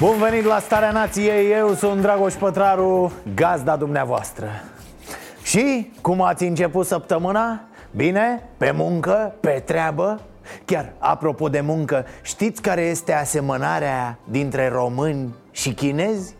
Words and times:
Bun 0.00 0.18
venit 0.18 0.44
la 0.44 0.58
Starea 0.58 0.90
Nației, 0.90 1.52
eu 1.52 1.74
sunt 1.74 2.00
Dragoș 2.00 2.34
Pătraru, 2.34 3.12
gazda 3.34 3.76
dumneavoastră 3.76 4.48
Și 5.42 5.90
cum 6.00 6.22
ați 6.22 6.44
început 6.44 6.86
săptămâna? 6.86 7.60
Bine? 7.90 8.42
Pe 8.56 8.70
muncă? 8.70 9.34
Pe 9.40 9.62
treabă? 9.64 10.20
Chiar, 10.64 10.92
apropo 10.98 11.48
de 11.48 11.60
muncă, 11.60 12.04
știți 12.22 12.62
care 12.62 12.80
este 12.80 13.12
asemănarea 13.12 14.18
dintre 14.24 14.68
români 14.68 15.34
și 15.50 15.74
chinezi? 15.74 16.34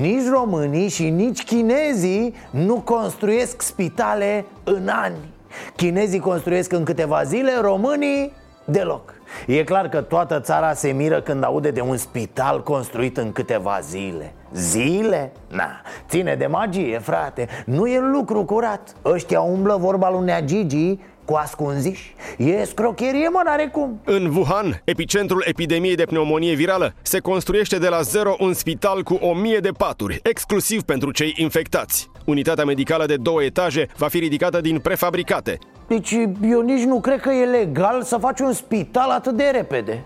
Nici 0.00 0.28
românii 0.30 0.88
și 0.88 1.10
nici 1.10 1.44
chinezii 1.44 2.34
nu 2.50 2.80
construiesc 2.80 3.62
spitale 3.62 4.44
în 4.64 4.88
ani 4.88 5.32
Chinezii 5.76 6.18
construiesc 6.18 6.72
în 6.72 6.84
câteva 6.84 7.22
zile, 7.22 7.52
românii 7.60 8.32
deloc 8.64 9.14
E 9.46 9.64
clar 9.64 9.88
că 9.88 10.00
toată 10.00 10.40
țara 10.40 10.72
se 10.72 10.92
miră 10.92 11.20
când 11.20 11.44
aude 11.44 11.70
de 11.70 11.80
un 11.80 11.96
spital 11.96 12.62
construit 12.62 13.16
în 13.16 13.32
câteva 13.32 13.78
zile. 13.82 14.34
Zile? 14.54 15.32
Na, 15.48 15.80
ține 16.08 16.34
de 16.34 16.46
magie, 16.46 16.98
frate. 16.98 17.48
Nu 17.66 17.86
e 17.86 18.00
lucru 18.00 18.44
curat. 18.44 18.94
Ăștia 19.04 19.40
umblă 19.40 19.76
vorba 19.80 20.10
lui 20.10 20.24
Nea 20.24 20.42
Gigi 20.42 20.98
cu 21.24 21.34
ascunziși. 21.34 22.14
E 22.36 22.64
scrocherie, 22.64 23.28
mă, 23.28 23.40
n-are 23.44 23.68
cum. 23.72 24.00
În 24.04 24.34
Wuhan, 24.36 24.80
epicentrul 24.84 25.44
epidemiei 25.46 25.94
de 25.94 26.04
pneumonie 26.04 26.54
virală, 26.54 26.94
se 27.02 27.18
construiește 27.18 27.78
de 27.78 27.88
la 27.88 28.00
zero 28.00 28.36
un 28.38 28.52
spital 28.52 29.02
cu 29.02 29.14
o 29.14 29.34
mie 29.34 29.58
de 29.58 29.70
paturi, 29.70 30.20
exclusiv 30.22 30.82
pentru 30.82 31.10
cei 31.10 31.34
infectați. 31.36 32.10
Unitatea 32.24 32.64
medicală 32.64 33.06
de 33.06 33.16
două 33.16 33.42
etaje 33.42 33.88
va 33.96 34.08
fi 34.08 34.18
ridicată 34.18 34.60
din 34.60 34.78
prefabricate. 34.78 35.58
Deci 35.86 36.10
eu 36.42 36.60
nici 36.60 36.84
nu 36.84 37.00
cred 37.00 37.20
că 37.20 37.30
e 37.30 37.44
legal 37.44 38.02
să 38.02 38.16
faci 38.16 38.40
un 38.40 38.52
spital 38.52 39.10
atât 39.10 39.36
de 39.36 39.50
repede 39.52 40.04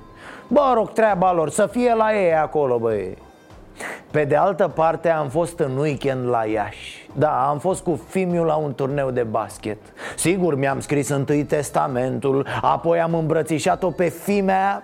Bă, 0.49 0.73
rog, 0.75 0.93
treaba 0.93 1.33
lor, 1.33 1.51
să 1.51 1.69
fie 1.73 1.95
la 1.95 2.25
ei 2.25 2.35
acolo, 2.35 2.79
băi 2.79 3.17
pe 4.11 4.25
de 4.25 4.37
altă 4.37 4.69
parte 4.69 5.09
am 5.09 5.29
fost 5.29 5.59
în 5.59 5.77
weekend 5.77 6.29
la 6.29 6.45
Iași. 6.45 7.09
Da, 7.15 7.49
am 7.49 7.59
fost 7.59 7.83
cu 7.83 8.01
Fimiu 8.09 8.45
la 8.45 8.55
un 8.55 8.75
turneu 8.75 9.11
de 9.11 9.23
basket. 9.23 9.79
Sigur, 10.17 10.55
mi-am 10.55 10.81
scris 10.81 11.09
întâi 11.09 11.45
testamentul 11.45 12.47
Apoi 12.61 13.01
am 13.01 13.15
îmbrățișat-o 13.15 13.91
pe 13.91 14.09
fimea 14.09 14.83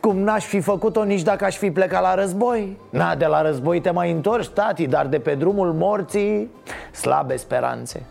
Cum 0.00 0.18
n-aș 0.18 0.44
fi 0.44 0.60
făcut-o 0.60 1.04
nici 1.04 1.22
dacă 1.22 1.44
aș 1.44 1.56
fi 1.56 1.70
plecat 1.70 2.02
la 2.02 2.14
război. 2.14 2.76
Na, 2.90 3.14
de 3.14 3.26
la 3.26 3.42
război 3.42 3.80
te 3.80 3.90
mai 3.90 4.10
întorci, 4.10 4.48
tati 4.48 4.86
Dar 4.86 5.06
de 5.06 5.18
pe 5.18 5.34
drumul 5.34 5.72
morții 5.72 6.50
Slabe 6.92 7.36
speranțe 7.36 8.06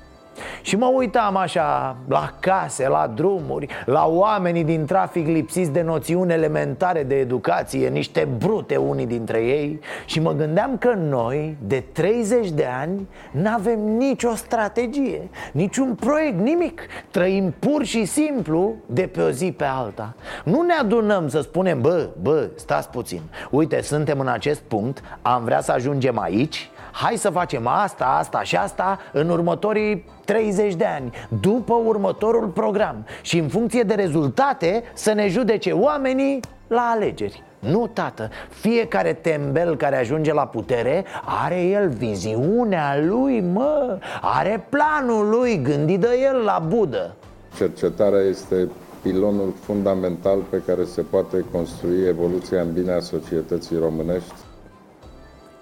și 0.62 0.76
mă 0.76 0.92
uitam 0.94 1.36
așa 1.36 1.98
la 2.08 2.34
case, 2.40 2.88
la 2.88 3.12
drumuri, 3.16 3.68
la 3.86 4.06
oamenii 4.08 4.64
din 4.64 4.86
trafic 4.86 5.28
lipsiți 5.28 5.72
de 5.72 5.82
noțiuni 5.82 6.34
elementare 6.34 7.04
de 7.04 7.16
educație, 7.16 7.88
niște 7.88 8.28
brute 8.38 8.76
unii 8.76 9.06
dintre 9.06 9.40
ei. 9.40 9.80
Și 10.06 10.20
mă 10.20 10.34
gândeam 10.34 10.78
că 10.78 10.94
noi, 10.94 11.58
de 11.68 11.84
30 11.92 12.50
de 12.50 12.66
ani, 12.82 13.08
n-avem 13.32 13.80
nicio 13.80 14.36
strategie, 14.36 15.30
niciun 15.52 15.96
proiect, 15.96 16.40
nimic. 16.40 16.82
Trăim 17.12 17.54
pur 17.60 17.84
și 17.84 18.06
simplu 18.06 18.76
de 18.86 19.08
pe 19.08 19.22
o 19.22 19.30
zi 19.30 19.52
pe 19.52 19.64
alta. 19.64 20.16
Nu 20.44 20.62
ne 20.62 20.74
adunăm 20.74 21.28
să 21.28 21.42
spunem, 21.42 21.82
bă, 21.82 22.10
bă, 22.22 22.50
stați 22.56 22.90
puțin. 22.90 23.22
Uite, 23.52 23.82
suntem 23.82 24.20
în 24.20 24.28
acest 24.28 24.60
punct, 24.60 25.02
am 25.22 25.44
vrea 25.44 25.62
să 25.62 25.72
ajungem 25.72 26.20
aici 26.20 26.70
Hai 27.02 27.16
să 27.16 27.30
facem 27.30 27.68
asta, 27.68 28.06
asta 28.06 28.44
și 28.44 28.56
asta 28.56 29.00
în 29.14 29.30
următorii 29.30 30.06
30 30.26 30.76
de 30.76 30.86
ani 30.86 31.12
După 31.42 31.74
următorul 31.86 32.48
program. 32.48 33.06
Și 33.22 33.38
în 33.38 33.48
funcție 33.48 33.84
de 33.84 33.94
rezultate 33.94 34.84
să 34.94 35.14
ne 35.14 35.28
judece 35.28 35.72
oamenii 35.72 36.40
la 36.68 36.92
alegeri. 36.96 37.44
Nu, 37.60 37.90
tată, 37.94 38.30
fiecare 38.50 39.14
tembel 39.14 39.76
care 39.76 39.98
ajunge 39.98 40.34
la 40.34 40.48
putere 40.48 41.06
are 41.44 41.62
el 41.62 41.90
viziunea 41.90 43.00
lui, 43.00 43.42
mă 43.42 44.00
Are 44.22 44.68
planul 44.70 45.30
lui, 45.30 45.62
gândit 45.62 46.00
de 46.00 46.20
el 46.24 46.44
la 46.44 46.64
budă. 46.68 47.16
Cercetarea 47.58 48.22
este 48.22 48.70
pilonul 49.02 49.54
fundamental 49.62 50.40
pe 50.50 50.62
care 50.66 50.84
se 50.84 51.02
poate 51.02 51.46
construi 51.52 52.08
evoluția 52.08 52.62
în 52.62 52.74
bine 52.74 52.92
a 52.92 53.00
societății 53.00 53.78
românești 53.78 54.34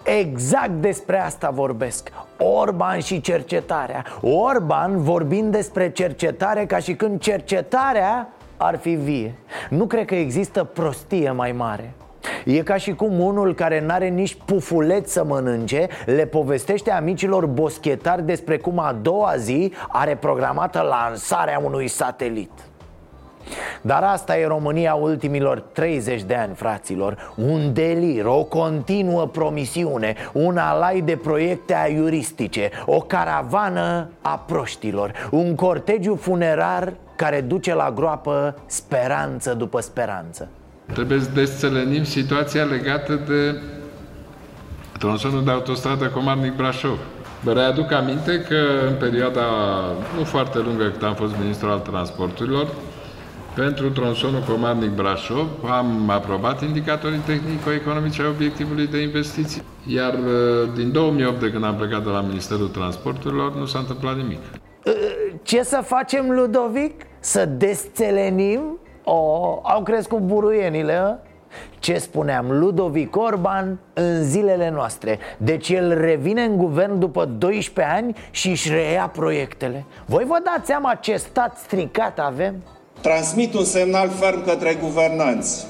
Exact 0.06 0.70
despre 0.72 1.20
asta 1.20 1.50
vorbesc. 1.50 2.12
Orban 2.38 3.00
și 3.00 3.22
cercetarea. 3.22 4.06
Orban 4.22 5.04
vorbind 5.04 5.52
despre 5.52 5.92
cercetare 5.92 6.66
ca 6.66 6.78
și 6.78 6.94
când 6.94 7.20
cercetarea 7.20 8.30
ar 8.58 8.78
fi 8.78 8.90
vie. 8.90 9.36
Nu 9.70 9.86
cred 9.86 10.06
că 10.06 10.16
există 10.16 10.64
prostie 10.64 11.32
mai 11.32 11.52
mare. 11.52 11.94
E 12.46 12.64
ca 12.64 12.76
și 12.76 12.94
cum 12.94 13.20
unul 13.20 13.54
care 13.54 13.86
n-are 13.86 14.08
nici 14.08 14.38
pufuleți 14.46 15.14
să 15.14 15.24
mănânce 15.24 15.88
Le 16.06 16.26
povestește 16.26 16.92
amicilor 16.92 17.46
boschetari 17.46 18.26
despre 18.26 18.58
cum 18.58 18.80
a 18.80 18.98
doua 19.02 19.34
zi 19.38 19.74
are 19.88 20.16
programată 20.16 20.82
lansarea 20.82 21.62
unui 21.64 21.88
satelit 21.88 22.52
dar 23.81 24.03
asta 24.03 24.38
e 24.38 24.47
România 24.47 24.94
ultimilor 24.94 25.59
30 25.59 26.23
de 26.23 26.35
ani, 26.35 26.56
fraților 26.56 27.33
Un 27.35 27.73
delir, 27.73 28.25
o 28.25 28.44
continuă 28.44 29.28
promisiune 29.28 30.16
Un 30.33 30.57
alai 30.57 31.01
de 31.01 31.16
proiecte 31.16 31.75
aiuristice 31.75 32.69
O 32.85 33.00
caravană 33.00 34.09
a 34.22 34.44
proștilor 34.47 35.11
Un 35.31 35.56
cortegiu 35.56 36.16
funerar 36.16 36.94
care 37.16 37.41
duce 37.41 37.73
la 37.73 37.91
groapă 37.95 38.56
speranță 38.66 39.53
după 39.53 39.81
speranță 39.81 40.47
Trebuie 40.94 41.19
să 41.19 41.29
desțelenim 41.33 42.03
situația 42.03 42.63
legată 42.63 43.13
de 43.27 43.56
tronsonul 44.97 45.44
de 45.44 45.51
autostradă 45.51 46.06
Comarnic-Brașov. 46.06 46.97
Vă 47.44 47.53
readuc 47.53 47.91
aminte 47.91 48.41
că 48.41 48.88
în 48.88 48.94
perioada 48.94 49.41
nu 50.17 50.23
foarte 50.23 50.59
lungă 50.59 50.83
cât 50.83 51.03
am 51.03 51.13
fost 51.13 51.33
ministru 51.41 51.67
al 51.67 51.79
transporturilor, 51.79 52.67
pentru 53.56 53.90
tronsonul 53.90 54.42
Comarnic-Brașov 54.42 55.48
am 55.70 56.10
aprobat 56.10 56.62
indicatorii 56.62 57.18
tehnico-economice 57.18 58.22
ai 58.22 58.28
obiectivului 58.28 58.88
de 58.88 58.98
investiții. 58.98 59.62
Iar 59.88 60.14
uh, 60.14 60.74
din 60.76 60.92
2008, 60.92 61.40
de 61.40 61.52
când 61.52 61.64
am 61.64 61.76
plecat 61.76 62.04
de 62.04 62.10
la 62.10 62.22
Ministerul 62.22 62.68
Transporturilor, 62.68 63.56
nu 63.56 63.66
s-a 63.66 63.80
întâmplat 63.80 64.16
nimic. 64.16 64.40
Uh, 64.86 64.94
Ce 65.44 65.64
să 65.64 65.82
facem, 65.84 66.30
Ludovic? 66.30 67.02
Să 67.20 67.46
desțelenim? 67.46 68.80
Oh, 69.04 69.60
au 69.64 69.84
crescut 69.84 70.20
buruienile, 70.20 70.94
a? 70.94 71.16
Ce 71.80 71.98
spuneam, 71.98 72.60
Ludovic 72.60 73.16
Orban 73.18 73.80
în 73.94 74.24
zilele 74.24 74.70
noastre 74.70 75.20
Deci 75.38 75.70
el 75.70 76.02
revine 76.02 76.44
în 76.44 76.58
guvern 76.58 77.00
după 77.00 77.26
12 77.26 77.96
ani 77.96 78.16
și 78.32 78.50
își 78.50 78.72
reia 78.72 79.08
proiectele 79.08 79.86
Voi 80.06 80.24
vă 80.24 80.38
dați 80.44 80.66
seama 80.66 80.96
ce 80.96 81.16
stat 81.16 81.58
stricat 81.58 82.20
avem? 82.20 82.56
Transmit 83.01 83.53
un 83.53 83.63
semnal 83.63 84.09
ferm 84.09 84.44
către 84.45 84.77
guvernanți. 84.81 85.65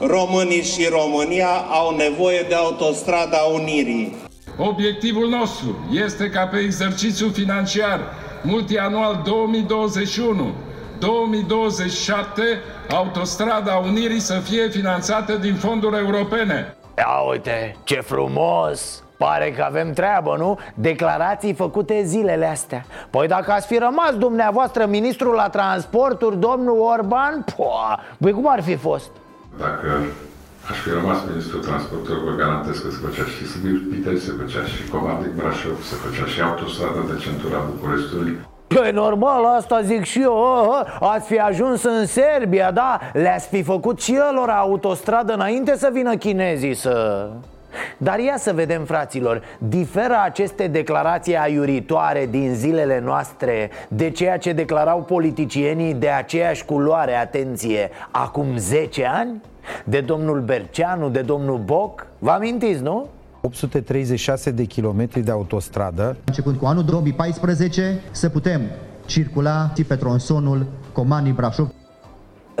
Românii 0.00 0.62
și 0.62 0.88
România 0.90 1.48
au 1.70 1.96
nevoie 1.96 2.44
de 2.48 2.54
autostrada 2.54 3.38
Unirii. 3.52 4.16
Obiectivul 4.58 5.28
nostru 5.28 5.88
este 5.92 6.30
ca 6.30 6.46
pe 6.46 6.58
exercițiul 6.58 7.32
financiar 7.32 8.00
multianual 8.42 9.22
2021 9.24 10.52
2027 10.98 12.42
autostrada 12.90 13.74
Unirii 13.74 14.20
să 14.20 14.38
fie 14.38 14.68
finanțată 14.68 15.36
din 15.36 15.54
fonduri 15.54 15.96
europene. 15.96 16.76
Ia 16.96 17.20
uite, 17.30 17.76
ce 17.84 18.00
frumos! 18.00 19.02
Pare 19.18 19.50
că 19.56 19.62
avem 19.62 19.92
treabă, 19.92 20.36
nu? 20.38 20.58
Declarații 20.74 21.54
făcute 21.54 22.02
zilele 22.04 22.46
astea 22.46 22.84
Păi 23.10 23.26
dacă 23.26 23.52
ați 23.52 23.66
fi 23.66 23.78
rămas 23.78 24.12
dumneavoastră 24.18 24.86
ministrul 24.86 25.34
la 25.34 25.48
transporturi, 25.48 26.38
domnul 26.38 26.78
Orban, 26.80 27.44
poa, 27.56 28.00
băi 28.18 28.32
cum 28.32 28.50
ar 28.50 28.62
fi 28.62 28.76
fost? 28.76 29.10
Dacă 29.58 29.86
aș 30.70 30.78
fi 30.78 30.90
rămas 30.90 31.18
ministrul 31.30 31.60
transportului, 31.60 32.22
vă 32.24 32.36
garantez 32.42 32.78
că 32.78 32.90
se 32.90 32.98
făcea 33.06 33.24
și 33.34 33.46
Sibiu 33.50 33.80
Pitei, 33.90 34.18
se 34.18 34.32
făcea 34.40 34.64
și 34.64 34.88
Comarnic 34.88 35.32
Brașov, 35.34 35.82
se 35.82 35.94
făcea 35.94 36.26
și 36.26 36.40
autostrada 36.40 37.00
de 37.10 37.16
centura 37.24 37.58
Bucureștiului. 37.70 38.38
Păi 38.66 38.90
normal, 38.92 39.44
asta 39.44 39.80
zic 39.82 40.04
și 40.04 40.22
eu 40.22 40.36
Ați 41.00 41.26
fi 41.26 41.38
ajuns 41.38 41.82
în 41.82 42.06
Serbia, 42.06 42.70
da? 42.70 42.98
Le-ați 43.12 43.48
fi 43.48 43.62
făcut 43.62 44.00
și 44.00 44.18
lor 44.34 44.48
autostradă 44.48 45.32
înainte 45.32 45.76
să 45.76 45.88
vină 45.92 46.16
chinezii 46.16 46.74
să... 46.74 47.26
Dar 47.96 48.18
ia 48.18 48.36
să 48.36 48.52
vedem, 48.52 48.84
fraților, 48.84 49.42
diferă 49.58 50.14
aceste 50.24 50.66
declarații 50.66 51.36
aiuritoare 51.36 52.26
din 52.30 52.54
zilele 52.54 53.00
noastre 53.00 53.70
de 53.88 54.10
ceea 54.10 54.38
ce 54.38 54.52
declarau 54.52 55.02
politicienii 55.02 55.94
de 55.94 56.08
aceeași 56.08 56.64
culoare, 56.64 57.14
atenție, 57.14 57.90
acum 58.10 58.56
10 58.56 59.04
ani? 59.04 59.40
De 59.84 60.00
domnul 60.00 60.40
Berceanu, 60.40 61.08
de 61.08 61.20
domnul 61.20 61.58
Boc? 61.58 62.06
Vă 62.18 62.30
amintiți, 62.30 62.82
nu? 62.82 63.06
836 63.40 64.50
de 64.50 64.64
kilometri 64.64 65.20
de 65.20 65.30
autostradă. 65.30 66.16
Începând 66.24 66.56
cu 66.56 66.66
anul 66.66 66.84
2014, 66.84 68.00
să 68.10 68.28
putem 68.28 68.60
circula 69.06 69.72
pe 69.88 69.96
tronsonul 69.96 70.66
Comanii 70.92 71.32
Brașov 71.32 71.68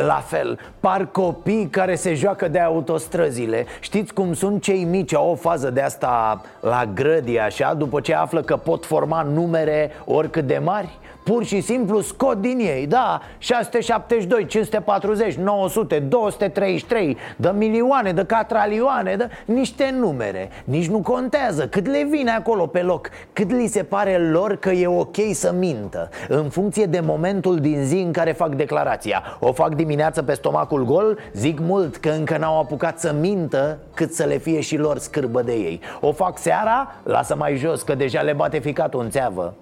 la 0.06 0.22
fel, 0.26 0.58
par 0.80 1.08
copii 1.12 1.68
care 1.70 1.94
se 1.94 2.14
joacă 2.14 2.48
de 2.48 2.60
autostrăzile. 2.60 3.66
Știți 3.80 4.14
cum 4.14 4.32
sunt 4.32 4.62
cei 4.62 4.84
mici, 4.84 5.14
au 5.14 5.30
o 5.30 5.34
fază 5.34 5.70
de 5.70 5.80
asta 5.80 6.40
la 6.60 6.84
grădie 6.94 7.40
așa? 7.40 7.74
După 7.74 8.00
ce 8.00 8.14
află 8.14 8.42
că 8.42 8.56
pot 8.56 8.84
forma 8.84 9.22
numere 9.22 9.90
oricât 10.04 10.46
de 10.46 10.60
mari 10.64 10.98
Pur 11.28 11.44
și 11.44 11.60
simplu 11.60 12.00
scot 12.00 12.40
din 12.40 12.58
ei, 12.58 12.86
da, 12.86 13.20
672, 13.38 14.46
540, 14.46 15.34
900, 15.34 15.98
233 15.98 17.16
De 17.36 17.52
milioane, 17.56 18.12
de 18.12 18.24
catralioane, 18.24 19.16
de 19.16 19.28
niște 19.44 19.94
numere. 19.98 20.50
Nici 20.64 20.88
nu 20.88 20.98
contează 21.00 21.66
cât 21.66 21.86
le 21.86 22.06
vine 22.10 22.30
acolo 22.30 22.66
pe 22.66 22.82
loc 22.82 23.10
Cât 23.32 23.50
li 23.50 23.66
se 23.66 23.82
pare 23.82 24.18
lor 24.18 24.56
că 24.56 24.70
e 24.70 24.86
ok 24.86 25.16
să 25.32 25.54
mintă. 25.58 26.08
În 26.28 26.48
funcție 26.48 26.84
de 26.84 27.00
momentul 27.00 27.58
din 27.58 27.84
zi 27.84 27.96
în 27.96 28.12
care 28.12 28.32
fac 28.32 28.54
declarația. 28.54 29.22
O 29.40 29.52
fac 29.52 29.74
dimineața 29.74 30.22
pe 30.22 30.34
stomacul 30.34 30.84
gol, 30.84 31.18
zic 31.32 31.58
mult 31.60 31.96
că 31.96 32.08
încă 32.08 32.36
n-au 32.36 32.60
apucat 32.60 33.00
să 33.00 33.14
mintă 33.20 33.78
Cât 33.94 34.12
să 34.12 34.24
le 34.24 34.36
fie 34.36 34.60
și 34.60 34.76
lor 34.76 34.98
scârbă 34.98 35.42
de 35.42 35.52
ei. 35.52 35.80
O 36.00 36.12
fac 36.12 36.38
seara, 36.38 36.94
lasă 37.02 37.36
mai 37.36 37.56
jos 37.56 37.82
că 37.82 37.94
deja 37.94 38.20
le 38.20 38.32
bate 38.32 38.58
ficatul 38.58 39.00
în 39.00 39.10
țeavă 39.10 39.54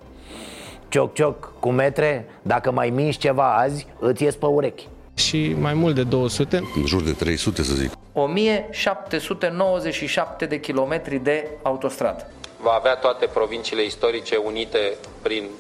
Cioc, 0.89 1.15
cioc, 1.15 1.53
cu 1.59 1.71
metre, 1.71 2.29
dacă 2.43 2.71
mai 2.71 2.91
minși 2.91 3.19
ceva 3.19 3.57
azi, 3.57 3.87
îți 3.99 4.23
ies 4.23 4.35
pe 4.35 4.47
urechi 4.47 4.89
și 5.17 5.57
mai 5.61 5.75
mult 5.75 5.95
de 5.95 6.03
200. 6.03 6.63
În 6.77 6.87
jur 6.87 7.03
de 7.03 7.13
300 7.13 7.63
să 7.63 7.75
zic. 7.75 7.93
1797 8.13 10.47
de 10.47 10.61
kilometri 10.61 11.19
de 11.19 11.49
autostradă. 11.63 12.31
Va 12.63 12.71
avea 12.79 12.95
toate 12.95 13.27
provinciile 13.27 13.85
istorice 13.85 14.37
unite 14.37 14.79
prin 15.23 15.45
uh, 15.45 15.51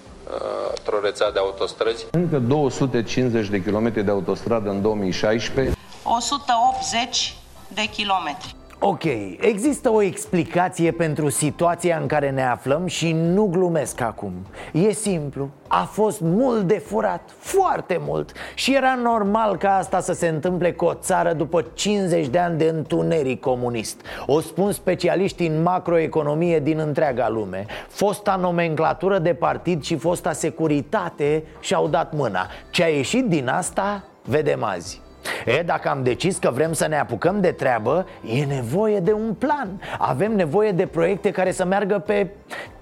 o 0.96 1.00
rețea 1.02 1.31
de 1.31 1.38
autostrăzi. 1.38 2.06
Încă 2.11 2.38
250 2.38 3.49
de 3.49 3.62
kilometri 3.62 4.05
de 4.05 4.11
autostradă 4.11 4.70
în 4.70 4.82
2016. 4.82 5.75
180 6.02 7.37
de 7.69 7.88
kilometri. 7.96 8.55
Ok, 8.78 9.05
există 9.40 9.90
o 9.90 10.02
explicație 10.02 10.90
pentru 10.90 11.28
situația 11.28 11.99
în 12.00 12.06
care 12.06 12.31
ne 12.31 12.44
aflăm 12.44 12.87
și 12.87 13.12
nu 13.12 13.46
glumesc 13.46 14.00
acum. 14.00 14.32
E 14.73 14.93
simplu, 14.93 15.50
a 15.69 15.82
fost 15.82 16.20
mult 16.20 16.62
de 16.62 16.78
furat, 16.78 17.20
foarte 17.38 18.00
mult. 18.06 18.32
Și 18.55 18.75
era 18.75 18.99
normal 19.02 19.56
ca 19.56 19.76
asta 19.76 20.00
să 20.00 20.12
se 20.12 20.28
întâmple 20.28 20.73
cu 20.73 20.84
o 20.84 20.94
țară 20.94 21.32
după 21.32 21.64
50 21.75 22.26
de 22.26 22.38
ani 22.38 22.58
de 22.58 22.64
întuneric 22.64 23.40
comunist. 23.40 24.00
O 24.26 24.40
spun 24.40 24.73
specialiști 24.73 25.46
în 25.46 25.62
macroeconomie 25.62 26.61
din 26.61 26.78
întreaga 26.78 27.28
lume. 27.28 27.67
Fosta 27.88 28.37
nomenclatură 28.37 29.19
de 29.19 29.34
partid 29.34 29.82
și 29.82 29.96
fosta 29.96 30.32
securitate 30.32 31.44
și-au 31.61 31.88
dat 31.88 32.12
mâna. 32.14 32.46
Ce 32.70 32.82
a 32.82 32.88
ieșit 32.88 33.28
din 33.28 33.49
asta, 33.49 34.05
vedem 34.23 34.64
azi 34.64 35.05
E, 35.44 35.62
dacă 35.62 35.88
am 35.88 36.02
decis 36.02 36.37
că 36.37 36.50
vrem 36.50 36.73
să 36.73 36.87
ne 36.87 36.99
apucăm 36.99 37.40
de 37.40 37.50
treabă, 37.50 38.06
e 38.38 38.44
nevoie 38.44 39.00
de 39.00 39.12
un 39.12 39.34
plan. 39.38 39.81
Avem 39.99 40.37
nevoie 40.37 40.70
de 40.70 40.87
proiecte 40.87 41.31
care 41.31 41.52
să 41.52 41.64
meargă 41.64 41.99
pe 41.99 42.31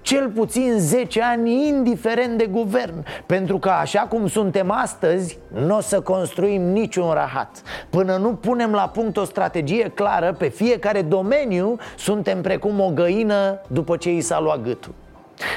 cel 0.01 0.29
puțin 0.29 0.73
10 0.77 1.21
ani, 1.21 1.67
indiferent 1.67 2.37
de 2.37 2.45
guvern. 2.45 3.05
Pentru 3.25 3.57
că 3.57 3.69
așa 3.69 3.99
cum 3.99 4.27
suntem 4.27 4.71
astăzi, 4.71 5.37
nu 5.65 5.77
o 5.77 5.81
să 5.81 6.01
construim 6.01 6.61
niciun 6.61 7.11
rahat. 7.11 7.61
Până 7.89 8.15
nu 8.17 8.33
punem 8.33 8.71
la 8.71 8.87
punct 8.87 9.17
o 9.17 9.23
strategie 9.23 9.91
clară 9.93 10.33
pe 10.33 10.47
fiecare 10.47 11.01
domeniu 11.01 11.77
Suntem 11.97 12.41
precum 12.41 12.79
o 12.79 12.91
găină 12.93 13.61
după 13.67 13.97
ce 13.97 14.11
i 14.11 14.21
s-a 14.21 14.39
luat 14.39 14.61
gâtul 14.61 14.93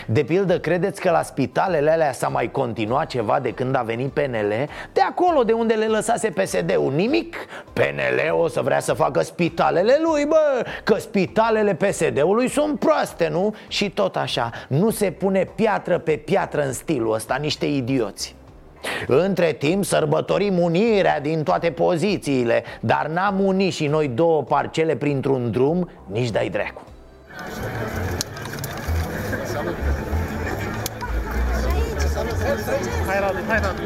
de 0.06 0.22
pildă, 0.22 0.58
credeți 0.58 1.00
că 1.00 1.10
la 1.10 1.22
spitalele 1.22 1.90
alea 1.90 2.12
s-a 2.12 2.28
mai 2.28 2.50
continuat 2.50 3.06
ceva 3.06 3.40
de 3.40 3.50
când 3.50 3.76
a 3.76 3.82
venit 3.82 4.12
PNL? 4.12 4.68
De 4.92 5.00
acolo 5.00 5.42
de 5.42 5.52
unde 5.52 5.74
le 5.74 5.86
lăsase 5.86 6.28
PSD-ul 6.28 6.92
Nimic? 6.92 7.36
PNL 7.72 8.32
o 8.40 8.48
să 8.48 8.60
vrea 8.60 8.80
să 8.80 8.92
facă 8.92 9.22
spitalele 9.22 9.98
lui, 10.02 10.24
bă 10.24 10.64
Că 10.84 10.94
spitalele 10.94 11.74
PSD-ului 11.74 12.48
sunt 12.48 12.78
proaste, 12.78 13.28
nu? 13.28 13.54
Și 13.68 13.90
tot 13.90 14.16
așa, 14.16 14.50
nu 14.68 14.90
se 14.90 15.10
pune 15.10 15.48
piatră 15.54 15.98
pe 15.98 16.12
piatră 16.12 16.62
în 16.62 16.72
stilul 16.72 17.14
ăsta, 17.14 17.36
niște 17.40 17.66
idioți 17.66 18.36
între 19.06 19.52
timp 19.52 19.84
sărbătorim 19.84 20.58
unirea 20.58 21.20
din 21.20 21.42
toate 21.42 21.70
pozițiile 21.70 22.62
Dar 22.80 23.06
n-am 23.06 23.40
unit 23.40 23.72
și 23.72 23.86
noi 23.86 24.08
două 24.08 24.42
parcele 24.42 24.96
printr-un 24.96 25.50
drum 25.50 25.90
Nici 26.06 26.30
dai 26.30 26.48
dracu 26.48 26.82
Hai, 33.06 33.20
Radu, 33.20 33.38
hai, 33.48 33.60
Radu. 33.60 33.82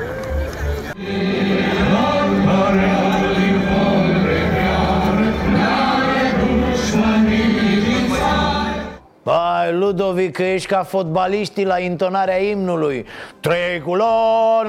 Hai, 9.24 9.72
Ludovic, 9.72 10.32
că 10.32 10.42
ești 10.42 10.68
ca 10.68 10.82
fotbaliștii 10.82 11.64
la 11.64 11.78
intonarea 11.78 12.36
imnului 12.36 13.06
Tricolor 13.40 14.66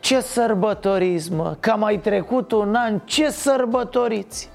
Ce 0.00 0.20
sărbătoriți, 0.20 1.32
mă? 1.32 1.56
Că 1.60 1.74
mai 1.76 1.96
trecut 1.96 2.52
un 2.52 2.74
an, 2.74 3.00
ce 3.04 3.30
sărbătoriți? 3.30 4.50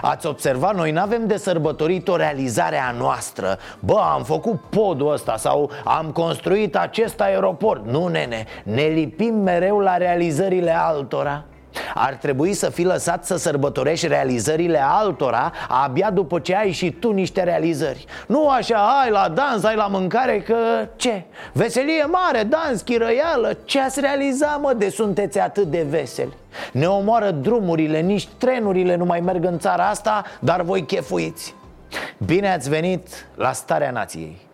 Ați 0.00 0.26
observat, 0.26 0.74
noi 0.74 0.90
nu 0.90 1.00
avem 1.00 1.26
de 1.26 1.36
sărbătorit 1.36 2.08
o 2.08 2.16
realizare 2.16 2.76
a 2.76 2.90
noastră. 2.90 3.58
Bă, 3.80 4.00
am 4.12 4.22
făcut 4.22 4.60
podul 4.60 5.12
ăsta 5.12 5.36
sau 5.36 5.70
am 5.84 6.10
construit 6.10 6.76
acest 6.76 7.20
aeroport. 7.20 7.86
Nu, 7.86 8.06
nene, 8.06 8.44
ne 8.62 8.82
lipim 8.82 9.34
mereu 9.34 9.78
la 9.78 9.96
realizările 9.96 10.76
altora 10.78 11.44
ar 11.94 12.14
trebui 12.14 12.52
să 12.52 12.70
fii 12.70 12.84
lăsat 12.84 13.24
să 13.24 13.36
sărbătorești 13.36 14.06
realizările 14.06 14.80
altora 14.82 15.52
Abia 15.68 16.10
după 16.10 16.38
ce 16.38 16.56
ai 16.56 16.70
și 16.70 16.90
tu 16.90 17.12
niște 17.12 17.42
realizări 17.42 18.04
Nu 18.26 18.48
așa, 18.48 19.00
ai 19.02 19.10
la 19.10 19.28
dans, 19.28 19.64
ai 19.64 19.76
la 19.76 19.86
mâncare, 19.86 20.40
că 20.40 20.56
ce? 20.96 21.22
Veselie 21.52 22.04
mare, 22.04 22.42
dans, 22.42 22.80
chirăială 22.80 23.56
Ce 23.64 23.80
ați 23.80 24.00
realizat, 24.00 24.60
mă, 24.60 24.72
de 24.72 24.88
sunteți 24.88 25.38
atât 25.38 25.66
de 25.66 25.86
veseli? 25.88 26.36
Ne 26.72 26.86
omoară 26.86 27.30
drumurile, 27.30 28.00
nici 28.00 28.28
trenurile 28.38 28.96
nu 28.96 29.04
mai 29.04 29.20
merg 29.20 29.44
în 29.44 29.58
țara 29.58 29.88
asta 29.88 30.24
Dar 30.40 30.62
voi 30.62 30.86
chefuiți 30.86 31.54
Bine 32.26 32.52
ați 32.52 32.68
venit 32.68 33.26
la 33.34 33.52
Starea 33.52 33.90
Nației 33.90 34.48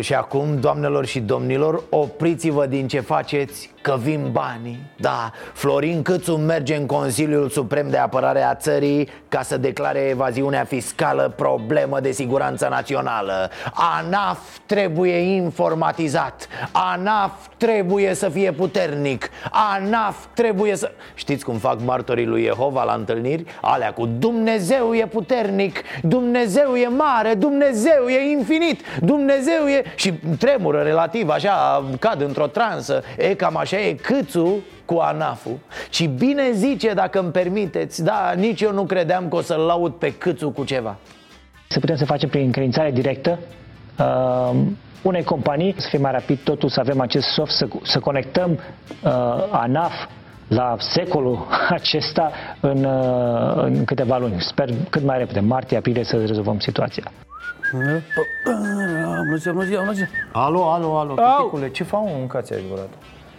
și 0.00 0.14
acum, 0.14 0.60
doamnelor 0.60 1.06
și 1.06 1.20
domnilor, 1.20 1.82
opriți-vă 1.90 2.66
din 2.66 2.88
ce 2.88 3.00
faceți 3.00 3.73
că 3.84 3.96
vin 4.02 4.28
banii. 4.32 4.82
Da, 4.96 5.30
Florin 5.52 6.02
Câțu 6.02 6.36
merge 6.36 6.76
în 6.76 6.86
Consiliul 6.86 7.48
Suprem 7.48 7.90
de 7.90 7.96
Apărare 7.96 8.42
a 8.42 8.54
țării 8.54 9.08
Ca 9.28 9.42
să 9.42 9.56
declare 9.56 9.98
evaziunea 9.98 10.64
fiscală 10.64 11.32
problemă 11.36 12.00
de 12.00 12.10
siguranță 12.10 12.68
națională. 12.70 13.50
ANAF 13.72 14.38
trebuie 14.66 15.16
informatizat. 15.16 16.48
ANAF 16.72 17.32
trebuie 17.56 18.14
să 18.14 18.28
fie 18.28 18.52
puternic. 18.52 19.30
ANAF 19.50 20.24
trebuie 20.34 20.76
să... 20.76 20.90
Știți 21.14 21.44
cum 21.44 21.56
fac 21.56 21.80
martorii 21.84 22.26
lui 22.26 22.44
Jehova 22.44 22.82
la 22.82 22.92
întâlniri? 22.92 23.44
Alea 23.60 23.92
cu 23.92 24.06
Dumnezeu 24.06 24.94
e 24.94 25.06
puternic 25.06 25.82
Dumnezeu 26.02 26.74
e 26.74 26.88
mare 26.88 27.34
Dumnezeu 27.34 28.06
e 28.06 28.30
infinit 28.30 28.80
Dumnezeu 29.00 29.66
e... 29.66 29.82
Și 29.94 30.12
tremură 30.38 30.80
relativ, 30.82 31.28
așa, 31.28 31.84
cad 31.98 32.20
într-o 32.20 32.46
transă. 32.46 33.02
E 33.16 33.34
cam 33.34 33.56
așa 33.56 33.73
așa 33.74 33.86
e 33.86 33.92
câțu 33.92 34.62
cu 34.84 34.94
ANAF-ul 34.94 35.58
Și 35.90 36.06
bine 36.06 36.50
zice, 36.52 36.92
dacă 36.92 37.18
îmi 37.18 37.30
permiteți 37.30 38.04
Da, 38.04 38.32
nici 38.36 38.60
eu 38.60 38.72
nu 38.72 38.84
credeam 38.84 39.28
că 39.28 39.36
o 39.36 39.40
să-l 39.40 39.60
laud 39.60 39.92
pe 39.92 40.14
câțu 40.14 40.50
cu 40.50 40.64
ceva 40.64 40.96
Să 41.68 41.78
putem 41.78 41.96
să 41.96 42.04
facem 42.04 42.28
prin 42.28 42.44
încredințare 42.44 42.90
directă 42.90 43.38
uh, 43.98 44.60
unei 45.02 45.22
companii 45.22 45.74
Să 45.76 45.88
fie 45.88 45.98
mai 45.98 46.12
rapid 46.12 46.38
totul, 46.38 46.68
să 46.68 46.80
avem 46.80 47.00
acest 47.00 47.26
soft 47.26 47.52
Să, 47.52 47.68
să 47.82 47.98
conectăm 47.98 48.50
uh, 48.50 49.10
ANAF 49.50 49.92
la 50.48 50.76
secolul 50.78 51.46
acesta 51.78 52.30
în, 52.60 52.84
uh, 52.84 53.62
în 53.64 53.84
câteva 53.84 54.18
luni. 54.18 54.40
Sper 54.40 54.68
cât 54.90 55.02
mai 55.02 55.18
repede, 55.18 55.40
martie, 55.40 55.76
aprilie, 55.76 56.04
să 56.04 56.16
rezolvăm 56.16 56.58
situația. 56.58 57.12
Bună 57.72 58.02
ziua, 59.36 59.52
bună 59.52 59.64
ziua, 59.64 59.80
bună 59.80 59.92
ziua. 59.92 60.08
Alo, 60.32 60.72
alo, 60.72 60.98
alo, 60.98 61.14
Au! 61.20 61.36
piticule, 61.36 61.70
ce 61.70 61.84
fac 61.84 62.02
un 62.02 62.26
cația 62.26 62.56
adevărat? 62.56 62.88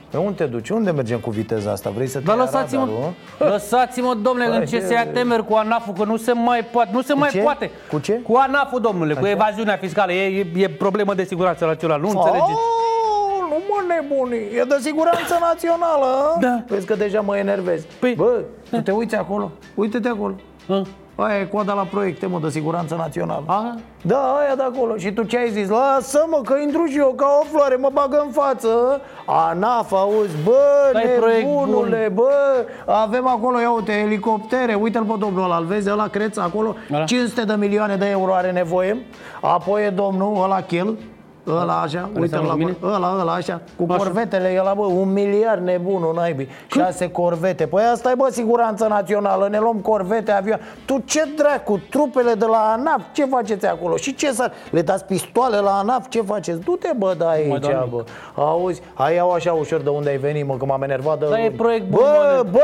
Pe 0.10 0.18
unde 0.18 0.32
te 0.34 0.46
duci? 0.46 0.70
Unde 0.70 0.92
mergem 0.92 1.20
cu 1.20 1.30
viteza 1.30 1.72
asta? 1.72 1.90
Vrei 1.90 2.08
să 2.08 2.18
te 2.18 2.24
Dar 2.24 2.36
ia 2.38 2.42
lăsați-mă, 2.44 2.80
radarul? 2.86 3.14
lăsați-mă, 3.52 4.14
domnule, 4.22 4.48
Bă, 4.48 4.54
în 4.54 4.66
ce 4.66 4.78
ce- 4.80 4.86
se 4.86 4.94
ia 4.94 5.08
temeri 5.08 5.46
cu 5.46 5.54
anaf 5.54 5.88
că 5.98 6.04
nu 6.04 6.18
se 6.18 6.32
mai 6.34 6.64
poate, 6.72 6.90
nu 6.94 7.02
se 7.02 7.14
mai 7.14 7.30
ce? 7.30 7.40
poate. 7.40 7.72
Cu 7.92 8.00
ce? 8.00 8.14
Cu 8.14 8.36
anaf 8.36 8.80
domnule, 8.82 9.14
cu 9.14 9.20
Așa? 9.24 9.30
evaziunea 9.30 9.78
fiscală, 9.78 10.12
e, 10.12 10.38
e, 10.40 10.46
e 10.62 10.70
problemă 10.70 11.14
de 11.14 11.24
siguranță 11.24 11.66
națională, 11.66 12.02
nu 12.02 12.08
înțelegeți? 12.10 12.52
Oh, 12.52 13.40
nu 13.50 13.58
mă 13.70 13.94
nebuni, 13.94 14.36
e 14.36 14.64
de 14.68 14.78
siguranță 14.82 15.38
națională 15.42 16.38
Da. 16.40 16.64
Vezi 16.68 16.86
că 16.86 16.96
deja 16.96 17.22
mă 17.22 17.38
enervezi 17.38 17.86
Păi- 17.86 18.16
Bă, 18.16 18.42
tu 18.70 18.82
te 18.82 18.92
uiți 18.92 19.16
acolo, 19.16 19.52
uite-te 19.76 20.08
acolo 20.08 20.34
Hă? 20.68 20.82
Aia 21.16 21.40
e 21.40 21.46
coada 21.46 21.74
la 21.74 21.84
proiecte, 21.84 22.26
mă, 22.26 22.40
de 22.40 22.50
siguranță 22.50 22.96
națională. 22.96 23.44
Aha. 23.46 23.76
Da, 24.02 24.18
aia 24.18 24.56
de 24.56 24.64
acolo. 24.64 24.98
Și 24.98 25.12
tu 25.12 25.24
ce 25.24 25.38
ai 25.38 25.50
zis? 25.50 25.70
Lasă-mă 25.70 26.42
că 26.46 26.56
intru 26.64 26.86
și 26.86 26.98
eu 26.98 27.14
ca 27.16 27.40
o 27.42 27.46
floare, 27.46 27.76
mă 27.76 27.90
bagă 27.94 28.24
în 28.26 28.32
față. 28.32 29.02
ANAF, 29.26 29.92
auzi, 29.92 30.36
bă, 30.44 30.90
Dar 30.94 31.04
e 31.04 31.08
proiect 31.08 31.48
nebunule, 31.48 32.12
bă. 32.14 32.66
Avem 32.86 33.28
acolo, 33.28 33.60
ia 33.60 33.72
uite, 33.72 33.92
elicoptere. 33.92 34.74
Uite-l 34.74 35.04
pe 35.04 35.14
domnul 35.20 35.44
ăla, 35.44 35.58
îl 35.58 35.66
vezi, 35.66 35.90
ăla 35.90 36.08
creț 36.08 36.38
acolo. 36.38 36.76
Ăla? 36.94 37.04
500 37.04 37.44
de 37.44 37.54
milioane 37.54 37.96
de 37.96 38.10
euro 38.10 38.34
are 38.34 38.52
nevoie. 38.52 39.06
Apoi 39.42 39.86
e 39.86 39.90
domnul 39.90 40.44
ăla 40.44 40.62
chel 40.62 40.98
Ăla 41.48 41.82
așa, 41.82 42.10
uite 42.16 42.28
seamănă 42.28 42.48
la 42.48 42.54
cu 42.54 42.58
mine? 42.60 42.76
ăla, 42.96 43.18
ăla 43.20 43.34
așa 43.34 43.62
Cu 43.78 43.86
Așa. 43.90 43.98
corvetele, 43.98 44.58
ăla 44.60 44.74
bă, 44.74 44.86
un 44.86 45.14
miliard 45.14 45.64
nebunul 45.64 46.14
naibii 46.16 46.50
Șase 46.68 47.12
corvete 47.12 47.66
Păi 47.68 47.84
asta 47.84 48.12
e 48.12 48.16
bă 48.16 48.28
siguranță 48.32 48.86
națională 48.88 49.48
Ne 49.52 49.60
luăm 49.60 49.78
corvete, 49.78 50.32
avioane 50.32 50.62
Tu 50.86 51.02
ce 51.06 51.28
dracu, 51.36 51.82
trupele 51.90 52.34
de 52.34 52.46
la 52.46 52.72
ANAF 52.72 53.02
Ce 53.12 53.26
faceți 53.26 53.66
acolo? 53.68 53.96
Și 53.96 54.16
ce 54.16 54.32
să 54.32 54.52
Le 54.72 54.82
dați 54.82 55.06
pistoale 55.06 55.58
la 55.58 55.72
ANAF? 55.78 56.08
Ce 56.10 56.22
faceți? 56.22 56.60
Du-te 56.60 56.90
bă, 56.98 57.14
da 57.18 57.30
aici, 57.30 57.60
dau 57.68 57.88
bă 57.92 58.04
Auzi, 58.42 58.82
hai 58.94 59.16
iau 59.16 59.32
așa 59.32 59.52
ușor 59.54 59.80
de 59.82 59.90
unde 59.90 60.10
ai 60.10 60.18
venit, 60.18 60.46
mă 60.48 60.56
Că 60.58 60.66
m-am 60.66 60.82
enervat 60.82 61.20
de 61.20 61.26
Dar 61.30 61.40
e 61.40 61.42
luni. 61.42 61.56
proiect 61.56 61.86
bun, 61.90 62.00
Bă, 62.02 62.34
mă, 62.44 62.46
bă, 62.52 62.60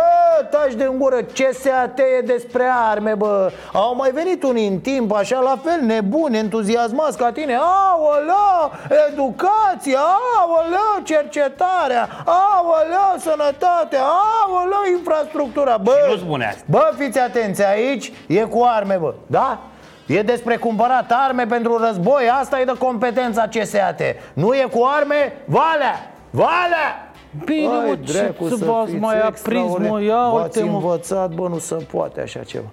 taci 0.50 0.74
de 0.74 0.84
în 0.84 0.98
gură 0.98 1.16
CSAT 1.16 2.00
e 2.20 2.22
despre 2.26 2.64
arme, 2.92 3.14
bă 3.18 3.52
Au 3.74 3.96
mai 3.96 4.12
venit 4.12 4.44
unii 4.44 4.68
în 4.68 4.80
timp, 4.80 5.14
așa, 5.14 5.40
la 5.40 5.58
fel 5.64 5.86
nebuni, 5.86 6.38
entuziasmați 6.38 7.18
ca 7.18 7.32
tine 7.32 7.54
Aolea, 7.54 8.71
educație, 9.10 9.98
aolea, 9.98 11.02
cercetarea 11.04 12.10
Aolea, 12.26 13.16
sănătatea, 13.18 14.02
aolea, 14.46 14.78
infrastructura 14.98 15.78
Bă, 15.78 15.94
nu 16.10 16.18
spune 16.18 16.46
asta. 16.46 16.64
bă, 16.66 16.92
fiți 16.98 17.20
atenți, 17.20 17.66
aici 17.66 18.12
e 18.28 18.42
cu 18.42 18.64
arme, 18.64 18.96
bă, 19.02 19.14
da? 19.28 19.60
E 20.08 20.22
despre 20.22 20.56
cumpărat 20.58 21.12
arme 21.26 21.46
pentru 21.46 21.78
război 21.78 22.30
Asta 22.40 22.60
e 22.60 22.64
de 22.64 22.74
competența 22.78 23.48
CSAT 23.48 24.02
Nu 24.34 24.54
e 24.54 24.68
cu 24.72 24.90
arme, 24.98 25.34
Valea, 25.46 26.12
Valea 26.30 27.12
Bine, 27.46 27.68
Ai, 27.68 27.90
mă, 27.90 27.96
ce 28.06 28.12
dracu, 28.14 28.48
să 28.48 28.56
să 28.56 28.66
v-ați 28.66 28.90
fiți 28.90 29.02
mai 29.02 29.20
aprins, 29.22 29.70
mă, 29.70 29.78
extraordinar. 29.78 30.02
ia 30.02 30.30
V-ați 30.30 30.58
uite, 30.58 30.70
mă. 30.70 30.76
învățat, 30.76 31.30
bă, 31.30 31.48
nu 31.48 31.58
se 31.58 31.76
poate 31.76 32.22
așa 32.22 32.40
ceva 32.40 32.66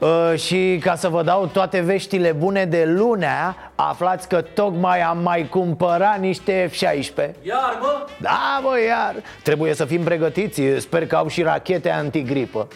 Uh, 0.00 0.38
și 0.38 0.78
ca 0.82 0.94
să 0.94 1.08
vă 1.08 1.22
dau 1.22 1.46
toate 1.46 1.80
veștile 1.80 2.32
bune 2.32 2.64
de 2.64 2.84
lunea 2.86 3.56
Aflați 3.74 4.28
că 4.28 4.40
tocmai 4.40 5.00
am 5.00 5.18
mai 5.18 5.48
cumpărat 5.48 6.20
niște 6.20 6.70
F-16 6.70 7.30
Iar, 7.42 7.78
mă? 7.80 8.06
Da, 8.20 8.60
bă, 8.62 8.80
iar. 8.88 9.14
Trebuie 9.42 9.74
să 9.74 9.84
fim 9.84 10.02
pregătiți. 10.02 10.62
Sper 10.78 11.06
că 11.06 11.16
au 11.16 11.28
și 11.28 11.42
rachete 11.42 11.90
antigripă. 11.90 12.68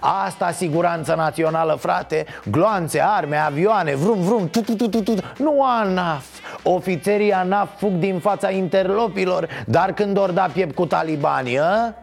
Asta 0.00 0.50
siguranță 0.50 1.14
națională, 1.14 1.76
frate. 1.80 2.26
Gloanțe, 2.50 3.02
arme, 3.04 3.36
avioane, 3.36 3.94
vrum, 3.94 4.20
vrum 4.20 4.48
tu, 4.48 4.60
tu, 4.60 4.74
tu, 4.74 4.88
tu, 4.88 5.02
tu. 5.02 5.14
Nu 5.38 5.64
ANAF. 5.80 6.26
Ofițerii 6.62 7.32
ANAF 7.32 7.78
fug 7.78 7.92
din 7.92 8.18
fața 8.18 8.50
interlopilor. 8.50 9.48
Dar 9.66 9.92
când 9.92 10.18
ori 10.18 10.34
da 10.34 10.48
piept 10.52 10.74
cu 10.74 10.86
talibanii, 10.86 11.60
a? 11.60 11.94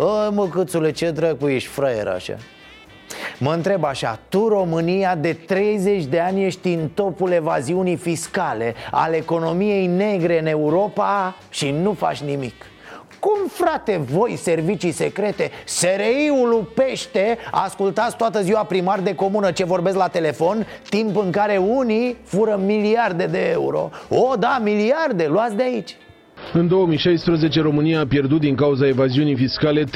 Ă, 0.00 0.30
mă, 0.32 0.48
câțule, 0.48 0.90
ce 0.90 1.10
dracu 1.10 1.48
ești 1.48 1.68
fraier 1.68 2.06
așa 2.06 2.34
Mă 3.38 3.52
întreb 3.52 3.84
așa, 3.84 4.18
tu 4.28 4.48
România 4.48 5.14
de 5.14 5.32
30 5.32 6.04
de 6.04 6.20
ani 6.20 6.44
ești 6.44 6.68
în 6.68 6.88
topul 6.88 7.30
evaziunii 7.30 7.96
fiscale 7.96 8.74
Al 8.90 9.12
economiei 9.12 9.86
negre 9.86 10.38
în 10.38 10.46
Europa 10.46 11.36
și 11.50 11.70
nu 11.70 11.92
faci 11.92 12.20
nimic. 12.20 12.54
Cum, 13.20 13.48
frate, 13.48 14.00
voi, 14.10 14.36
servicii 14.36 14.92
secrete, 14.92 15.50
SRI-ul 15.64 16.48
lupește 16.48 17.38
Ascultați 17.50 18.16
toată 18.16 18.42
ziua 18.42 18.64
primar 18.64 19.00
de 19.00 19.14
comună 19.14 19.50
ce 19.50 19.64
vorbesc 19.64 19.96
la 19.96 20.08
telefon 20.08 20.66
Timp 20.88 21.16
în 21.16 21.30
care 21.30 21.56
unii 21.56 22.16
fură 22.24 22.60
miliarde 22.64 23.26
de 23.26 23.50
euro? 23.50 23.90
O, 24.08 24.34
da, 24.38 24.60
miliarde, 24.62 25.26
luați 25.26 25.54
de 25.54 25.62
aici 25.62 25.96
În 26.52 26.68
2016, 26.68 27.60
România 27.60 28.00
a 28.00 28.06
pierdut 28.06 28.40
din 28.40 28.54
cauza 28.54 28.86
evaziunii 28.86 29.34
fiscale 29.34 29.84
3,8 29.84 29.88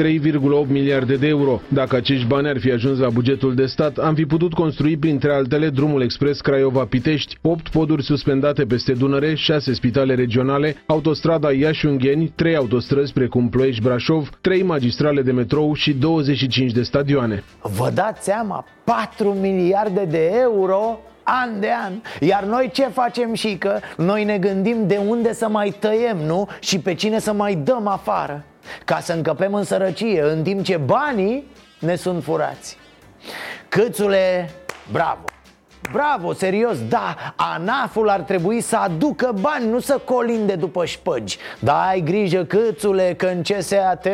miliarde 0.66 1.14
de 1.14 1.26
euro. 1.26 1.60
Dacă 1.68 1.96
acești 1.96 2.26
bani 2.26 2.48
ar 2.48 2.58
fi 2.58 2.70
ajuns 2.70 2.98
la 2.98 3.08
bugetul 3.08 3.54
de 3.54 3.66
stat, 3.66 3.96
am 3.96 4.14
fi 4.14 4.24
putut 4.24 4.52
construi 4.52 4.96
printre 4.96 5.32
altele 5.32 5.68
drumul 5.68 6.02
expres 6.02 6.40
Craiova-Pitești, 6.40 7.38
8 7.42 7.68
poduri 7.68 8.04
suspendate 8.04 8.64
peste 8.64 8.92
Dunăre, 8.92 9.34
6 9.34 9.72
spitale 9.72 10.14
regionale, 10.14 10.76
autostrada 10.86 11.52
Iași-Ungheni, 11.52 12.32
3 12.34 12.56
autostrăzi 12.56 13.12
precum 13.12 13.48
Ploiești-Brașov, 13.48 14.30
3 14.40 14.62
magistrale 14.62 15.22
de 15.22 15.32
metrou 15.32 15.74
și 15.74 15.92
25 15.92 16.72
de 16.72 16.82
stadioane. 16.82 17.44
Vă 17.62 17.90
dați 17.94 18.24
seama? 18.24 18.64
4 18.84 19.36
miliarde 19.40 20.04
de 20.10 20.30
euro 20.40 21.00
an 21.30 21.60
de 21.60 21.70
an. 21.84 21.92
Iar 22.20 22.44
noi 22.44 22.70
ce 22.72 22.88
facem 22.88 23.34
și 23.34 23.56
că 23.58 23.78
Noi 23.96 24.24
ne 24.24 24.38
gândim 24.38 24.86
de 24.86 24.96
unde 24.96 25.32
să 25.32 25.48
mai 25.48 25.70
tăiem, 25.78 26.16
nu? 26.16 26.48
Și 26.60 26.78
pe 26.78 26.94
cine 26.94 27.18
să 27.18 27.32
mai 27.32 27.54
dăm 27.54 27.86
afară. 27.86 28.44
Ca 28.84 29.00
să 29.00 29.12
încăpem 29.12 29.54
în 29.54 29.64
sărăcie 29.64 30.22
În 30.22 30.42
timp 30.42 30.64
ce 30.64 30.76
banii 30.76 31.50
ne 31.78 31.94
sunt 31.94 32.22
furați. 32.24 32.76
Câțule, 33.68 34.50
bravo 34.92 35.24
Bravo, 35.92 36.32
serios, 36.32 36.88
da, 36.88 37.16
ANAF-ul 37.36 38.08
ar 38.08 38.20
trebui 38.20 38.60
să 38.60 38.76
aducă 38.76 39.34
bani, 39.40 39.68
nu 39.68 39.78
să 39.78 40.00
colinde 40.04 40.54
după 40.54 40.84
șpăgi. 40.84 41.38
Da, 41.58 41.86
ai 41.86 42.00
grijă, 42.00 42.44
câțule, 42.44 43.14
că 43.16 43.26
în 43.26 43.42
CSAT 43.42 44.06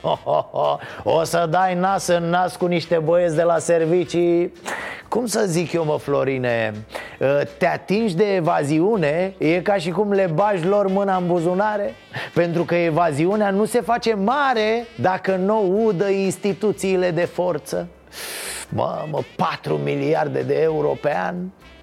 ho, 0.00 0.18
ho, 0.24 0.48
ho, 0.52 0.78
O 1.02 1.24
să 1.24 1.46
dai 1.50 1.74
nas 1.74 2.06
în 2.06 2.24
nas 2.24 2.56
cu 2.56 2.66
niște 2.66 2.98
băieți 3.04 3.36
de 3.36 3.42
la 3.42 3.58
servicii. 3.58 4.52
Cum 5.08 5.26
să 5.26 5.44
zic 5.46 5.72
eu, 5.72 5.84
mă, 5.84 5.98
Florine 5.98 6.72
Te 7.58 7.66
atingi 7.66 8.16
de 8.16 8.34
evaziune, 8.34 9.34
e 9.38 9.60
ca 9.60 9.74
și 9.74 9.90
cum 9.90 10.12
le 10.12 10.30
bagi 10.34 10.66
lor 10.66 10.86
mâna 10.86 11.16
în 11.16 11.26
buzunare? 11.26 11.94
Pentru 12.34 12.64
că 12.64 12.74
evaziunea 12.74 13.50
nu 13.50 13.64
se 13.64 13.80
face 13.80 14.14
mare 14.14 14.86
dacă 15.00 15.36
nu 15.36 15.84
udă 15.84 16.08
instituțiile 16.08 17.10
de 17.10 17.24
forță 17.24 17.88
Mamă, 18.74 19.18
4 19.36 19.74
miliarde 19.74 20.40
de 20.40 20.54
euro 20.60 20.88
pe 21.00 21.16
an. 21.26 21.34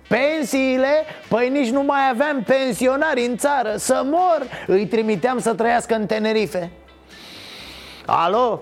Pensiile? 0.08 1.04
Păi 1.28 1.50
nici 1.50 1.70
nu 1.70 1.84
mai 1.84 2.00
aveam 2.12 2.44
pensionari 2.44 3.26
în 3.26 3.38
țară. 3.38 3.74
Să 3.76 4.02
mor! 4.06 4.42
Îi 4.68 4.86
trimiteam 4.86 5.40
să 5.40 5.54
trăiască 5.54 5.96
în 5.96 6.06
Tenerife. 6.06 6.72
Alo? 8.06 8.62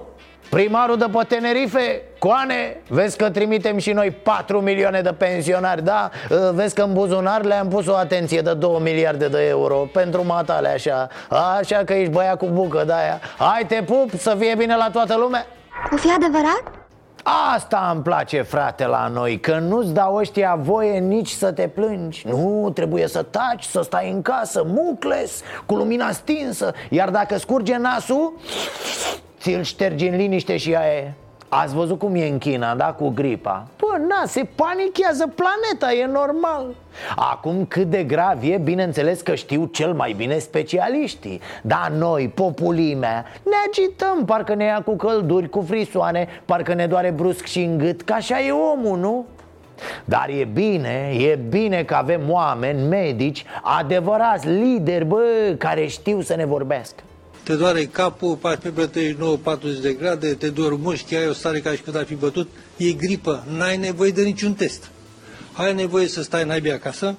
Primarul 0.49 0.97
de 0.97 1.05
pe 1.11 1.23
Tenerife, 1.27 2.01
Coane, 2.19 2.81
vezi 2.87 3.17
că 3.17 3.29
trimitem 3.29 3.77
și 3.77 3.91
noi 3.91 4.11
4 4.11 4.61
milioane 4.61 5.01
de 5.01 5.13
pensionari, 5.17 5.83
da? 5.83 6.09
Vezi 6.53 6.75
că 6.75 6.81
în 6.81 6.93
buzunar 6.93 7.43
le-am 7.43 7.67
pus 7.67 7.87
o 7.87 7.95
atenție 7.95 8.41
de 8.41 8.53
2 8.53 8.79
miliarde 8.81 9.27
de 9.27 9.47
euro 9.47 9.75
Pentru 9.75 10.25
matale 10.25 10.67
așa. 10.67 11.07
Așa 11.59 11.81
că 11.85 11.93
ești 11.93 12.11
băiat 12.11 12.37
cu 12.37 12.45
bucă 12.45 12.83
de 12.85 12.93
aia. 12.93 13.19
Hai 13.37 13.65
te 13.67 13.83
pup, 13.85 14.09
să 14.17 14.35
fie 14.39 14.55
bine 14.57 14.75
la 14.75 14.89
toată 14.91 15.15
lumea. 15.17 15.45
O 15.93 15.95
fi 15.95 16.11
adevărat? 16.11 16.86
Asta 17.55 17.91
îmi 17.93 18.03
place, 18.03 18.41
frate, 18.41 18.85
la 18.85 19.07
noi 19.07 19.39
Că 19.39 19.57
nu-ți 19.57 19.93
dau 19.93 20.15
ăștia 20.15 20.55
voie 20.55 20.99
nici 20.99 21.29
să 21.29 21.51
te 21.51 21.67
plângi. 21.67 22.27
Nu, 22.27 22.71
trebuie 22.73 23.07
să 23.07 23.23
taci, 23.23 23.63
să 23.63 23.81
stai 23.81 24.11
în 24.11 24.21
casă, 24.21 24.63
mucles, 24.65 25.41
cu 25.65 25.75
lumina 25.75 26.11
stinsă. 26.11 26.73
Iar 26.89 27.09
dacă 27.09 27.37
scurge 27.37 27.77
nasul, 27.77 28.33
ți-l 29.39 29.61
ștergi 29.61 30.07
în 30.07 30.15
liniște 30.15 30.57
și 30.57 30.75
aia 30.75 30.93
e 30.93 31.13
Ați 31.49 31.75
văzut 31.75 31.99
cum 31.99 32.15
e 32.15 32.27
în 32.27 32.37
China, 32.37 32.75
da, 32.75 32.85
cu 32.85 33.09
gripa? 33.09 33.67
Păi, 33.75 34.05
na, 34.07 34.25
se 34.25 34.47
panichează 34.55 35.33
planeta, 35.35 36.01
e 36.01 36.05
normal. 36.05 36.65
Acum 37.15 37.65
cât 37.65 37.89
de 37.89 38.03
grav 38.03 38.43
e, 38.43 38.57
bineînțeles 38.57 39.21
că 39.21 39.35
știu 39.35 39.65
cel 39.65 39.93
mai 39.93 40.13
bine 40.17 40.37
specialiștii. 40.37 41.41
Dar 41.61 41.91
noi, 41.97 42.31
populimea, 42.35 43.25
ne 43.43 43.55
agităm 43.67 44.25
Parcă 44.25 44.55
ne 44.55 44.63
ia 44.63 44.81
cu 44.85 44.95
călduri, 44.95 45.49
cu 45.49 45.61
frisoane 45.61 46.27
Parcă 46.45 46.73
ne 46.73 46.87
doare 46.87 47.11
brusc 47.11 47.45
și 47.45 47.59
în 47.59 47.77
gât 47.77 48.01
Că 48.01 48.13
așa 48.13 48.39
e 48.39 48.51
omul, 48.51 48.99
nu? 48.99 49.25
Dar 50.05 50.29
e 50.39 50.43
bine, 50.53 51.11
e 51.19 51.39
bine 51.49 51.83
că 51.83 51.95
avem 51.95 52.21
oameni, 52.29 52.87
medici, 52.87 53.45
adevărați 53.61 54.47
lideri, 54.47 55.05
bă, 55.05 55.55
care 55.57 55.87
știu 55.87 56.21
să 56.21 56.35
ne 56.35 56.45
vorbească 56.45 57.03
te 57.47 57.55
doare 57.55 57.85
capul, 57.85 58.37
faci 58.41 58.57
pe 58.57 58.89
39-40 59.79 59.81
de 59.81 59.93
grade, 59.93 60.33
te 60.33 60.49
dor 60.49 60.77
mușchi, 60.77 61.15
ai 61.15 61.27
o 61.27 61.33
stare 61.33 61.59
ca 61.59 61.71
și 61.71 61.81
când 61.81 61.95
ar 61.95 62.05
fi 62.05 62.15
bătut, 62.15 62.49
e 62.77 62.91
gripă, 62.91 63.43
n-ai 63.57 63.77
nevoie 63.77 64.11
de 64.11 64.21
niciun 64.21 64.53
test. 64.53 64.89
Ai 65.53 65.73
nevoie 65.73 66.07
să 66.07 66.21
stai 66.21 66.43
naibii 66.43 66.71
acasă, 66.71 67.15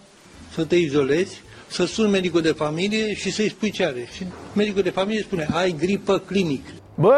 să 0.55 0.65
te 0.65 0.77
izolezi, 0.77 1.43
să 1.67 1.87
suni 1.87 2.11
medicul 2.11 2.41
de 2.41 2.53
familie 2.53 3.15
și 3.15 3.31
să-i 3.31 3.49
spui 3.49 3.71
ce 3.71 3.85
are. 3.85 4.09
Și 4.13 4.27
medicul 4.53 4.83
de 4.83 4.91
familie 4.91 5.23
spune, 5.23 5.49
ai 5.53 5.75
gripă 5.79 6.19
clinic. 6.19 6.67
Băi, 6.95 7.13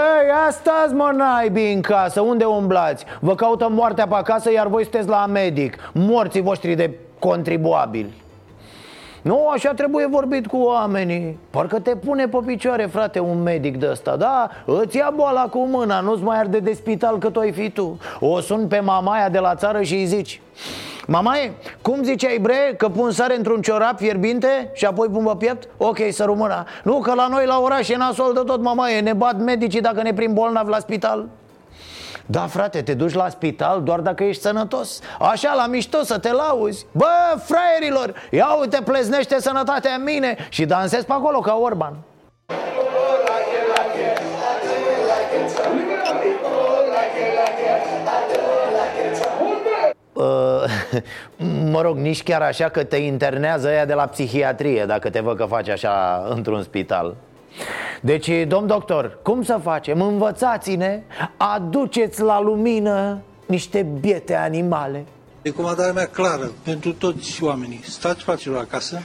asta 0.47 0.91
mă 0.93 1.13
naibii 1.17 1.73
în 1.73 1.81
casă, 1.81 2.21
unde 2.21 2.45
umblați? 2.45 3.05
Vă 3.21 3.35
caută 3.35 3.69
moartea 3.71 4.07
pe 4.07 4.15
acasă, 4.15 4.53
iar 4.53 4.67
voi 4.67 4.83
sunteți 4.83 5.09
la 5.09 5.27
medic 5.27 5.77
Morții 5.93 6.41
voștri 6.41 6.75
de 6.75 6.91
contribuabili 7.19 8.13
nu, 9.23 9.49
așa 9.49 9.73
trebuie 9.75 10.07
vorbit 10.07 10.47
cu 10.47 10.57
oamenii. 10.57 11.39
Parcă 11.51 11.79
te 11.79 11.97
pune 11.97 12.29
pe 12.29 12.39
picioare, 12.47 12.87
frate, 12.87 13.19
un 13.19 13.43
medic 13.43 13.79
de 13.79 13.89
ăsta 13.91 14.17
Da, 14.17 14.51
îți 14.65 14.97
ia 14.97 15.13
boala 15.17 15.49
cu 15.49 15.59
mâna, 15.59 16.01
nu-ți 16.01 16.23
mai 16.23 16.39
arde 16.39 16.59
de 16.59 16.73
spital 16.73 17.19
cât 17.19 17.37
o 17.37 17.41
fi 17.41 17.71
tu. 17.71 17.99
O 18.21 18.41
sun 18.41 18.67
pe 18.67 18.81
mamaia 18.81 19.29
de 19.29 19.39
la 19.39 19.55
țară 19.55 19.83
și 19.83 19.95
îi 19.95 20.05
zici 20.05 20.41
Mamaie, 21.07 21.53
cum 21.83 22.03
ziceai 22.03 22.39
bre, 22.41 22.75
că 22.77 22.89
pun 22.89 23.11
sare 23.11 23.37
într-un 23.37 23.61
ciorap 23.61 23.99
fierbinte 23.99 24.71
și 24.75 24.85
apoi 24.85 25.09
pun 25.09 25.25
pe 25.25 25.33
piept? 25.39 25.69
Ok, 25.77 25.99
să 26.11 26.25
rămână 26.25 26.65
Nu, 26.85 26.99
că 26.99 27.15
la 27.15 27.27
noi 27.31 27.47
la 27.47 27.61
oraș 27.61 27.89
e 27.89 27.97
nasol 27.97 28.33
de 28.33 28.41
tot, 28.47 28.63
mamaie 28.63 29.01
Ne 29.01 29.13
bat 29.13 29.39
medicii 29.39 29.81
dacă 29.81 30.03
ne 30.03 30.13
prim 30.13 30.33
bolnav 30.33 30.69
la 30.69 30.79
spital 30.79 31.29
da, 32.31 32.47
frate, 32.47 32.83
te 32.83 32.95
duci 32.95 33.15
la 33.15 33.29
spital 33.29 33.83
doar 33.83 34.01
dacă 34.01 34.25
ești 34.25 34.43
sănătos. 34.43 35.01
Așa, 35.19 35.55
la 35.55 35.67
mișto, 35.67 36.03
să 36.03 36.19
te 36.19 36.33
lauzi. 36.33 36.87
Bă, 36.93 37.07
fraierilor, 37.45 38.15
ia 38.31 38.57
uite, 38.61 38.83
pleznește 38.85 39.41
sănătatea 39.41 39.95
în 39.95 40.03
mine 40.03 40.37
Și 40.49 40.65
dansezi 40.65 41.05
pe 41.05 41.13
acolo 41.13 41.39
ca 41.39 41.55
Orban. 41.55 41.97
Uh, 50.13 50.65
mă 51.71 51.81
rog, 51.81 51.97
nici 51.97 52.23
chiar 52.23 52.43
așa 52.43 52.69
că 52.69 52.85
te 52.85 52.97
internează 52.97 53.69
ea 53.69 53.87
de 53.87 53.95
la 53.95 54.07
psihiatrie 54.07 54.85
Dacă 54.85 55.11
te 55.11 55.21
văd 55.21 55.37
că 55.37 55.45
faci 55.45 55.69
așa 55.69 56.27
într-un 56.29 56.63
spital 56.63 57.15
deci, 58.01 58.31
domn 58.47 58.67
doctor, 58.67 59.19
cum 59.23 59.43
să 59.43 59.61
facem? 59.63 60.01
Învățați-ne, 60.01 61.03
aduceți 61.37 62.21
la 62.21 62.41
lumină 62.41 63.23
niște 63.47 63.87
biete 64.01 64.35
animale. 64.35 65.05
Recomandarea 65.43 65.93
mea 65.93 66.07
clară 66.07 66.53
pentru 66.63 66.93
toți 66.93 67.43
oamenii. 67.43 67.81
Stați 67.85 68.23
fraților 68.23 68.59
acasă 68.59 69.03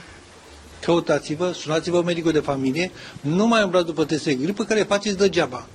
Căutați-vă, 0.80 1.52
sunați-vă 1.52 2.02
medicul 2.02 2.32
de 2.32 2.38
familie 2.38 2.90
Nu 3.20 3.46
mai 3.46 3.62
umblați 3.62 3.86
după 3.86 4.04
teste 4.04 4.30
de 4.30 4.42
gripă 4.42 4.64
care 4.64 4.82
faceți 4.82 5.16
degeaba. 5.16 5.66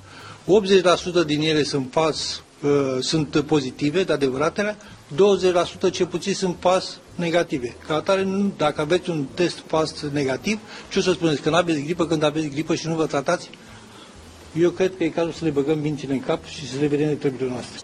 80% 1.23 1.25
din 1.25 1.41
ele 1.41 1.63
sunt 1.63 1.87
pas, 1.87 2.43
uh, 2.63 2.97
sunt 2.99 3.39
pozitive, 3.39 4.03
de 4.03 4.13
adevăratele 4.13 4.75
20% 5.87 5.91
ce 5.91 6.05
puțin 6.05 6.33
sunt 6.33 6.55
pas 6.55 6.99
negative. 7.15 7.75
Ca 7.87 7.95
atare, 7.95 8.27
dacă 8.57 8.81
aveți 8.81 9.09
un 9.09 9.25
test 9.33 9.59
pas 9.59 10.05
negativ, 10.13 10.59
ce 10.89 10.99
o 10.99 11.01
să 11.01 11.11
spuneți? 11.11 11.41
Că 11.41 11.49
nu 11.49 11.55
aveți 11.55 11.81
gripă 11.81 12.05
când 12.05 12.23
aveți 12.23 12.47
gripă 12.47 12.75
și 12.75 12.87
nu 12.87 12.95
vă 12.95 13.05
tratați? 13.05 13.49
Eu 14.59 14.69
cred 14.69 14.91
că 14.97 15.03
e 15.03 15.09
cazul 15.09 15.31
să 15.31 15.45
le 15.45 15.51
băgăm 15.51 15.79
mințile 15.79 16.13
în 16.13 16.19
cap 16.19 16.45
și 16.45 16.69
să 16.69 16.79
le 16.79 16.87
vedem 16.87 17.07
de 17.07 17.13
treburile 17.13 17.49
noastre. 17.49 17.79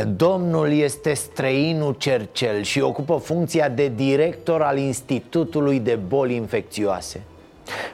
E, 0.00 0.04
domnul 0.04 0.72
este 0.72 1.12
străinul 1.12 1.94
Cercel 1.98 2.62
și 2.62 2.80
ocupă 2.80 3.20
funcția 3.24 3.68
de 3.68 3.92
director 3.96 4.62
al 4.62 4.78
Institutului 4.78 5.80
de 5.80 5.98
Boli 6.06 6.34
Infecțioase. 6.34 7.22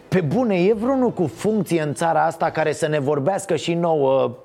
Pe 0.08 0.20
bune, 0.20 0.56
e 0.56 0.74
vreunul 0.74 1.10
cu 1.10 1.26
funcție 1.26 1.82
în 1.82 1.94
țara 1.94 2.24
asta 2.24 2.50
care 2.50 2.72
să 2.72 2.88
ne 2.88 2.98
vorbească 2.98 3.56
și 3.56 3.74
nouă 3.74 4.36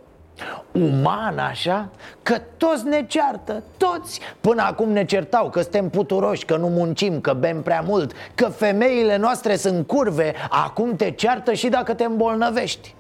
uman 0.72 1.38
așa? 1.38 1.90
Că 2.24 2.38
toți 2.58 2.88
ne 2.88 3.06
ceartă, 3.08 3.63
toți. 3.78 4.20
Până 4.42 4.62
acum 4.62 4.90
ne 4.90 5.06
certau 5.06 5.50
că 5.50 5.62
suntem 5.62 5.90
puturoși, 5.90 6.46
că 6.46 6.58
nu 6.58 6.68
muncim, 6.68 7.22
că 7.22 7.34
bem 7.34 7.62
prea 7.62 7.84
mult 7.88 8.12
Că 8.36 8.46
femeile 8.46 9.18
noastre 9.18 9.56
sunt 9.56 9.88
curve. 9.88 10.34
Acum 10.50 10.96
te 10.96 11.12
ceartă 11.12 11.53
și 11.53 11.70
dacă 11.70 11.94
te 11.94 12.03
îmbolnăvești. 12.03 12.96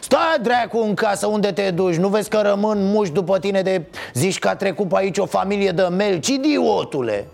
Stai 0.00 0.38
dracu 0.42 0.78
în 0.78 0.94
casă 0.94 1.26
unde 1.26 1.52
te 1.52 1.70
duci? 1.70 1.96
Nu 1.96 2.08
vezi 2.08 2.28
că 2.28 2.40
rămân 2.40 2.84
muși 2.84 3.12
după 3.12 3.38
tine 3.38 3.62
de 3.62 3.82
Zici 4.14 4.38
că 4.38 4.48
a 4.48 4.56
trecut 4.56 4.88
pe 4.88 4.94
aici 4.96 5.18
o 5.18 5.26
familie 5.26 5.70
de 5.70 5.82
melci 5.82 6.28
Idiotule! 6.28 7.26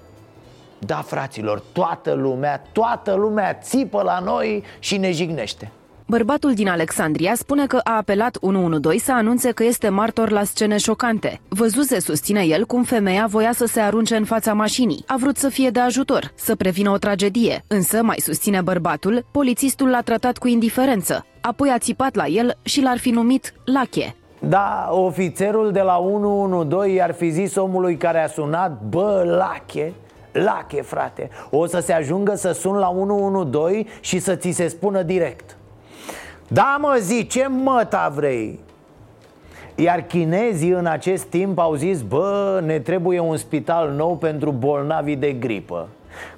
Da, 0.78 1.02
fraților, 1.06 1.62
toată 1.72 2.12
lumea, 2.12 2.62
toată 2.72 3.14
lumea 3.14 3.58
țipă 3.62 4.02
la 4.02 4.18
noi 4.18 4.64
și 4.78 4.96
ne 4.96 5.10
jignește 5.10 5.70
Bărbatul 6.06 6.54
din 6.54 6.68
Alexandria 6.68 7.34
spune 7.34 7.66
că 7.66 7.80
a 7.84 7.96
apelat 7.96 8.36
112 8.40 9.04
să 9.04 9.12
anunțe 9.12 9.50
că 9.50 9.64
este 9.64 9.88
martor 9.88 10.30
la 10.30 10.44
scene 10.44 10.76
șocante. 10.76 11.40
Văzuse, 11.48 12.00
susține 12.00 12.44
el, 12.44 12.64
cum 12.66 12.82
femeia 12.82 13.26
voia 13.28 13.52
să 13.52 13.66
se 13.66 13.80
arunce 13.80 14.16
în 14.16 14.24
fața 14.24 14.52
mașinii. 14.52 15.04
A 15.06 15.16
vrut 15.18 15.36
să 15.36 15.48
fie 15.48 15.70
de 15.70 15.80
ajutor, 15.80 16.32
să 16.34 16.56
prevină 16.56 16.90
o 16.90 16.96
tragedie. 16.96 17.64
Însă, 17.66 18.02
mai 18.02 18.16
susține 18.18 18.60
bărbatul, 18.60 19.24
polițistul 19.30 19.88
l-a 19.88 20.00
tratat 20.00 20.38
cu 20.38 20.48
indiferență. 20.48 21.26
Apoi 21.40 21.70
a 21.70 21.78
țipat 21.78 22.14
la 22.14 22.26
el 22.26 22.56
și 22.62 22.80
l-ar 22.82 22.98
fi 22.98 23.10
numit 23.10 23.54
Lache. 23.64 24.14
Da, 24.38 24.88
ofițerul 24.90 25.72
de 25.72 25.80
la 25.80 25.98
112 25.98 26.96
i-ar 26.96 27.14
fi 27.14 27.30
zis 27.30 27.54
omului 27.56 27.96
care 27.96 28.22
a 28.22 28.28
sunat 28.28 28.80
Bă, 28.88 29.22
Lache, 29.38 29.92
Lache, 30.32 30.82
frate 30.82 31.28
O 31.50 31.66
să 31.66 31.80
se 31.80 31.92
ajungă 31.92 32.34
să 32.34 32.52
sun 32.52 32.74
la 32.74 32.88
112 32.88 33.90
și 34.00 34.18
să 34.18 34.34
ți 34.34 34.50
se 34.50 34.68
spună 34.68 35.02
direct 35.02 35.56
da, 36.48 36.76
mă, 36.80 36.96
zi, 37.00 37.26
ce 37.26 37.46
măta 37.46 38.12
vrei? 38.14 38.58
Iar 39.74 40.00
chinezii 40.00 40.70
în 40.70 40.86
acest 40.86 41.24
timp 41.24 41.58
au 41.58 41.74
zis 41.74 42.02
Bă, 42.02 42.60
ne 42.64 42.78
trebuie 42.78 43.20
un 43.20 43.36
spital 43.36 43.90
nou 43.90 44.16
pentru 44.16 44.50
bolnavii 44.50 45.16
de 45.16 45.32
gripă. 45.32 45.88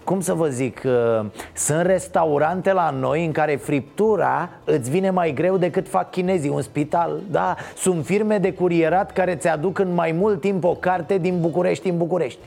Cum 0.05 0.21
să 0.21 0.33
vă 0.33 0.49
zic, 0.49 0.83
uh, 0.85 1.27
sunt 1.55 1.83
restaurante 1.83 2.73
la 2.73 2.91
noi 2.91 3.25
în 3.25 3.33
care 3.33 3.57
friptura 3.57 4.51
îți 4.65 4.91
vine 4.91 5.11
mai 5.11 5.33
greu 5.33 5.57
decât 5.57 5.89
fac 5.89 6.11
chinezii 6.11 6.51
un 6.51 6.63
spital 6.63 7.21
Da, 7.31 7.55
sunt 7.77 8.05
firme 8.05 8.39
de 8.39 8.53
curierat 8.53 9.13
care 9.13 9.35
ți 9.35 9.49
aduc 9.49 9.79
în 9.79 9.95
mai 9.95 10.13
mult 10.13 10.41
timp 10.41 10.65
o 10.65 10.75
carte 10.75 11.19
din 11.19 11.41
București 11.41 11.89
în 11.89 11.97
București 11.97 12.39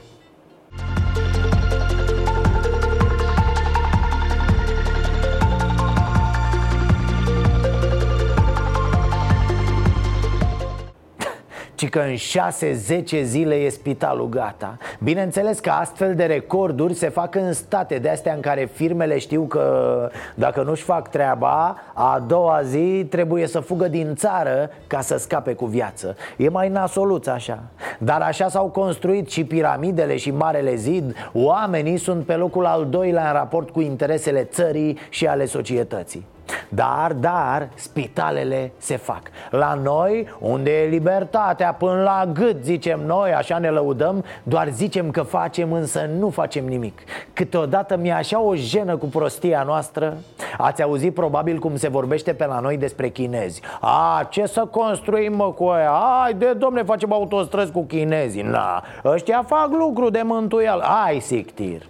ci 11.79 11.89
că 11.89 11.99
în 11.99 12.15
6-10 12.15 13.23
zile 13.23 13.55
e 13.55 13.69
spitalul 13.69 14.29
gata. 14.29 14.77
Bineînțeles 15.03 15.59
că 15.59 15.69
astfel 15.69 16.15
de 16.15 16.23
recorduri 16.25 16.93
se 16.93 17.09
fac 17.09 17.35
în 17.35 17.53
state 17.53 17.97
de 17.97 18.09
astea 18.09 18.33
în 18.33 18.39
care 18.39 18.69
firmele 18.73 19.17
știu 19.17 19.41
că 19.41 20.09
dacă 20.35 20.63
nu-și 20.63 20.83
fac 20.83 21.09
treaba 21.09 21.77
A 21.93 22.23
doua 22.27 22.61
zi 22.63 23.05
trebuie 23.09 23.47
să 23.47 23.59
fugă 23.59 23.87
din 23.87 24.15
țară 24.15 24.69
ca 24.87 25.01
să 25.01 25.17
scape 25.17 25.53
cu 25.53 25.65
viață. 25.65 26.15
E 26.37 26.49
mai 26.49 26.69
nasoluț 26.69 27.27
așa. 27.27 27.63
Dar 27.99 28.21
așa 28.21 28.49
s-au 28.49 28.65
construit 28.65 29.29
și 29.29 29.43
piramidele 29.43 30.17
și 30.17 30.31
Marele 30.31 30.75
Zid. 30.75 31.15
Oamenii 31.33 31.97
sunt 31.97 32.25
pe 32.25 32.33
locul 32.33 32.65
al 32.65 32.85
doilea 32.89 33.27
în 33.27 33.33
raport 33.33 33.69
cu 33.69 33.81
interesele 33.81 34.43
țării 34.43 34.97
și 35.09 35.27
ale 35.27 35.45
societății 35.45 36.25
dar, 36.69 37.13
dar, 37.13 37.69
spitalele 37.75 38.71
se 38.77 38.97
fac. 38.97 39.21
La 39.49 39.73
noi, 39.73 40.27
unde 40.39 40.71
e 40.71 40.87
libertatea 40.87 41.73
până 41.73 42.01
la 42.01 42.29
gât, 42.33 42.63
zicem 42.63 42.99
noi, 43.05 43.33
așa 43.33 43.57
ne 43.57 43.69
lăudăm 43.69 44.23
Doar 44.43 44.69
zicem 44.69 45.11
că 45.11 45.21
facem, 45.21 45.71
însă 45.73 46.09
nu 46.17 46.29
facem 46.29 46.65
nimic. 46.65 47.01
Câteodată 47.33 47.97
mi-e 47.97 48.13
așa 48.13 48.41
o 48.41 48.55
jenă 48.55 48.97
cu 48.97 49.05
prostia 49.05 49.63
noastră. 49.63 50.17
Ați 50.57 50.81
auzit 50.81 51.13
probabil 51.13 51.59
cum 51.59 51.75
se 51.75 51.87
vorbește 51.87 52.33
pe 52.33 52.45
la 52.45 52.59
noi 52.59 52.77
despre 52.77 53.09
chinezi. 53.09 53.61
A, 53.79 54.27
ce 54.29 54.45
să 54.45 54.65
construim 54.65 55.35
mă 55.35 55.51
cu 55.51 55.65
aia? 55.65 55.91
Hai 56.21 56.33
de 56.33 56.53
domne, 56.53 56.83
facem 56.83 57.13
autostrăzi 57.13 57.71
cu 57.71 57.83
chinezii. 57.83 58.41
Na, 58.41 58.83
ăștia 59.05 59.43
fac 59.47 59.69
lucru 59.71 60.09
de 60.09 60.21
mântuială. 60.23 60.83
Ai, 61.05 61.19
sictir. 61.19 61.81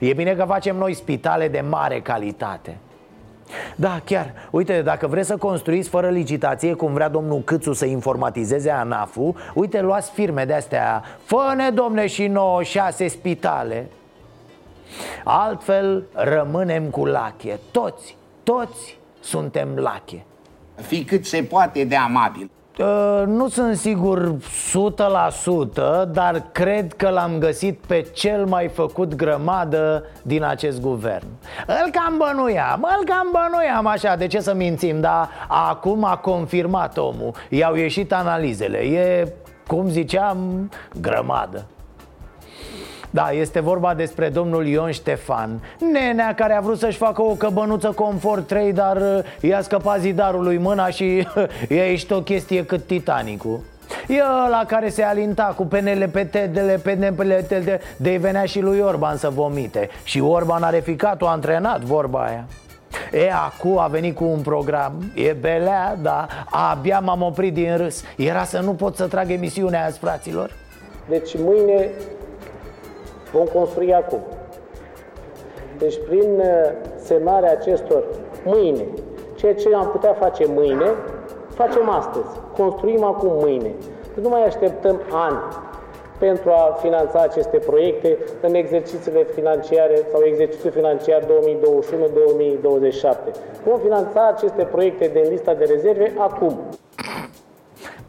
E 0.00 0.12
bine 0.12 0.32
că 0.32 0.44
facem 0.44 0.76
noi 0.76 0.94
spitale 0.94 1.48
de 1.48 1.64
mare 1.68 2.00
calitate 2.00 2.76
da, 3.78 4.00
chiar. 4.04 4.32
Uite, 4.50 4.82
dacă 4.82 5.06
vreți 5.06 5.26
să 5.26 5.36
construiți 5.36 5.88
fără 5.88 6.08
licitație, 6.08 6.74
cum 6.74 6.92
vrea 6.92 7.08
domnul 7.08 7.40
Câțu 7.40 7.72
să 7.72 7.86
informatizeze 7.86 8.70
ANAF-ul, 8.70 9.36
uite, 9.54 9.80
luați 9.80 10.10
firme 10.10 10.44
de-astea, 10.44 11.02
fă-ne, 11.24 11.70
domne, 11.70 12.06
și 12.06 12.26
nouă 12.26 12.62
șase 12.62 13.08
spitale. 13.08 13.86
Altfel, 15.24 16.04
rămânem 16.12 16.84
cu 16.84 17.04
lache. 17.04 17.58
Toți, 17.70 18.16
toți 18.42 18.98
suntem 19.20 19.68
lache. 19.76 20.24
Fi 20.74 21.04
cât 21.04 21.26
se 21.26 21.42
poate 21.42 21.84
de 21.84 21.96
amabil. 21.96 22.50
Uh, 22.78 23.22
nu 23.26 23.48
sunt 23.48 23.76
sigur 23.76 24.34
100%, 24.34 26.10
dar 26.12 26.42
cred 26.52 26.92
că 26.92 27.08
l-am 27.08 27.38
găsit 27.38 27.78
pe 27.86 28.00
cel 28.12 28.46
mai 28.46 28.68
făcut 28.68 29.14
grămadă 29.14 30.04
din 30.22 30.44
acest 30.44 30.80
guvern. 30.80 31.26
Îl 31.66 31.90
cam 31.90 32.14
bănuiam, 32.18 32.86
îl 32.98 33.04
cam 33.04 33.28
bănuiam 33.32 33.86
așa, 33.86 34.16
de 34.16 34.26
ce 34.26 34.40
să 34.40 34.54
mințim, 34.54 35.00
dar 35.00 35.28
acum 35.48 36.04
a 36.04 36.16
confirmat 36.16 36.98
omul. 36.98 37.34
I-au 37.50 37.74
ieșit 37.74 38.12
analizele, 38.12 38.78
e, 38.78 39.32
cum 39.66 39.88
ziceam, 39.88 40.70
grămadă 41.00 41.66
da, 43.10 43.30
este 43.30 43.60
vorba 43.60 43.94
despre 43.94 44.28
domnul 44.28 44.66
Ion 44.66 44.90
Ștefan 44.90 45.60
Nenea 45.92 46.34
care 46.34 46.54
a 46.54 46.60
vrut 46.60 46.78
să-și 46.78 46.98
facă 46.98 47.22
o 47.22 47.34
căbănuță 47.34 47.90
Comfort 47.90 48.46
3 48.46 48.72
Dar 48.72 48.96
uh, 48.96 49.18
i-a 49.40 49.60
scăpat 49.60 50.00
zidarului 50.00 50.58
mâna 50.58 50.88
și 50.88 51.26
i-a 51.68 51.86
ieșit 51.86 52.10
o 52.10 52.22
chestie 52.22 52.64
cât 52.64 52.86
Titanicul. 52.86 53.60
E 54.08 54.22
ăla 54.46 54.64
care 54.66 54.88
se 54.88 55.02
alinta 55.02 55.54
cu 55.56 55.66
penele 55.66 56.06
pe 56.06 56.24
tedele, 56.24 56.80
penele 56.82 57.44
de, 57.48 57.80
de 57.96 58.16
venea 58.16 58.44
și 58.44 58.60
lui 58.60 58.78
Orban 58.78 59.16
să 59.16 59.28
vomite. 59.30 59.88
Și 60.02 60.20
Orban 60.20 60.62
a 60.62 60.70
reficat, 60.70 61.22
o 61.22 61.26
antrenat 61.26 61.80
vorba 61.80 62.24
aia. 62.24 62.44
E, 63.12 63.32
acum 63.32 63.78
a 63.78 63.86
venit 63.86 64.14
cu 64.14 64.24
un 64.24 64.40
program. 64.40 65.12
E 65.14 65.32
belea, 65.32 65.96
da. 66.02 66.26
Abia 66.50 66.98
m-am 66.98 67.22
oprit 67.22 67.54
din 67.54 67.76
râs. 67.76 68.04
Era 68.16 68.44
să 68.44 68.60
nu 68.60 68.72
pot 68.72 68.96
să 68.96 69.06
trag 69.06 69.30
emisiunea 69.30 69.84
azi, 69.84 69.98
fraților. 69.98 70.50
Deci 71.08 71.30
mâine 71.38 71.90
vom 73.36 73.46
construi 73.46 73.94
acum. 73.94 74.20
Deci 75.78 75.98
prin 76.08 76.38
uh, 76.38 76.46
semnarea 76.96 77.50
acestor 77.50 78.04
mâine, 78.44 78.86
ceea 79.34 79.54
ce 79.54 79.74
am 79.74 79.88
putea 79.88 80.12
face 80.12 80.46
mâine, 80.46 80.86
facem 81.48 81.88
astăzi. 81.88 82.28
Construim 82.56 83.04
acum 83.04 83.32
mâine. 83.32 83.74
Nu 84.20 84.28
mai 84.28 84.44
așteptăm 84.44 85.00
ani 85.12 85.38
pentru 86.18 86.50
a 86.50 86.76
finanța 86.80 87.20
aceste 87.20 87.58
proiecte 87.58 88.18
în 88.40 88.54
exercițiile 88.54 89.22
financiare 89.22 90.06
sau 90.12 90.20
exercițiul 90.24 90.72
financiar 90.72 91.22
2021-2027. 91.22 91.26
Vom 93.64 93.78
finanța 93.78 94.26
aceste 94.26 94.62
proiecte 94.62 95.10
din 95.12 95.30
lista 95.30 95.54
de 95.54 95.64
rezerve 95.64 96.12
acum. 96.18 96.58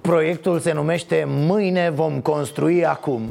Proiectul 0.07 0.59
se 0.59 0.73
numește 0.73 1.25
Mâine 1.27 1.89
vom 1.89 2.19
construi 2.19 2.85
acum. 2.85 3.21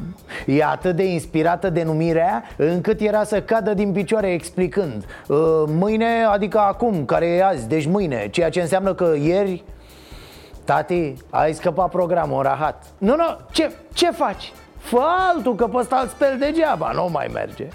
E 0.45 0.63
atât 0.63 0.95
de 0.95 1.03
inspirată 1.03 1.69
denumirea 1.69 2.43
încât 2.57 2.99
era 3.01 3.23
să 3.23 3.41
cadă 3.41 3.73
din 3.73 3.91
picioare 3.91 4.31
explicând 4.31 5.05
ă, 5.29 5.65
Mâine, 5.67 6.23
adică 6.29 6.59
acum, 6.59 7.05
care 7.05 7.25
e 7.25 7.43
azi, 7.43 7.67
deci 7.67 7.85
mâine 7.85 8.27
Ceea 8.29 8.49
ce 8.49 8.61
înseamnă 8.61 8.93
că 8.93 9.13
ieri 9.23 9.63
Tati, 10.63 11.13
ai 11.29 11.53
scăpat 11.53 11.89
programul, 11.89 12.43
rahat. 12.43 12.83
Nu, 12.97 13.15
nu, 13.15 13.37
ce, 13.51 13.71
ce 13.93 14.11
faci? 14.11 14.53
Fă 14.77 15.01
altul, 15.33 15.55
că 15.55 15.67
pe 15.67 15.77
ăsta 15.77 15.99
îl 16.01 16.07
speli 16.07 16.39
degeaba, 16.39 16.91
nu 16.93 17.09
mai 17.11 17.29
merge. 17.33 17.67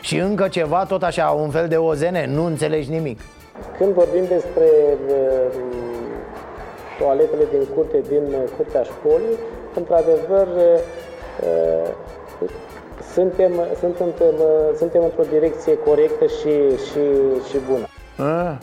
Și 0.00 0.16
încă 0.16 0.48
ceva, 0.48 0.84
tot 0.84 1.02
așa, 1.02 1.26
un 1.26 1.50
fel 1.50 1.68
de 1.68 1.76
ozene, 1.76 2.26
nu 2.26 2.44
înțelegi 2.44 2.90
nimic. 2.90 3.20
Când 3.78 3.92
vorbim 3.92 4.24
despre 4.28 4.66
uh, 5.08 5.91
toaletele 6.98 7.44
din 7.50 7.64
curte, 7.74 8.00
din 8.08 8.22
uh, 8.22 8.50
curtea 8.56 8.82
școlii, 8.82 9.36
într-adevăr, 9.74 10.46
uh, 10.46 10.78
uh, 11.42 12.50
suntem, 13.12 13.52
suntem, 13.80 14.08
suntem 14.76 15.02
într-o 15.02 15.22
direcție 15.30 15.78
corectă 15.78 16.26
și, 16.26 16.54
și, 16.86 17.02
și 17.48 17.56
bună. 17.70 17.86
A, 18.30 18.58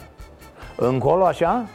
încolo 0.76 1.26
așa? 1.26 1.66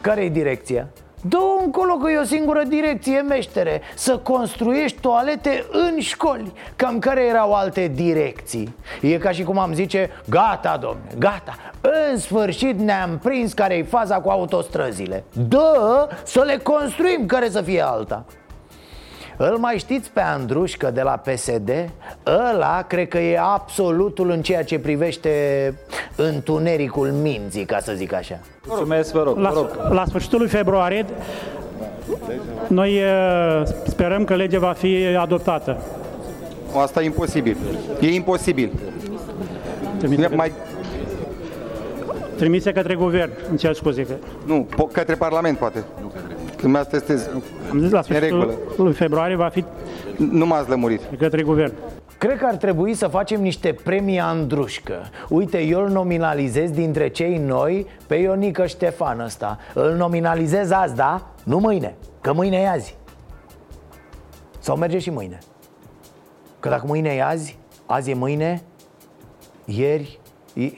Care 0.00 0.24
e 0.24 0.28
direcția? 0.28 0.88
Dă 1.20 1.38
încolo 1.64 1.94
că 1.94 2.10
e 2.10 2.18
o 2.18 2.24
singură 2.24 2.62
direcție, 2.62 3.20
meștere 3.20 3.80
Să 3.94 4.16
construiești 4.16 5.00
toalete 5.00 5.66
în 5.70 6.00
școli 6.00 6.52
Cam 6.76 6.98
care 6.98 7.24
erau 7.24 7.52
alte 7.52 7.90
direcții. 7.94 8.74
E 9.00 9.18
ca 9.18 9.30
și 9.30 9.42
cum 9.42 9.58
am 9.58 9.72
zice 9.72 10.10
Gata, 10.28 10.76
domne, 10.76 11.10
gata. 11.18 11.56
În 12.10 12.18
sfârșit 12.18 12.78
ne-am 12.78 13.18
prins 13.22 13.52
care 13.52 13.76
e 13.76 13.82
faza 13.82 14.20
cu 14.20 14.28
autostrăzile. 14.28 15.24
Dă 15.32 16.08
să 16.24 16.42
le 16.42 16.56
construim, 16.56 17.26
care 17.26 17.50
să 17.50 17.62
fie 17.62 17.80
alta 17.80 18.24
îl 19.38 19.56
mai 19.58 19.78
știți 19.78 20.10
pe 20.10 20.20
Andrușcă 20.20 20.90
de 20.90 21.02
la 21.02 21.22
PSD? 21.24 21.70
Ăla 22.26 22.82
cred 22.82 23.08
că 23.08 23.18
e 23.18 23.38
absolutul 23.40 24.30
în 24.30 24.42
ceea 24.42 24.64
ce 24.64 24.78
privește 24.78 25.30
întunericul 26.16 27.08
minții, 27.08 27.64
ca 27.64 27.78
să 27.80 27.92
zic 27.96 28.12
așa 28.12 28.38
Mulțumesc, 28.66 29.12
vă 29.12 29.22
rog, 29.22 29.36
la, 29.36 29.50
vă 29.50 29.54
rog. 29.54 29.92
la 29.92 30.04
sfârșitul 30.04 30.38
lui 30.38 30.48
februarie 30.48 31.06
noi 32.66 33.00
uh, 33.02 33.62
sperăm 33.86 34.24
că 34.24 34.34
legea 34.34 34.58
va 34.58 34.72
fi 34.72 35.04
adoptată. 35.18 35.76
Asta 36.82 37.02
e 37.02 37.04
imposibil. 37.04 37.56
E 38.00 38.14
imposibil. 38.14 38.72
Trimite 39.98 40.28
mai... 40.34 40.52
Trimise 42.36 42.72
către 42.72 42.94
guvern, 42.94 43.30
în 43.50 43.56
cer 43.56 43.74
scuze. 43.74 44.02
Că... 44.02 44.14
Nu, 44.46 44.68
către 44.92 45.14
Parlament, 45.14 45.58
poate. 45.58 45.84
Când 46.60 46.76
asta 46.76 46.96
este 46.96 47.30
Am 47.70 47.80
zis 47.80 47.90
la 47.90 48.02
sfârșitul 48.02 48.58
lui 48.76 48.92
februarie 48.92 49.36
va 49.36 49.48
fi... 49.48 49.64
Nu 50.16 50.46
m-ați 50.46 50.68
lămurit. 50.68 51.00
Către 51.18 51.42
guvern. 51.42 51.72
Cred 52.18 52.38
că 52.38 52.46
ar 52.46 52.54
trebui 52.56 52.94
să 52.94 53.06
facem 53.06 53.40
niște 53.40 53.72
premii 53.84 54.20
Andrușcă 54.20 55.02
Uite, 55.28 55.62
eu 55.62 55.80
îl 55.80 55.88
nominalizez 55.88 56.70
dintre 56.70 57.08
cei 57.08 57.38
noi 57.38 57.86
pe 58.06 58.14
Ionică 58.14 58.66
Ștefan 58.66 59.20
ăsta 59.20 59.58
Îl 59.74 59.94
nominalizez 59.96 60.70
azi, 60.70 60.94
da? 60.94 61.26
Nu 61.44 61.58
mâine, 61.58 61.94
că 62.20 62.32
mâine 62.32 62.56
e 62.56 62.68
azi 62.68 62.96
Sau 64.58 64.76
merge 64.76 64.98
și 64.98 65.10
mâine 65.10 65.38
Că 66.60 66.68
dacă 66.68 66.84
mâine 66.86 67.08
e 67.08 67.24
azi, 67.24 67.58
azi 67.86 68.10
e 68.10 68.14
mâine 68.14 68.62
Ieri 69.64 70.20
e... 70.54 70.70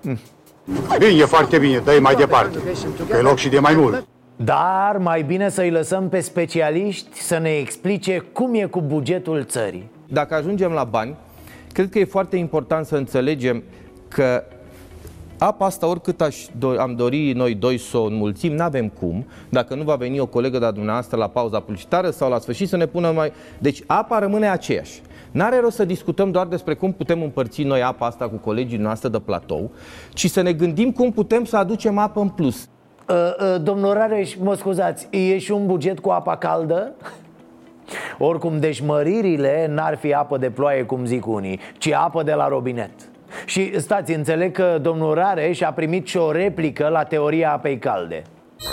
Mm. 0.00 0.18
Bine, 0.98 1.20
e 1.20 1.24
foarte 1.24 1.58
bine, 1.58 1.78
dă 1.78 1.98
mai 2.00 2.14
departe 2.14 2.58
Că 3.08 3.16
e 3.16 3.20
loc 3.20 3.36
și 3.36 3.48
de 3.48 3.58
mai 3.58 3.74
mult 3.74 4.06
dar 4.36 4.96
mai 4.98 5.22
bine 5.22 5.48
să-i 5.48 5.70
lăsăm 5.70 6.08
pe 6.08 6.20
specialiști 6.20 7.20
să 7.20 7.38
ne 7.38 7.50
explice 7.50 8.18
cum 8.18 8.54
e 8.54 8.64
cu 8.64 8.80
bugetul 8.80 9.44
țării 9.44 9.90
Dacă 10.08 10.34
ajungem 10.34 10.70
la 10.70 10.84
bani, 10.84 11.14
cred 11.72 11.88
că 11.88 11.98
e 11.98 12.04
foarte 12.04 12.36
important 12.36 12.86
să 12.86 12.96
înțelegem 12.96 13.62
că 14.08 14.44
apa 15.38 15.66
asta, 15.66 15.86
oricât 15.86 16.20
aș 16.20 16.36
do- 16.36 16.78
am 16.78 16.94
dori 16.94 17.32
noi 17.32 17.54
doi 17.54 17.78
să 17.78 17.96
o 17.96 18.04
înmulțim, 18.04 18.52
nu 18.52 18.62
avem 18.62 18.88
cum, 18.88 19.26
dacă 19.48 19.74
nu 19.74 19.82
va 19.82 19.94
veni 19.94 20.18
o 20.20 20.26
colegă 20.26 20.58
de 20.58 20.70
dumneavoastră 20.70 21.16
la 21.16 21.28
pauza 21.28 21.60
publicitară 21.60 22.10
sau 22.10 22.30
la 22.30 22.38
sfârșit 22.38 22.68
să 22.68 22.76
ne 22.76 22.86
pună 22.86 23.10
mai... 23.10 23.32
Deci 23.58 23.82
apa 23.86 24.18
rămâne 24.18 24.48
aceeași. 24.48 25.00
N-are 25.30 25.60
rost 25.60 25.76
să 25.76 25.84
discutăm 25.84 26.30
doar 26.30 26.46
despre 26.46 26.74
cum 26.74 26.92
putem 26.92 27.22
împărți 27.22 27.62
noi 27.62 27.82
apa 27.82 28.06
asta 28.06 28.28
cu 28.28 28.36
colegii 28.36 28.78
noastre 28.78 29.08
de 29.08 29.18
platou, 29.18 29.70
ci 30.12 30.30
să 30.30 30.40
ne 30.40 30.52
gândim 30.52 30.92
cum 30.92 31.12
putem 31.12 31.44
să 31.44 31.56
aducem 31.56 31.98
apă 31.98 32.20
în 32.20 32.28
plus. 32.28 32.68
Uh, 33.08 33.14
uh, 33.14 33.62
domnul 33.62 33.92
Rareș, 33.92 34.34
mă 34.34 34.54
scuzați, 34.54 35.08
e 35.10 35.38
și 35.38 35.52
un 35.52 35.66
buget 35.66 35.98
cu 35.98 36.10
apa 36.10 36.36
caldă? 36.36 36.92
Oricum, 38.18 38.58
deci 38.58 38.80
măririle 38.80 39.66
n-ar 39.70 39.96
fi 39.96 40.12
apă 40.12 40.36
de 40.36 40.50
ploaie, 40.50 40.82
cum 40.82 41.04
zic 41.04 41.26
unii, 41.26 41.60
ci 41.78 41.90
apă 41.92 42.22
de 42.22 42.32
la 42.32 42.48
robinet. 42.48 42.90
Și 43.44 43.80
stați, 43.80 44.12
înțeleg 44.12 44.52
că 44.52 44.78
domnul 44.82 45.14
Rareș 45.14 45.60
a 45.60 45.72
primit 45.72 46.06
și 46.06 46.16
o 46.16 46.30
replică 46.30 46.88
la 46.88 47.02
teoria 47.02 47.52
apei 47.52 47.78
calde. 47.78 48.22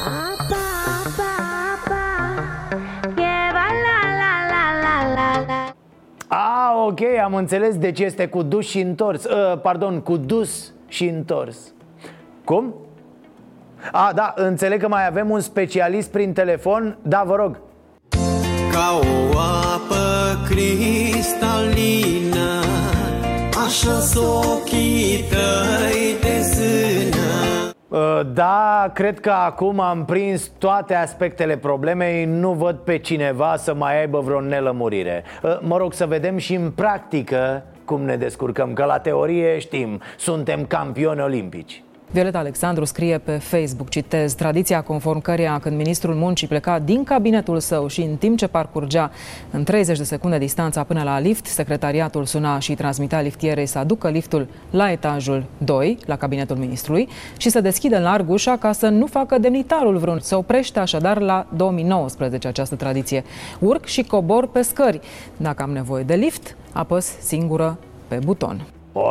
Apa, 0.06 0.56
apa, 1.06 1.30
apa, 1.74 2.02
la 3.52 3.68
la 3.84 3.98
la 4.20 4.34
la 4.82 5.14
la 5.14 5.46
la. 5.48 5.74
A, 6.28 6.86
ok, 6.86 7.00
am 7.24 7.34
înțeles 7.34 7.78
de 7.78 7.92
ce 7.92 8.04
este 8.04 8.28
cu 8.28 8.42
dus 8.42 8.68
și 8.68 8.80
întors. 8.80 9.24
Uh, 9.26 9.60
Pardon, 9.62 10.00
cu 10.00 10.18
dus 10.18 10.74
și 10.88 11.08
întors. 11.08 11.74
Cum? 12.44 12.74
A, 13.92 14.12
da, 14.16 14.34
înțeleg 14.36 14.82
că 14.82 14.88
mai 14.88 15.08
avem 15.08 15.30
un 15.30 15.40
specialist 15.40 16.12
prin 16.12 16.34
telefon. 16.34 16.98
Da, 17.02 17.24
vă 17.26 17.36
rog. 17.36 17.60
Ca 18.72 19.00
o 19.00 19.38
apă 19.38 20.40
cristalină 20.50 22.62
Așa 23.66 24.00
ochii 24.52 25.24
tăi 25.30 26.16
de 26.22 26.42
zână 26.42 28.24
Da, 28.34 28.92
cred 28.94 29.20
că 29.20 29.30
acum 29.30 29.80
am 29.80 30.06
prins 30.06 30.52
toate 30.58 30.94
aspectele 30.94 31.58
problemei. 31.58 32.26
Nu 32.26 32.52
văd 32.52 32.76
pe 32.76 32.98
cineva 32.98 33.56
să 33.58 33.74
mai 33.74 34.00
aibă 34.00 34.20
vreo 34.20 34.42
nelămurire. 34.42 35.24
Mă 35.60 35.78
rog 35.78 35.94
să 35.94 36.06
vedem 36.06 36.38
și 36.38 36.54
în 36.54 36.72
practică 36.72 37.64
cum 37.86 38.02
ne 38.02 38.16
descurcăm 38.16 38.74
Că 38.74 38.84
la 38.84 39.00
teorie 39.00 39.60
știm, 39.60 40.02
suntem 40.18 40.66
campioni 40.66 41.22
olimpici 41.22 41.83
Violeta 42.14 42.38
Alexandru 42.38 42.86
scrie 42.86 43.18
pe 43.18 43.32
Facebook, 43.32 43.90
citez, 43.90 44.34
tradiția 44.34 44.82
conform 44.82 45.22
căreia 45.22 45.60
când 45.60 45.78
ministrul 45.78 46.16
muncii 46.16 46.48
pleca 46.48 46.80
din 46.80 47.04
cabinetul 47.04 47.60
său 47.60 47.88
și 47.88 48.02
în 48.02 48.16
timp 48.16 48.38
ce 48.38 48.48
parcurgea 48.48 49.12
în 49.52 49.64
30 49.64 49.98
de 49.98 50.04
secunde 50.04 50.38
distanța 50.38 50.84
până 50.84 51.04
la 51.04 51.20
lift, 51.20 51.46
secretariatul 51.46 52.26
suna 52.26 52.60
și 52.60 52.76
transmitea 52.76 53.22
liftierei 53.22 53.66
să 53.66 53.78
aducă 53.78 54.10
liftul 54.10 54.48
la 54.70 54.92
etajul 54.92 55.46
2, 55.58 55.98
la 56.06 56.16
cabinetul 56.16 56.56
ministrului, 56.56 57.08
și 57.38 57.50
să 57.50 57.62
deschidă 57.62 57.96
în 57.96 58.04
larg 58.04 58.30
ușa 58.30 58.58
ca 58.58 58.72
să 58.72 58.88
nu 58.88 59.06
facă 59.06 59.38
demnitarul 59.38 59.98
vreun. 59.98 60.20
Se 60.20 60.36
oprește 60.36 60.80
așadar 60.80 61.20
la 61.20 61.48
2019 61.56 62.48
această 62.48 62.76
tradiție. 62.76 63.24
Urc 63.60 63.86
și 63.86 64.04
cobor 64.04 64.48
pe 64.48 64.62
scări. 64.62 65.00
Dacă 65.38 65.64
am 65.64 65.72
nevoie 65.72 66.04
de 66.04 66.16
lift, 66.16 66.56
apăs 66.72 67.06
singură 67.20 67.78
pe 68.08 68.20
buton. 68.24 68.66
O, 68.96 69.10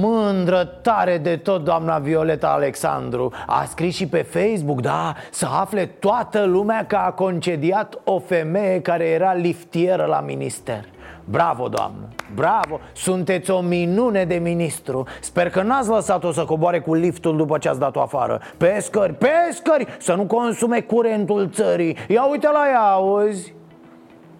mândră 0.00 0.64
tare 0.64 1.18
de 1.18 1.36
tot 1.36 1.64
doamna 1.64 1.98
Violeta 1.98 2.48
Alexandru. 2.48 3.32
A 3.46 3.64
scris 3.64 3.94
și 3.94 4.06
pe 4.06 4.22
Facebook, 4.22 4.80
da, 4.80 5.14
să 5.30 5.46
afle 5.60 5.86
toată 5.86 6.44
lumea 6.44 6.86
că 6.86 6.96
a 6.96 7.10
concediat 7.10 7.98
o 8.04 8.18
femeie 8.18 8.80
care 8.80 9.04
era 9.04 9.32
liftieră 9.32 10.04
la 10.04 10.20
minister. 10.20 10.84
Bravo, 11.24 11.68
doamnă, 11.68 12.08
bravo, 12.34 12.80
sunteți 12.92 13.50
o 13.50 13.60
minune 13.60 14.24
de 14.24 14.34
ministru. 14.34 15.06
Sper 15.20 15.50
că 15.50 15.62
n-ați 15.62 15.88
lăsat-o 15.88 16.32
să 16.32 16.44
coboare 16.44 16.80
cu 16.80 16.94
liftul 16.94 17.36
după 17.36 17.58
ce 17.58 17.68
ați 17.68 17.78
dat-o 17.78 18.00
afară. 18.00 18.40
Pe 18.56 18.78
scări, 18.80 19.12
pe 19.12 19.30
scări, 19.50 19.86
să 19.98 20.14
nu 20.14 20.24
consume 20.26 20.80
curentul 20.80 21.48
țării. 21.52 21.96
Ia 22.08 22.24
uite 22.30 22.48
la 22.52 22.64
ea, 22.70 22.80
auzi? 22.80 23.54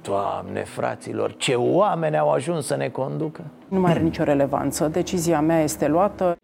Doamne, 0.03 0.65
fraților, 0.65 1.35
ce 1.37 1.55
oameni 1.55 2.19
au 2.19 2.31
ajuns 2.31 2.67
să 2.67 2.77
ne 2.77 2.89
conducă 2.89 3.43
Nu 3.69 3.81
mai 3.81 3.91
are 3.91 4.01
nicio 4.01 4.23
relevanță. 4.23 4.89
Decizia 4.89 5.41
mea 5.41 5.63
este 5.63 5.89
luată. 5.89 6.37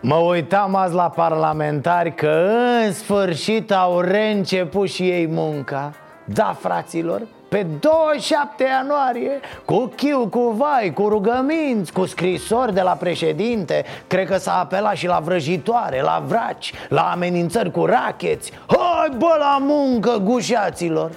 Mă 0.00 0.14
uitam 0.14 0.74
azi 0.74 0.94
la 0.94 1.10
parlamentari 1.10 2.14
că 2.14 2.48
în 2.86 2.92
sfârșit 2.92 3.72
au 3.72 4.00
reînceput 4.00 4.88
și 4.88 5.02
ei 5.02 5.26
munca 5.26 5.92
Da, 6.24 6.56
fraților, 6.58 7.22
pe 7.48 7.66
27 7.80 8.64
ianuarie 8.64 9.40
Cu 9.64 9.92
chiu, 9.96 10.28
cu 10.28 10.54
vai, 10.56 10.92
cu 10.92 11.08
rugăminți, 11.08 11.92
cu 11.92 12.06
scrisori 12.06 12.74
de 12.74 12.80
la 12.80 12.90
președinte 12.90 13.84
Cred 14.06 14.26
că 14.26 14.36
s-a 14.36 14.58
apelat 14.58 14.94
și 14.94 15.06
la 15.06 15.20
vrăjitoare, 15.24 16.00
la 16.02 16.22
vraci, 16.26 16.72
la 16.88 17.10
amenințări 17.10 17.70
cu 17.70 17.84
racheți. 17.84 18.52
Hai 18.66 19.16
bă 19.16 19.36
la 19.38 19.58
muncă, 19.60 20.20
gușaților 20.24 21.10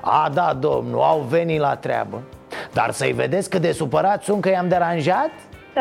A, 0.00 0.30
da, 0.34 0.56
domnul, 0.60 1.00
au 1.00 1.26
venit 1.28 1.60
la 1.60 1.76
treabă. 1.76 2.22
Dar 2.72 2.90
să-i 2.90 3.12
vedeți 3.12 3.50
cât 3.50 3.60
de 3.60 3.72
supărați 3.72 4.24
sunt 4.24 4.40
că 4.40 4.48
i-am 4.48 4.68
deranjat? 4.68 5.30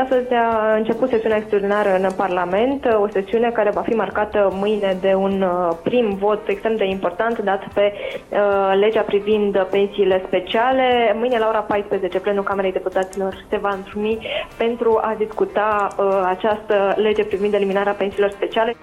Astăzi 0.03 0.33
a 0.33 0.75
început 0.75 1.09
sesiunea 1.09 1.37
extraordinară 1.37 1.95
în 1.95 2.07
Parlament, 2.15 2.85
o 3.01 3.07
sesiune 3.07 3.49
care 3.49 3.69
va 3.69 3.81
fi 3.81 3.93
marcată 3.93 4.49
mâine 4.53 4.97
de 5.01 5.13
un 5.13 5.41
uh, 5.41 5.77
prim 5.83 6.15
vot 6.15 6.47
extrem 6.47 6.75
de 6.75 6.85
important 6.85 7.39
dat 7.39 7.63
pe 7.73 7.93
uh, 7.93 8.39
legea 8.79 9.01
privind 9.01 9.67
pensiile 9.69 10.23
speciale. 10.27 11.13
Mâine 11.15 11.37
la 11.37 11.47
ora 11.47 11.59
14 11.59 12.19
plenul 12.19 12.43
Camerei 12.43 12.71
Deputaților 12.71 13.45
se 13.49 13.57
va 13.57 13.69
întruni 13.69 14.27
pentru 14.57 14.99
a 15.01 15.15
discuta 15.17 15.87
uh, 15.97 16.21
această 16.25 16.93
lege 16.95 17.23
privind 17.23 17.53
eliminarea 17.53 17.93
pensiilor 17.93 18.29
speciale. 18.29 18.75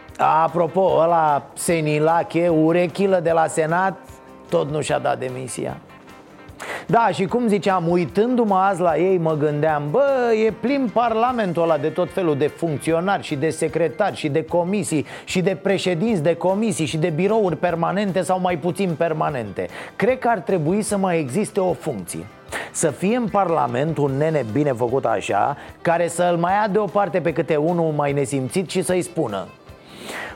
Apropo, 0.44 0.98
ăla 0.98 1.42
Senilache, 1.52 2.48
urechilă 2.48 3.20
de 3.22 3.30
la 3.30 3.46
Senat, 3.46 3.98
tot 4.50 4.70
nu 4.70 4.80
și-a 4.80 4.98
dat 4.98 5.18
demisia 5.18 5.76
da, 6.86 7.08
și 7.12 7.24
cum 7.24 7.48
ziceam, 7.48 7.88
uitându-mă 7.88 8.54
azi 8.54 8.80
la 8.80 8.96
ei, 8.96 9.18
mă 9.18 9.36
gândeam 9.36 9.82
Bă, 9.90 10.32
e 10.46 10.50
plin 10.60 10.90
parlamentul 10.92 11.62
ăla 11.62 11.76
de 11.76 11.88
tot 11.88 12.12
felul 12.12 12.36
de 12.36 12.46
funcționari 12.46 13.22
și 13.22 13.34
de 13.34 13.50
secretari 13.50 14.16
și 14.16 14.28
de 14.28 14.44
comisii 14.44 15.06
Și 15.24 15.40
de 15.40 15.58
președinți 15.62 16.22
de 16.22 16.36
comisii 16.36 16.86
și 16.86 16.96
de 16.96 17.10
birouri 17.10 17.56
permanente 17.56 18.22
sau 18.22 18.40
mai 18.40 18.56
puțin 18.56 18.94
permanente. 18.98 19.68
Cred 19.96 20.18
că 20.18 20.28
ar 20.28 20.38
trebui 20.38 20.82
să 20.82 20.96
mai 20.96 21.18
existe 21.18 21.60
o 21.60 21.72
funcție. 21.72 22.26
Să 22.72 22.90
fie 22.90 23.16
în 23.16 23.28
Parlament 23.28 23.98
un 23.98 24.12
nene 24.18 24.44
bine 24.52 24.72
făcut 24.72 25.04
așa 25.04 25.56
Care 25.82 26.08
să-l 26.08 26.36
mai 26.36 26.52
ia 26.52 26.68
deoparte 26.72 27.20
pe 27.20 27.32
câte 27.32 27.56
unul 27.56 27.92
mai 27.96 28.12
nesimțit 28.12 28.70
și 28.70 28.82
să-i 28.82 29.02
spună 29.02 29.46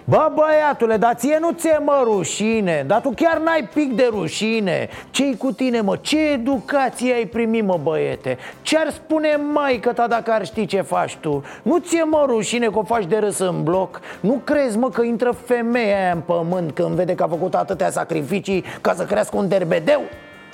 Bă, 0.05 0.33
băiatule, 0.35 0.97
dar 0.97 1.15
ție 1.15 1.39
nu 1.41 1.51
ți-e 1.53 1.79
mă 1.85 2.01
rușine 2.05 2.85
Dar 2.87 3.01
tu 3.01 3.13
chiar 3.17 3.39
n-ai 3.39 3.69
pic 3.75 3.93
de 3.93 4.09
rușine 4.11 4.89
Ce-i 5.11 5.37
cu 5.37 5.53
tine, 5.53 5.81
mă? 5.81 5.97
Ce 5.97 6.31
educație 6.31 7.13
ai 7.13 7.27
primit, 7.27 7.65
mă, 7.65 7.79
băiete? 7.83 8.39
Ce-ar 8.63 8.91
spune 8.91 9.41
maică 9.53 9.93
ta 9.93 10.07
dacă 10.07 10.33
ar 10.33 10.47
ști 10.47 10.67
ce 10.67 10.81
faci 10.81 11.17
tu? 11.17 11.45
Nu 11.63 11.79
ți-e 11.79 12.03
mă 12.03 12.25
rușine 12.27 12.67
că 12.67 12.79
o 12.79 12.83
faci 12.83 13.07
de 13.07 13.17
râs 13.17 13.39
în 13.39 13.63
bloc? 13.63 14.01
Nu 14.21 14.41
crezi, 14.45 14.79
mă, 14.79 14.89
că 14.89 15.03
intră 15.03 15.31
femeia 15.31 15.97
aia 15.97 16.13
în 16.13 16.21
pământ 16.21 16.71
Când 16.73 16.89
vede 16.89 17.15
că 17.15 17.23
a 17.23 17.29
făcut 17.29 17.55
atâtea 17.55 17.91
sacrificii 17.91 18.65
Ca 18.81 18.95
să 18.95 19.05
crească 19.05 19.37
un 19.37 19.49
derbedeu? 19.49 20.01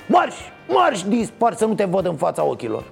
Marș, 0.07 0.35
marș, 0.67 1.01
dispar 1.01 1.53
să 1.53 1.65
nu 1.65 1.73
te 1.73 1.83
văd 1.83 2.05
în 2.05 2.15
fața 2.15 2.43
ochilor 2.43 2.83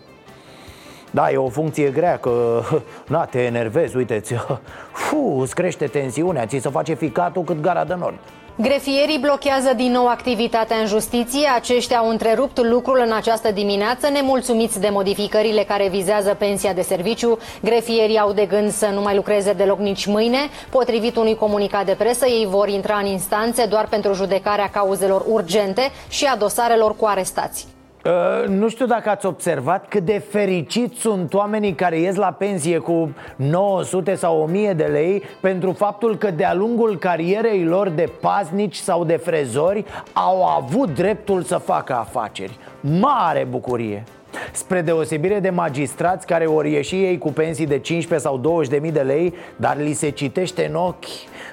da, 1.12 1.32
e 1.32 1.38
o 1.38 1.50
funcție 1.50 1.90
grea 1.90 2.18
că, 2.18 2.62
na, 3.08 3.26
te 3.26 3.40
enervezi, 3.40 3.98
uite-ți 3.98 4.34
Fu, 5.04 5.40
îți 5.42 5.56
crește 5.56 5.86
tensiunea, 5.86 6.46
ți 6.46 6.58
se 6.58 6.70
face 6.70 6.94
ficatul 6.94 7.44
cât 7.44 7.62
gara 7.62 7.84
de 7.84 7.96
nord 8.00 8.20
Grefierii 8.56 9.18
blochează 9.18 9.74
din 9.76 9.92
nou 9.92 10.08
activitatea 10.08 10.78
în 10.78 10.86
justiție. 10.86 11.48
Aceștia 11.56 11.98
au 11.98 12.10
întrerupt 12.10 12.68
lucrul 12.68 13.02
în 13.06 13.12
această 13.12 13.52
dimineață, 13.52 14.10
nemulțumiți 14.10 14.80
de 14.80 14.90
modificările 14.92 15.64
care 15.64 15.90
vizează 15.90 16.34
pensia 16.34 16.74
de 16.74 16.82
serviciu. 16.82 17.38
Grefierii 17.62 18.18
au 18.18 18.32
de 18.32 18.46
gând 18.46 18.72
să 18.72 18.90
nu 18.94 19.02
mai 19.02 19.16
lucreze 19.16 19.54
deloc 19.54 19.80
nici 19.80 20.06
mâine. 20.06 20.38
Potrivit 20.70 21.16
unui 21.16 21.36
comunicat 21.36 21.86
de 21.86 21.96
presă, 21.98 22.26
ei 22.26 22.48
vor 22.50 22.68
intra 22.68 22.98
în 22.98 23.06
instanțe 23.06 23.66
doar 23.66 23.88
pentru 23.88 24.14
judecarea 24.14 24.70
cauzelor 24.70 25.24
urgente 25.28 25.92
și 26.10 26.26
a 26.26 26.36
dosarelor 26.36 26.96
cu 26.96 27.06
arestați. 27.06 27.68
Uh, 28.06 28.48
nu 28.48 28.70
știu 28.70 28.86
dacă 28.86 29.10
ați 29.10 29.26
observat 29.26 29.88
cât 29.88 30.06
de 30.06 30.24
fericiți 30.30 31.00
sunt 31.00 31.34
oamenii 31.34 31.74
care 31.74 32.00
ies 32.00 32.16
la 32.16 32.32
pensie 32.32 32.78
cu 32.78 33.14
900 33.36 34.16
sau 34.16 34.42
1000 34.42 34.74
de 34.74 34.84
lei 34.84 35.24
pentru 35.42 35.72
faptul 35.72 36.18
că 36.18 36.32
de-a 36.32 36.54
lungul 36.54 36.98
carierei 36.98 37.64
lor 37.64 37.90
de 37.90 38.10
paznici 38.22 38.76
sau 38.76 39.04
de 39.06 39.16
frezori 39.16 39.86
au 40.14 40.46
avut 40.46 40.94
dreptul 40.94 41.44
să 41.44 41.58
facă 41.58 41.94
afaceri. 41.94 42.58
Mare 42.80 43.48
bucurie! 43.50 44.04
Spre 44.52 44.82
deosebire 44.82 45.40
de 45.40 45.50
magistrați 45.50 46.28
care 46.28 46.46
ori 46.46 46.72
ieși 46.72 47.04
ei 47.04 47.18
cu 47.18 47.32
pensii 47.32 47.68
de 47.68 47.80
15 47.80 48.28
sau 48.28 48.38
20 48.38 48.72
de 48.72 48.78
mii 48.78 48.92
de 48.92 49.02
lei 49.02 49.34
Dar 49.56 49.78
li 49.78 49.94
se 49.94 50.10
citește 50.10 50.66
în 50.66 50.76
ochi 50.76 51.06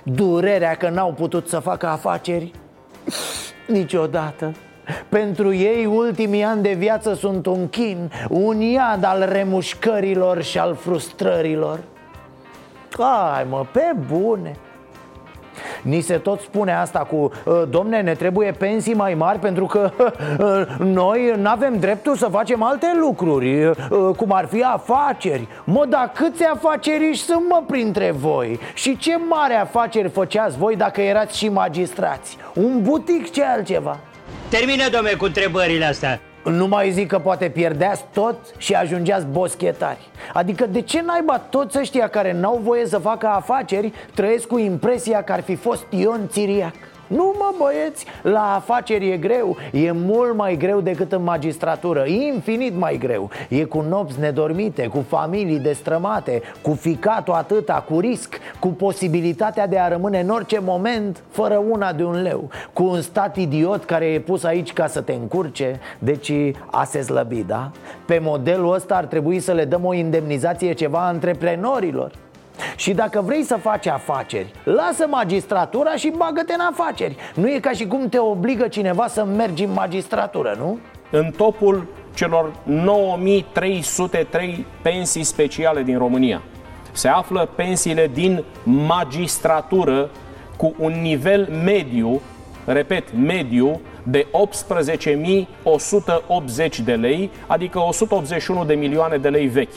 durerea 0.03 0.75
că 0.75 0.89
n-au 0.89 1.13
putut 1.13 1.49
să 1.49 1.59
facă 1.59 1.87
afaceri 1.87 2.51
Niciodată 3.67 4.53
pentru 5.09 5.55
ei, 5.55 5.87
ultimii 5.87 6.43
ani 6.43 6.63
de 6.63 6.73
viață 6.73 7.15
sunt 7.15 7.47
un 7.47 7.69
chin, 7.69 8.11
un 8.29 8.61
iad 8.61 9.05
al 9.05 9.29
remușcărilor 9.33 10.43
și 10.43 10.59
al 10.59 10.75
frustrărilor. 10.75 11.79
Hai 12.99 13.47
mă, 13.49 13.67
pe 13.73 13.93
bune! 14.13 14.57
Ni 15.83 16.01
se 16.01 16.15
tot 16.15 16.41
spune 16.41 16.73
asta 16.75 16.99
cu 16.99 17.31
ă, 17.47 17.67
Domne, 17.71 18.01
ne 18.01 18.15
trebuie 18.15 18.51
pensii 18.51 18.95
mai 18.95 19.15
mari 19.15 19.39
pentru 19.39 19.67
că 19.67 19.91
ă, 20.41 20.67
noi 20.79 21.35
nu 21.39 21.49
avem 21.49 21.79
dreptul 21.79 22.17
să 22.17 22.29
facem 22.31 22.63
alte 22.63 22.93
lucruri 23.01 23.67
ă, 23.67 23.75
Cum 24.17 24.33
ar 24.33 24.47
fi 24.47 24.63
afaceri 24.63 25.49
Mă, 25.65 25.85
dar 25.89 26.13
câți 26.15 26.45
afaceriști 26.45 27.25
sunt 27.25 27.49
mă 27.49 27.63
printre 27.67 28.11
voi? 28.11 28.59
Și 28.75 28.97
ce 28.97 29.17
mare 29.29 29.55
afaceri 29.55 30.09
făceați 30.09 30.59
voi 30.59 30.77
dacă 30.77 31.01
erați 31.01 31.37
și 31.39 31.49
magistrați? 31.49 32.37
Un 32.55 32.83
butic 32.83 33.31
ce 33.31 33.45
altceva? 33.45 33.99
Termină, 34.51 34.89
domne, 34.89 35.13
cu 35.13 35.25
întrebările 35.25 35.85
astea. 35.85 36.21
Nu 36.45 36.67
mai 36.67 36.91
zic 36.91 37.09
că 37.09 37.19
poate 37.19 37.49
pierdeați 37.49 38.05
tot 38.13 38.37
și 38.59 38.75
ajungeați 38.75 39.27
boschetari 39.27 39.99
Adică 40.33 40.67
de 40.67 40.81
ce 40.81 41.03
naiba 41.03 41.39
toți 41.39 41.79
ăștia 41.79 42.09
care 42.09 42.33
n-au 42.33 42.61
voie 42.63 42.87
să 42.87 42.99
facă 42.99 43.27
afaceri 43.27 43.93
Trăiesc 44.15 44.47
cu 44.47 44.59
impresia 44.59 45.23
că 45.23 45.33
ar 45.33 45.43
fi 45.43 45.55
fost 45.55 45.85
Ion 45.91 46.29
Țiriac 46.29 46.75
nu 47.09 47.35
mă 47.39 47.55
băieți, 47.59 48.07
la 48.23 48.55
afaceri 48.55 49.11
e 49.11 49.17
greu. 49.17 49.57
E 49.73 49.91
mult 49.93 50.35
mai 50.35 50.57
greu 50.57 50.81
decât 50.81 51.13
în 51.13 51.23
magistratură. 51.23 52.05
Infinit 52.07 52.75
mai 52.77 52.99
greu. 52.99 53.31
E 53.49 53.65
cu 53.65 53.85
nopți 53.89 54.21
nedormite, 54.21 54.87
cu 54.87 55.05
familii 55.09 55.59
destrămate 55.59 56.43
Cu 56.63 56.75
ficatul 56.81 57.35
atâta, 57.35 57.85
cu 57.89 58.01
risc 58.01 58.39
Cu 58.61 58.69
posibilitatea 58.69 59.67
de 59.67 59.79
a 59.79 59.89
rămâne 59.89 60.21
în 60.21 60.29
orice 60.29 60.59
moment 60.59 61.23
Fără 61.31 61.63
una 61.69 61.93
de 61.93 62.05
un 62.05 62.23
leu. 62.23 62.49
Cu 62.73 62.83
un 62.83 63.01
stat 63.01 63.37
idiot 63.37 63.85
care 63.85 64.05
e 64.05 64.21
pus 64.21 64.45
aici 64.45 64.73
ca 64.73 64.87
să 64.87 65.01
te 65.01 65.13
încurce. 65.13 65.81
Deci 65.99 66.33
a 66.71 66.85
se 66.85 67.01
slăbi, 67.01 67.45
da? 67.47 67.71
Pe 68.07 68.19
modelul 68.23 68.75
ăsta 68.75 68.95
ar 68.95 69.05
trebui 69.05 69.41
să 69.41 69.53
le 69.53 69.65
dăm 69.65 69.85
o 69.85 69.95
indemnizație 69.95 70.73
ceva 70.73 71.07
antreprenorilor 71.07 72.11
și 72.77 72.93
dacă 72.93 73.21
vrei 73.21 73.43
să 73.43 73.59
faci 73.63 73.87
afaceri, 73.87 74.53
lasă 74.65 75.07
magistratura 75.11 75.95
și 75.95 76.13
bagă-te 76.17 76.53
în 76.53 76.61
afaceri 76.71 77.17
Nu 77.35 77.51
e 77.51 77.59
ca 77.59 77.71
și 77.71 77.87
cum 77.87 78.09
te 78.09 78.19
obligă 78.19 78.69
cineva 78.69 79.07
să 79.07 79.25
mergi 79.25 79.65
în 79.65 79.73
magistratură, 79.73 80.55
nu? 80.59 80.79
În 81.11 81.31
topul 81.37 81.87
celor 82.15 82.53
9303 82.65 84.67
pensii 84.83 85.25
speciale 85.25 85.83
din 85.83 85.99
România. 85.99 86.43
Se 86.93 87.09
află 87.09 87.49
pensiile 87.55 88.11
din 88.13 88.45
magistratură 88.63 90.11
cu 90.57 90.75
un 90.79 90.93
nivel 91.03 91.49
mediu, 91.65 92.21
repet, 92.65 93.05
mediu, 93.17 93.81
de 94.03 94.27
18.180 94.27 96.77
de 96.85 96.93
lei, 96.93 97.31
adică 97.47 97.79
181 97.79 98.65
de 98.65 98.75
milioane 98.75 99.17
de 99.17 99.29
lei 99.29 99.47
vechi. 99.47 99.75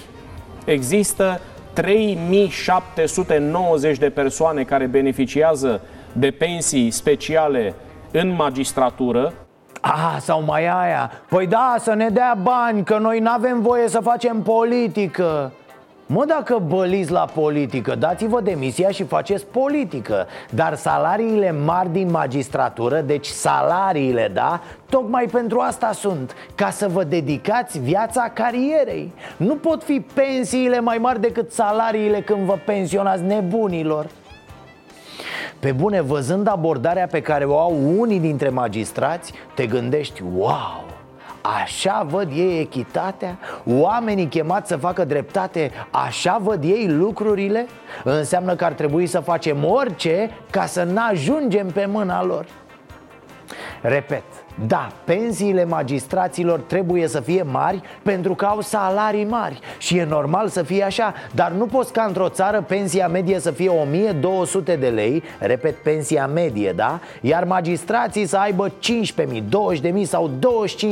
Există 0.66 1.42
3790 1.74 3.98
de 3.98 4.10
persoane 4.10 4.64
care 4.64 4.86
beneficiază 4.86 5.82
de 6.14 6.32
pensii 6.32 6.92
speciale 6.92 7.74
în 8.12 8.36
magistratură. 8.36 9.34
Ah, 9.82 10.18
sau 10.20 10.44
mai 10.44 10.68
aia 10.68 11.12
Păi 11.30 11.48
da, 11.48 11.76
să 11.80 11.94
ne 11.94 12.10
dea 12.10 12.38
bani, 12.42 12.84
că 12.84 12.98
noi 12.98 13.20
n-avem 13.20 13.62
voie 13.62 13.88
să 13.88 14.00
facem 14.00 14.42
politică 14.42 15.52
Mă, 16.14 16.26
dacă 16.26 16.62
băliți 16.68 17.12
la 17.12 17.26
politică, 17.34 17.96
dați-vă 17.96 18.42
demisia 18.42 18.90
și 18.90 19.04
faceți 19.04 19.46
politică. 19.46 20.28
Dar 20.50 20.76
salariile 20.76 21.52
mari 21.52 21.92
din 21.92 22.12
magistratură, 22.12 23.02
deci 23.02 23.26
salariile, 23.26 24.32
da, 24.34 24.62
tocmai 24.90 25.26
pentru 25.26 25.60
asta 25.60 25.92
sunt 25.92 26.36
Ca 26.56 26.70
să 26.70 26.88
vă 26.88 27.04
dedicați 27.04 27.80
viața 27.80 28.32
carierei. 28.34 29.14
Nu 29.38 29.56
pot 29.56 29.84
fi 29.84 30.06
pensiile 30.14 30.80
mai 30.80 30.98
mari 30.98 31.22
decât 31.22 31.52
salariile 31.52 32.22
când 32.22 32.40
vă 32.40 32.58
pensionați 32.66 33.24
nebunilor. 33.24 34.08
Pe 35.60 35.72
bune, 35.72 36.02
văzând 36.02 36.48
abordarea 36.48 37.08
pe 37.08 37.22
care 37.22 37.46
o 37.46 37.60
au 37.60 37.78
unii 37.98 38.20
dintre 38.20 38.50
magistrați, 38.50 39.34
te 39.56 39.66
gândești, 39.66 40.24
wow, 40.38 40.86
Așa 41.60 42.06
văd 42.10 42.32
ei 42.36 42.60
echitatea? 42.60 43.38
Oamenii 43.66 44.28
chemați 44.28 44.68
să 44.68 44.78
facă 44.78 45.06
dreptate, 45.06 45.72
așa 45.92 46.38
văd 46.42 46.64
ei 46.64 46.88
lucrurile? 46.90 47.68
Înseamnă 48.04 48.56
că 48.56 48.66
ar 48.66 48.74
trebui 48.74 49.08
să 49.08 49.20
facem 49.20 49.66
orice 49.66 50.30
ca 50.50 50.66
să 50.66 50.84
n-ajungem 50.84 51.68
pe 51.68 51.86
mâna 51.86 52.24
lor 52.24 52.46
Repet, 53.82 54.24
da, 54.68 54.92
pensiile 55.04 55.66
magistraților 55.66 56.60
trebuie 56.60 57.08
să 57.08 57.20
fie 57.20 57.44
mari 57.44 57.82
pentru 58.02 58.36
că 58.36 58.46
au 58.46 58.62
salarii 58.62 59.26
mari 59.26 59.60
Și 59.78 59.98
e 59.98 60.04
normal 60.04 60.48
să 60.48 60.64
fie 60.64 60.84
așa 60.84 61.14
Dar 61.32 61.52
nu 61.52 61.66
poți 61.66 61.94
ca 61.94 62.04
într-o 62.04 62.30
țară 62.30 62.62
pensia 62.68 63.08
medie 63.08 63.40
să 63.40 63.52
fie 63.52 63.70
1200 63.70 64.76
de 64.76 64.88
lei 64.88 65.24
Repet, 65.40 65.76
pensia 65.76 66.28
medie, 66.28 66.74
da? 66.76 67.00
Iar 67.22 67.44
magistrații 67.44 68.26
să 68.26 68.38
aibă 68.38 68.70
15.000, 68.70 69.42
20.000 69.82 70.02
sau 70.04 70.30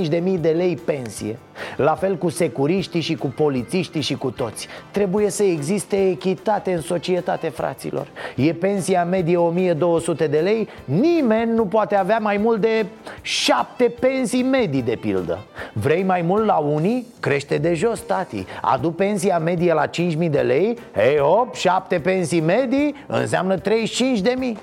25.000 0.09 0.39
de 0.39 0.49
lei 0.49 0.75
pensie. 0.85 1.37
La 1.75 1.95
fel 1.95 2.17
cu 2.17 2.29
securiștii 2.29 3.01
și 3.01 3.15
cu 3.15 3.27
polițiștii 3.27 4.01
și 4.01 4.15
cu 4.15 4.31
toți. 4.31 4.67
Trebuie 4.91 5.29
să 5.29 5.43
existe 5.43 6.09
echitate 6.09 6.73
în 6.73 6.81
societate, 6.81 7.49
fraților. 7.49 8.07
E 8.35 8.53
pensia 8.53 9.03
medie 9.03 9.37
1200 9.37 10.27
de 10.27 10.37
lei 10.37 10.67
Nimeni 10.85 11.51
nu 11.51 11.65
poate 11.65 11.95
avea 11.95 12.17
mai 12.17 12.37
mult 12.37 12.61
de 12.61 12.85
șapte 13.49 13.93
pensii 13.99 14.43
medii 14.43 14.81
de 14.81 14.95
pildă. 14.95 15.39
Vrei 15.73 16.03
mai 16.03 16.21
mult 16.21 16.45
la 16.45 16.55
unii? 16.55 17.05
Crește 17.19 17.57
de 17.57 17.73
jos, 17.73 17.99
tati. 17.99 18.45
Adu 18.61 18.91
pensia 18.91 19.39
medie 19.39 19.73
la 19.73 19.87
5.000 19.87 20.29
de 20.29 20.39
lei. 20.39 20.77
Ei, 20.97 21.19
op, 21.19 21.55
șapte 21.55 21.99
pensii 21.99 22.41
medii 22.41 22.95
înseamnă 23.07 23.57
35 23.57 24.19
de 24.19 24.35
mii. 24.37 24.57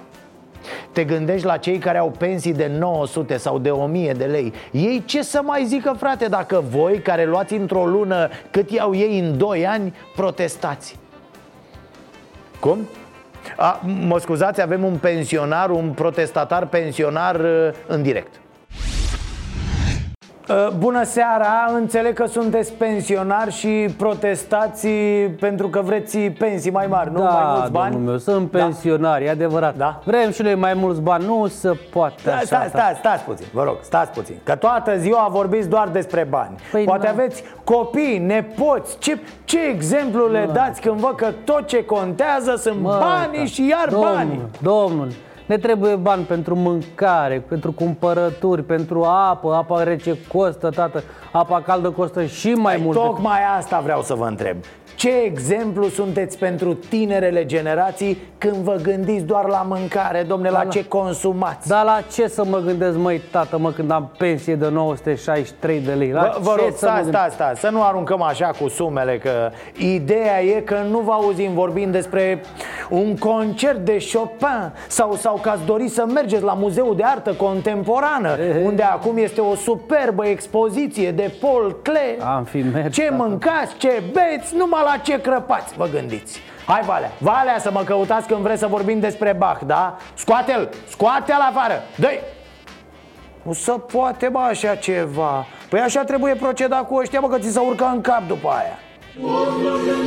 Te 0.93 1.05
gândești 1.05 1.47
la 1.47 1.57
cei 1.57 1.79
care 1.79 1.99
au 1.99 2.11
pensii 2.19 2.55
de 2.55 2.71
900 2.79 3.37
sau 3.37 3.59
de 3.59 3.71
1000 3.71 4.13
de 4.13 4.25
lei. 4.25 4.53
Ei 4.71 5.03
ce 5.05 5.23
să 5.23 5.41
mai 5.43 5.65
zică, 5.65 5.95
frate, 5.99 6.27
dacă 6.27 6.65
voi, 6.71 6.99
care 6.99 7.25
luați 7.25 7.55
într-o 7.55 7.87
lună 7.87 8.29
cât 8.51 8.71
iau 8.71 8.95
ei 8.95 9.19
în 9.19 9.39
2 9.39 9.67
ani, 9.67 9.95
protestați? 10.17 10.99
Cum? 12.61 12.79
A, 13.57 13.81
mă 14.07 14.19
scuzați, 14.19 14.63
avem 14.63 14.85
un 14.85 14.97
pensionar, 14.97 15.71
un 15.71 15.91
protestatar 15.91 16.67
pensionar 16.67 17.41
uh, 17.41 17.69
în 17.87 18.03
direct. 18.03 18.35
Uh, 18.35 18.46
Bună 20.79 21.03
seara, 21.05 21.71
înțeleg 21.75 22.15
că 22.15 22.27
sunteți 22.27 22.73
pensionari 22.73 23.53
și 23.53 23.95
protestați 23.99 24.89
pentru 25.41 25.69
că 25.69 25.81
vreți 25.81 26.19
pensii 26.19 26.71
mai 26.71 26.87
mari, 26.87 27.13
nu? 27.13 27.19
Da, 27.21 27.29
mai 27.29 27.55
mulți 27.57 27.71
bani? 27.71 27.91
domnul 27.93 28.09
meu, 28.11 28.19
sunt 28.19 28.51
pensionari, 28.51 29.25
da. 29.25 29.31
e 29.31 29.33
adevărat. 29.33 29.77
Da. 29.77 30.01
Vrem 30.05 30.31
și 30.31 30.43
noi 30.43 30.55
mai 30.55 30.75
mulți 30.75 31.01
bani, 31.01 31.25
nu 31.25 31.47
se 31.47 31.79
poate 31.93 32.15
Da, 32.25 32.33
așa. 32.33 32.45
stați, 32.45 32.69
stați, 32.69 32.99
stați 32.99 33.23
puțin, 33.25 33.47
vă 33.53 33.63
rog, 33.63 33.77
stați 33.83 34.11
puțin 34.11 34.35
Că 34.43 34.55
toată 34.55 34.97
ziua 34.99 35.29
vorbiți 35.31 35.69
doar 35.69 35.89
despre 35.89 36.27
bani 36.31 36.55
Păi 36.73 36.85
Poate 36.85 37.05
da. 37.07 37.13
aveți 37.13 37.43
copii, 37.65 38.19
nepoți 38.19 38.99
Ce, 38.99 39.19
ce 39.45 39.59
exemplu 39.75 40.31
le 40.31 40.49
dați 40.53 40.81
când 40.81 40.97
văd 40.97 41.15
că 41.17 41.27
tot 41.45 41.67
ce 41.67 41.85
contează 41.85 42.55
sunt 42.57 42.81
Mă, 42.81 42.99
banii 43.01 43.39
da. 43.39 43.45
și 43.45 43.69
iar 43.69 43.89
domnul, 43.91 44.13
banii 44.15 44.41
Domnul, 44.63 45.09
ne 45.47 45.59
trebuie 45.59 45.95
bani 45.95 46.25
pentru 46.25 46.55
mâncare, 46.55 47.45
pentru 47.49 47.73
cumpărături, 47.73 48.63
pentru 48.63 49.03
apă, 49.05 49.55
apa 49.55 49.83
rece 49.83 50.19
costă, 50.29 50.71
tată, 50.71 51.03
apa 51.33 51.63
caldă 51.63 51.91
costă 51.91 52.25
și 52.25 52.53
mai 52.53 52.75
Păi 52.75 52.85
mult. 52.85 52.97
Tocmai 52.97 53.39
asta 53.59 53.81
vreau 53.81 54.03
să 54.03 54.15
vă 54.15 54.25
întreb 54.25 54.57
Ce 54.97 55.11
exemplu 55.25 55.89
sunteți 55.89 56.39
pentru 56.39 56.75
tinerele 56.75 57.47
generații 57.47 58.19
când 58.39 58.55
vă 58.55 58.79
gândiți 58.83 59.25
doar 59.25 59.45
la 59.49 59.65
mâncare, 59.69 60.23
domne, 60.23 60.51
la 60.51 60.63
Da, 60.63 60.69
ce 60.71 60.85
consumați? 60.89 61.69
Dar 61.69 61.85
la 61.85 61.99
ce 62.13 62.27
să 62.29 62.45
mă 62.45 62.59
gândesc, 62.59 62.97
măi, 62.97 63.21
tată, 63.31 63.59
mă, 63.59 63.71
când 63.71 63.91
am 63.91 64.11
pensie 64.19 64.55
de 64.55 64.69
963 64.69 65.81
de 65.81 65.93
lei? 65.93 66.11
La 66.11 66.21
Vă, 66.21 66.39
vă 66.41 66.55
ce 66.57 66.63
rog, 66.65 66.77
să 66.77 66.87
mă 66.87 66.91
stați, 66.91 67.03
gândesc? 67.03 67.09
stați, 67.25 67.35
stați, 67.35 67.61
să 67.61 67.69
nu 67.69 67.83
aruncăm 67.83 68.23
așa 68.23 68.51
cu 68.61 68.69
sumele 68.69 69.19
Că 69.19 69.51
ideea 69.79 70.43
e 70.43 70.61
că 70.61 70.77
nu 70.91 70.99
vă 70.99 71.13
auzim 71.13 71.53
vorbind 71.55 71.93
despre 71.93 72.41
un 72.91 73.17
concert 73.17 73.79
de 73.79 73.97
Chopin 74.13 74.73
Sau, 74.89 75.15
sau 75.15 75.39
că 75.43 75.49
ați 75.49 75.65
dori 75.65 75.89
să 75.89 76.05
mergeți 76.15 76.43
la 76.43 76.53
Muzeul 76.53 76.97
de 76.97 77.03
Artă 77.05 77.33
Contemporană 77.33 78.37
Unde 78.65 78.83
acum 78.83 79.17
este 79.17 79.41
o 79.41 79.55
superbă 79.55 80.27
expoziție 80.27 81.11
de 81.11 81.33
Paul 81.41 81.81
Klee 81.83 82.17
Am 82.37 82.45
fi 82.45 82.65
mers, 82.73 82.95
Ce 82.95 83.03
tată. 83.03 83.15
mâncați, 83.23 83.77
ce 83.77 84.03
beți, 84.13 84.57
numai 84.57 84.85
la 84.87 84.97
ce 84.97 85.21
crăpați, 85.21 85.75
vă 85.77 85.87
gândiți. 85.87 86.41
Hai, 86.67 86.83
Valea, 86.85 87.11
Valea 87.19 87.59
să 87.59 87.71
mă 87.71 87.83
căutați 87.85 88.27
când 88.27 88.41
vreți 88.41 88.61
să 88.61 88.67
vorbim 88.67 89.01
despre 89.01 89.33
Bach, 89.39 89.61
da? 89.67 89.97
Scoate-l, 90.15 90.69
scoate-l 90.89 91.41
afară, 91.51 91.83
dă-i. 91.97 92.21
Nu 93.43 93.53
se 93.53 93.73
poate, 93.73 94.29
bă, 94.29 94.39
așa 94.39 94.75
ceva. 94.75 95.47
Păi 95.69 95.81
așa 95.81 96.05
trebuie 96.05 96.35
proceda 96.35 96.77
cu 96.77 96.95
ăștia, 96.95 97.21
bă, 97.21 97.29
că 97.29 97.39
ți 97.39 97.53
se 97.53 97.59
urcă 97.59 97.91
în 97.95 98.01
cap 98.01 98.27
după 98.27 98.49
aia. 98.49 98.79
Doamne, 99.21 100.07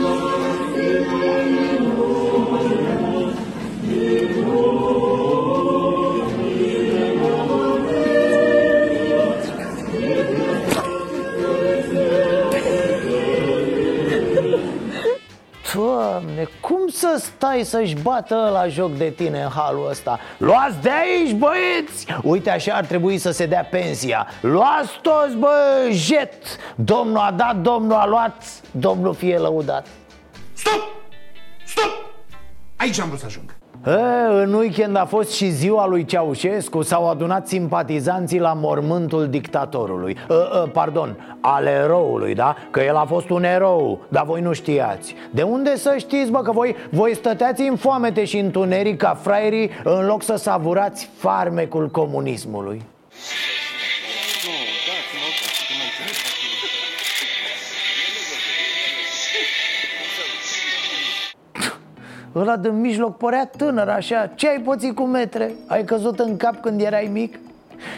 să 17.17 17.31
stai 17.35 17.63
să-și 17.63 17.95
bată 17.95 18.49
la 18.53 18.67
joc 18.67 18.91
de 18.91 19.09
tine 19.09 19.41
în 19.41 19.49
halul 19.49 19.89
ăsta? 19.89 20.19
Luați 20.37 20.81
de 20.81 20.89
aici, 20.89 21.35
băieți! 21.35 22.05
Uite, 22.23 22.49
așa 22.49 22.73
ar 22.73 22.85
trebui 22.85 23.17
să 23.17 23.31
se 23.31 23.45
dea 23.45 23.63
pensia 23.63 24.27
Luați 24.41 24.99
toți, 25.01 25.35
bă, 25.35 25.87
jet! 25.91 26.43
Domnul 26.75 27.17
a 27.17 27.31
dat, 27.31 27.55
domnul 27.55 27.93
a 27.93 28.05
luat, 28.05 28.43
domnul 28.71 29.13
fie 29.13 29.37
lăudat 29.37 29.87
Aici 32.75 32.99
am 32.99 33.07
vrut 33.07 33.19
să 33.19 33.25
ajung. 33.25 33.58
E, 33.89 34.41
în 34.43 34.53
weekend 34.53 34.95
a 34.95 35.05
fost 35.05 35.31
și 35.31 35.49
ziua 35.49 35.87
lui 35.87 36.05
Ceaușescu 36.05 36.81
S-au 36.81 37.09
adunat 37.09 37.47
simpatizanții 37.47 38.39
la 38.39 38.53
mormântul 38.53 39.27
dictatorului. 39.27 40.17
E, 40.29 40.33
e, 40.33 40.69
Pardon, 40.69 41.37
al 41.41 41.65
eroului, 41.65 42.33
da? 42.33 42.55
Că 42.71 42.81
el 42.81 42.95
a 42.95 43.05
fost 43.05 43.29
un 43.29 43.43
erou, 43.43 43.99
dar 44.07 44.25
voi 44.25 44.41
nu 44.41 44.53
știați. 44.53 45.15
De 45.31 45.41
unde 45.41 45.75
să 45.75 45.95
știți, 45.97 46.31
bă, 46.31 46.41
că 46.41 46.51
voi, 46.51 46.75
voi 46.89 47.15
stăteați 47.15 47.61
în 47.61 47.75
foamete 47.75 48.25
și 48.25 48.37
întuneric 48.37 48.97
ca 48.97 49.17
fraierii 49.21 49.69
În 49.83 50.05
loc 50.05 50.23
să 50.23 50.35
savurați 50.35 51.09
farmecul 51.17 51.89
comunismului 51.89 52.81
Ăla 62.39 62.57
din 62.57 62.79
mijloc 62.79 63.17
părea 63.17 63.45
tânăr 63.57 63.87
așa 63.89 64.31
Ce 64.35 64.49
ai 64.49 64.59
pățit 64.59 64.95
cu 64.95 65.03
metre? 65.03 65.51
Ai 65.67 65.83
căzut 65.83 66.19
în 66.19 66.37
cap 66.37 66.61
când 66.61 66.81
erai 66.81 67.09
mic? 67.11 67.39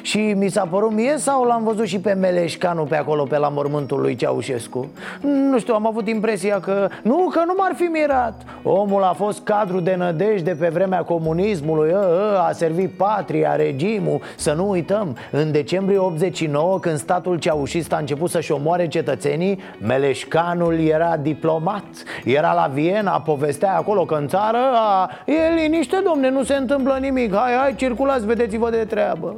Și 0.02 0.34
mi 0.38 0.50
s-a 0.50 0.68
părut 0.70 0.92
mie 0.92 1.14
sau 1.18 1.44
l-am 1.44 1.64
văzut 1.64 1.86
și 1.86 2.00
pe 2.00 2.14
Meleșcanu 2.14 2.84
pe 2.84 2.96
acolo, 2.96 3.24
pe 3.24 3.38
la 3.38 3.50
mormântul 3.50 4.02
lui 4.02 4.16
Ceaușescu? 4.16 4.88
Nu 5.22 5.60
știu, 5.60 5.74
am 5.74 5.88
avut 5.88 6.08
impresia 6.08 6.60
că... 6.60 6.88
Nu, 7.04 7.30
că 7.34 7.44
nu 7.46 7.54
m-ar 7.58 7.72
fi 7.76 7.84
mirat. 7.84 8.42
Omul 8.64 9.04
a 9.04 9.14
fost 9.14 9.44
cadru 9.44 9.80
de 9.80 9.96
nădejde 9.96 10.56
pe 10.60 10.68
vremea 10.68 11.04
comunismului 11.04 11.94
a, 11.94 11.98
a, 11.98 12.48
a 12.48 12.52
servit 12.52 12.92
patria, 12.92 13.56
regimul. 13.56 14.22
Să 14.36 14.54
nu 14.54 14.70
uităm, 14.70 15.16
în 15.32 15.52
decembrie 15.52 15.98
89, 15.98 16.80
când 16.80 16.98
statul 16.98 17.40
ceaușist 17.40 17.94
a 17.94 17.98
început 17.98 18.30
să-și 18.30 18.52
omoare 18.52 18.88
cetățenii 18.88 19.60
Meleșcanul 19.80 20.80
era 20.80 21.18
diplomat. 21.18 21.86
Era 22.26 22.54
la 22.54 22.70
Viena, 22.74 23.20
povestea 23.20 23.76
acolo 23.76 24.06
că 24.06 24.16
în 24.16 24.28
țară 24.28 24.58
a, 24.74 25.10
E 25.26 25.62
liniște, 25.62 26.02
domne, 26.04 26.30
nu 26.30 26.44
se 26.44 26.56
întâmplă 26.56 26.98
nimic. 27.00 27.36
Hai, 27.36 27.54
hai, 27.54 27.76
circulați, 27.76 28.26
vedeți-vă 28.26 28.70
de 28.70 28.86
treabă 28.86 29.36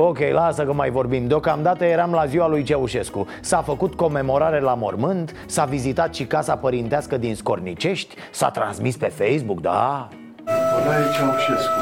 Ok, 0.00 0.18
lasă 0.32 0.64
că 0.64 0.72
mai 0.72 0.90
vorbim. 0.90 1.26
Deocamdată 1.26 1.84
eram 1.84 2.12
la 2.12 2.26
ziua 2.26 2.48
lui 2.48 2.62
Ceaușescu. 2.62 3.26
S-a 3.40 3.62
făcut 3.62 3.94
comemorare 3.94 4.60
la 4.60 4.74
mormânt 4.74 5.34
S-a 5.46 5.64
vizitat 5.64 6.14
și 6.14 6.24
casa 6.24 6.56
părintească 6.56 7.16
din 7.16 7.34
Scornicești 7.34 8.14
S-a 8.30 8.50
transmis 8.50 8.96
pe 8.96 9.06
Facebook, 9.06 9.60
da? 9.60 10.08
Nicolae 10.44 11.04
Ceaușescu. 11.16 11.78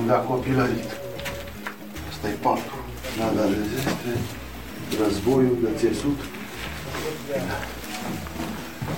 Unde 0.00 0.12
a 0.12 0.16
copilărit. 0.16 0.90
Asta 2.10 2.28
e 2.28 2.36
patul. 2.42 2.80
Nada 3.18 3.48
de 3.48 3.56
zestre 3.74 4.12
Războiul 5.04 5.58
de 5.62 5.68
țesut. 5.76 6.18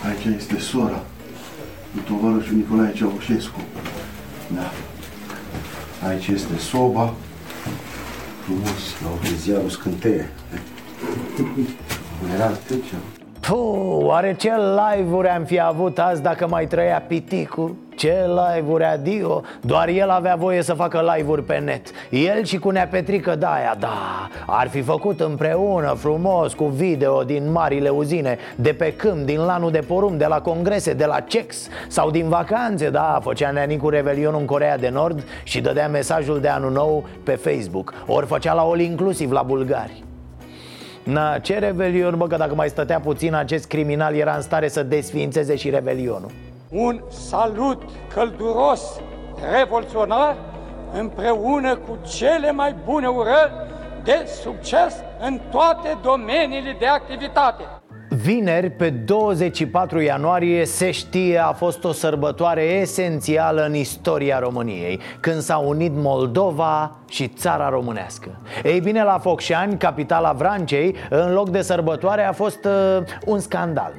Aici 0.06 0.36
este 0.36 0.58
sora 0.58 1.02
Lui 1.92 2.02
tovarășul 2.02 2.56
Nicolae 2.56 2.92
Ceaușescu. 2.92 3.60
Da. 4.54 4.70
Aici 6.08 6.26
este 6.26 6.58
soba 6.58 7.12
Frumos, 8.42 9.00
la 9.02 9.08
o 9.08 9.36
ziarul 9.36 9.68
scânteie 9.68 10.28
Era 12.34 12.44
atât 12.44 12.84
ce 12.84 12.94
Puh, 13.40 14.04
oare 14.06 14.34
ce 14.38 14.50
live-uri 14.50 15.28
am 15.28 15.44
fi 15.44 15.60
avut 15.60 15.98
azi 15.98 16.22
dacă 16.22 16.48
mai 16.48 16.66
trăia 16.66 17.00
piticul? 17.00 17.76
Ce 18.02 18.26
live-uri 18.26 18.84
adio? 18.84 19.42
Doar 19.60 19.88
el 19.88 20.10
avea 20.10 20.36
voie 20.36 20.62
să 20.62 20.74
facă 20.74 21.12
live-uri 21.14 21.42
pe 21.42 21.58
net. 21.58 21.86
El 22.10 22.44
și 22.44 22.58
cu 22.58 22.70
Nea 22.70 22.86
Petrică 22.86 23.34
Daia, 23.34 23.76
da. 23.78 24.28
Ar 24.46 24.68
fi 24.68 24.80
făcut 24.80 25.20
împreună, 25.20 25.94
frumos, 25.98 26.54
cu 26.54 26.64
video 26.64 27.22
din 27.22 27.50
marile 27.50 27.88
uzine 27.88 28.38
De 28.56 28.72
pe 28.72 28.92
câmp, 28.92 29.26
din 29.26 29.40
lanul 29.40 29.70
de 29.70 29.78
porumb, 29.78 30.18
de 30.18 30.26
la 30.26 30.40
congrese, 30.40 30.92
de 30.92 31.04
la 31.04 31.20
CEX 31.20 31.68
Sau 31.88 32.10
din 32.10 32.28
vacanțe, 32.28 32.90
da 32.90 33.18
Făcea 33.22 33.50
Neanicu 33.50 33.88
Revelion 33.88 34.34
în 34.38 34.44
Corea 34.44 34.78
de 34.78 34.88
Nord 34.88 35.24
Și 35.42 35.60
dădea 35.60 35.88
mesajul 35.88 36.40
de 36.40 36.48
anul 36.48 36.72
nou 36.72 37.08
pe 37.22 37.32
Facebook. 37.32 37.94
Ori 38.06 38.26
făcea 38.26 38.52
la 38.52 38.62
All 38.62 38.80
Inclusiv 38.80 39.30
la 39.30 39.42
bulgari. 39.42 40.04
Na, 41.02 41.38
ce 41.38 41.58
revelion, 41.58 42.14
bă, 42.16 42.26
că 42.26 42.36
dacă 42.36 42.54
mai 42.54 42.68
stătea 42.68 43.00
puțin 43.00 43.34
acest 43.34 43.66
criminal 43.66 44.14
era 44.14 44.34
în 44.34 44.42
stare 44.42 44.68
să 44.68 44.82
desființeze 44.82 45.56
și 45.56 45.70
revelionul 45.70 46.30
Un 46.74 47.02
salut 47.08 47.82
călduros, 48.14 49.00
revoluționar, 49.56 50.36
împreună 50.98 51.76
cu 51.76 51.98
cele 52.16 52.52
mai 52.52 52.74
bune 52.84 53.06
urări 53.06 53.52
de 54.04 54.28
succes 54.42 54.94
în 55.20 55.40
toate 55.50 55.98
domeniile 56.02 56.76
de 56.78 56.86
activitate. 56.86 57.62
Vineri, 58.08 58.70
pe 58.70 58.90
24 58.90 60.00
ianuarie, 60.00 60.64
se 60.64 60.90
știe, 60.90 61.38
a 61.38 61.52
fost 61.52 61.84
o 61.84 61.92
sărbătoare 61.92 62.62
esențială 62.62 63.64
în 63.64 63.74
istoria 63.74 64.38
României 64.38 65.00
Când 65.20 65.40
s-au 65.40 65.68
unit 65.68 65.92
Moldova 65.94 66.96
și 67.08 67.28
țara 67.28 67.68
românească 67.68 68.40
Ei 68.64 68.80
bine, 68.80 69.02
la 69.02 69.18
Focșani, 69.18 69.78
capitala 69.78 70.32
Vrancei, 70.32 70.94
în 71.10 71.32
loc 71.32 71.48
de 71.48 71.62
sărbătoare 71.62 72.22
a 72.22 72.32
fost 72.32 72.64
uh, 72.64 73.02
un 73.24 73.38
scandal 73.38 73.92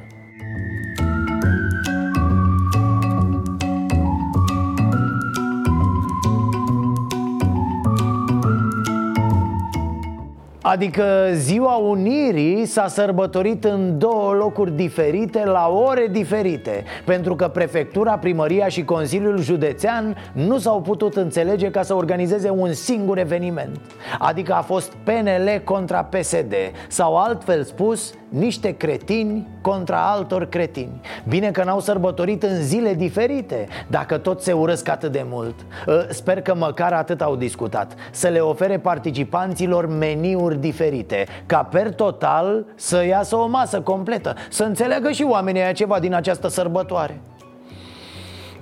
Adică 10.66 11.30
ziua 11.34 11.76
Unirii 11.76 12.66
s-a 12.66 12.88
sărbătorit 12.88 13.64
în 13.64 13.98
două 13.98 14.34
locuri 14.34 14.72
diferite, 14.72 15.46
la 15.46 15.68
ore 15.68 16.08
diferite 16.12 16.84
Pentru 17.06 17.36
că 17.36 17.48
prefectura, 17.48 18.18
primăria 18.18 18.68
și 18.68 18.86
Consiliul 18.86 19.42
Județean 19.42 20.18
nu 20.34 20.58
s-au 20.58 20.82
putut 20.82 21.16
înțelege 21.16 21.72
ca 21.72 21.84
să 21.84 21.94
organizeze 21.94 22.50
un 22.50 22.74
singur 22.74 23.18
eveniment. 23.18 23.80
Adică 24.20 24.54
a 24.54 24.62
fost 24.62 24.94
PNL 25.04 25.62
contra 25.64 26.04
PSD 26.04 26.54
Sau 26.88 27.18
altfel 27.18 27.64
spus, 27.64 28.14
niște 28.30 28.72
cretini 28.72 29.48
contra 29.64 30.12
altor 30.12 30.46
cretini. 30.46 31.02
Bine 31.28 31.52
că 31.52 31.64
n-au 31.64 31.80
sărbătorit 31.80 32.44
în 32.44 32.62
zile 32.62 32.94
diferite 32.94 33.68
Dacă 33.88 34.18
tot 34.18 34.42
se 34.42 34.52
urăsc 34.52 34.90
atât 34.90 35.12
de 35.12 35.26
mult. 35.30 35.56
Ă, 35.88 36.06
Sper 36.10 36.42
că 36.42 36.56
măcar 36.56 36.94
atât 36.94 37.22
au 37.22 37.36
discutat. 37.36 37.94
Să 38.12 38.28
le 38.28 38.40
ofere 38.40 38.80
participanților 38.80 39.88
meniuri 39.88 40.60
diferite 40.60 41.26
Ca 41.46 41.64
per 41.64 41.94
total 41.94 42.66
să 42.76 43.06
iasă 43.06 43.36
o 43.36 43.48
masă 43.48 43.82
completă 43.82 44.36
Să 44.50 44.64
înțeleagă 44.64 45.12
și 45.12 45.24
oamenii 45.24 45.62
aia 45.62 45.72
ceva 45.72 46.00
din 46.00 46.14
această 46.14 46.48
sărbătoare 46.48 47.22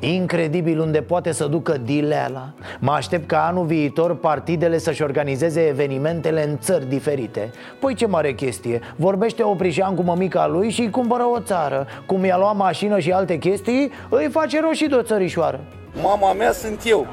Incredibil 0.04 0.80
unde 0.80 1.02
poate 1.02 1.32
să 1.32 1.48
ducă 1.48 1.78
dileala. 1.78 2.54
Mă 2.80 2.92
aștept 2.92 3.28
ca 3.28 3.46
anul 3.46 3.66
viitor 3.66 4.16
partidele 4.16 4.78
să-și 4.78 5.02
organizeze 5.02 5.68
evenimentele 5.68 6.50
în 6.50 6.58
țări 6.60 6.90
diferite. 6.90 7.52
Păi 7.80 7.94
ce 7.94 8.06
mare 8.06 8.34
chestie. 8.34 8.80
Vorbește 8.96 9.44
Oprișan 9.44 9.96
cu 9.96 10.02
mămica 10.02 10.48
lui 10.48 10.70
și 10.70 10.82
îi 10.82 10.90
cumpără 10.90 11.24
o 11.24 11.40
țară. 11.40 11.88
Cum 12.06 12.24
i-a 12.26 12.38
luat 12.38 12.56
mașină 12.56 13.00
și 13.00 13.12
alte 13.12 13.38
chestii 13.38 13.92
Îi 14.10 14.30
face 14.32 14.60
roșii 14.62 14.88
de 14.88 14.96
o 14.96 15.02
țărișoară. 15.02 15.60
Mama 16.02 16.34
mea 16.34 16.52
sunt 16.52 16.82
eu. 16.86 17.08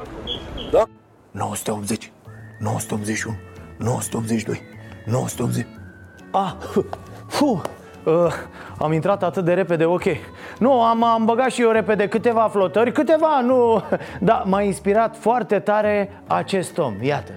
Da? 0.71 0.83
980 1.31 2.11
981 2.59 3.35
982 3.77 4.61
980 5.05 5.67
Ah, 6.31 6.51
fu, 7.27 7.61
uh, 8.03 8.33
am 8.79 8.93
intrat 8.93 9.23
atât 9.23 9.45
de 9.45 9.53
repede, 9.53 9.85
ok. 9.85 10.03
Nu, 10.59 10.81
am, 10.81 11.03
am 11.03 11.25
băgat 11.25 11.51
și 11.51 11.61
eu 11.61 11.71
repede 11.71 12.07
câteva 12.07 12.47
flotări 12.51 12.91
Câteva, 12.91 13.41
nu. 13.41 13.83
Dar 14.19 14.43
m-a 14.45 14.61
inspirat 14.61 15.17
foarte 15.17 15.59
tare 15.59 16.21
acest 16.27 16.77
om, 16.77 16.93
iată 17.01 17.31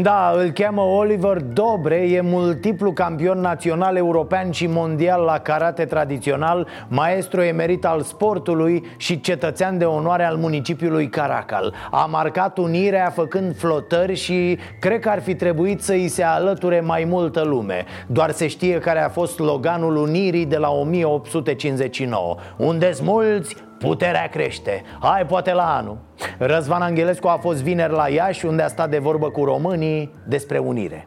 Da, 0.00 0.34
îl 0.36 0.50
cheamă 0.50 0.80
Oliver 0.80 1.36
Dobre, 1.40 1.94
e 1.94 2.20
multiplu 2.20 2.92
campion 2.92 3.40
național, 3.40 3.96
european 3.96 4.50
și 4.50 4.66
mondial 4.66 5.22
la 5.22 5.38
karate 5.38 5.84
tradițional, 5.84 6.66
maestru 6.88 7.40
emerit 7.40 7.84
al 7.84 8.00
sportului 8.00 8.84
și 8.96 9.20
cetățean 9.20 9.78
de 9.78 9.84
onoare 9.84 10.24
al 10.24 10.36
municipiului 10.36 11.08
Caracal. 11.08 11.74
A 11.90 12.06
marcat 12.10 12.58
unirea 12.58 13.10
făcând 13.10 13.56
flotări 13.56 14.14
și 14.14 14.58
cred 14.80 15.00
că 15.00 15.08
ar 15.08 15.22
fi 15.22 15.34
trebuit 15.34 15.82
să 15.82 15.92
îi 15.92 16.08
se 16.08 16.22
alăture 16.22 16.80
mai 16.80 17.04
multă 17.04 17.42
lume. 17.42 17.84
Doar 18.06 18.30
se 18.30 18.46
știe 18.46 18.78
care 18.78 19.02
a 19.02 19.08
fost 19.08 19.34
sloganul 19.34 19.96
unirii 19.96 20.46
de 20.46 20.56
la 20.56 20.70
1859. 20.70 22.36
Unde-s 22.56 23.00
mulți, 23.00 23.56
Puterea 23.82 24.28
crește. 24.28 24.82
Hai, 25.00 25.26
poate 25.26 25.52
la 25.52 25.76
anul. 25.76 25.98
Răzvan 26.38 26.82
Angelescu 26.82 27.28
a 27.28 27.38
fost 27.40 27.62
vineri 27.62 27.92
la 27.92 28.08
Iași, 28.08 28.46
unde 28.46 28.62
a 28.62 28.68
stat 28.68 28.90
de 28.90 28.98
vorbă 28.98 29.30
cu 29.30 29.44
românii 29.44 30.14
despre 30.26 30.58
unire. 30.58 31.06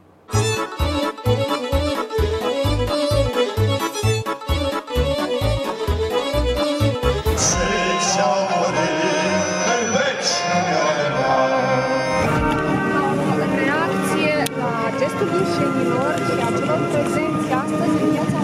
reacție 13.59 14.35
la 14.61 14.73
gestul 14.99 15.27
rușenilor 15.33 16.13
și 16.25 16.33
a 16.47 16.49
celor 16.57 16.81
prezenți 16.91 17.51
astăzi 17.63 18.01
în 18.03 18.09
viața 18.11 18.41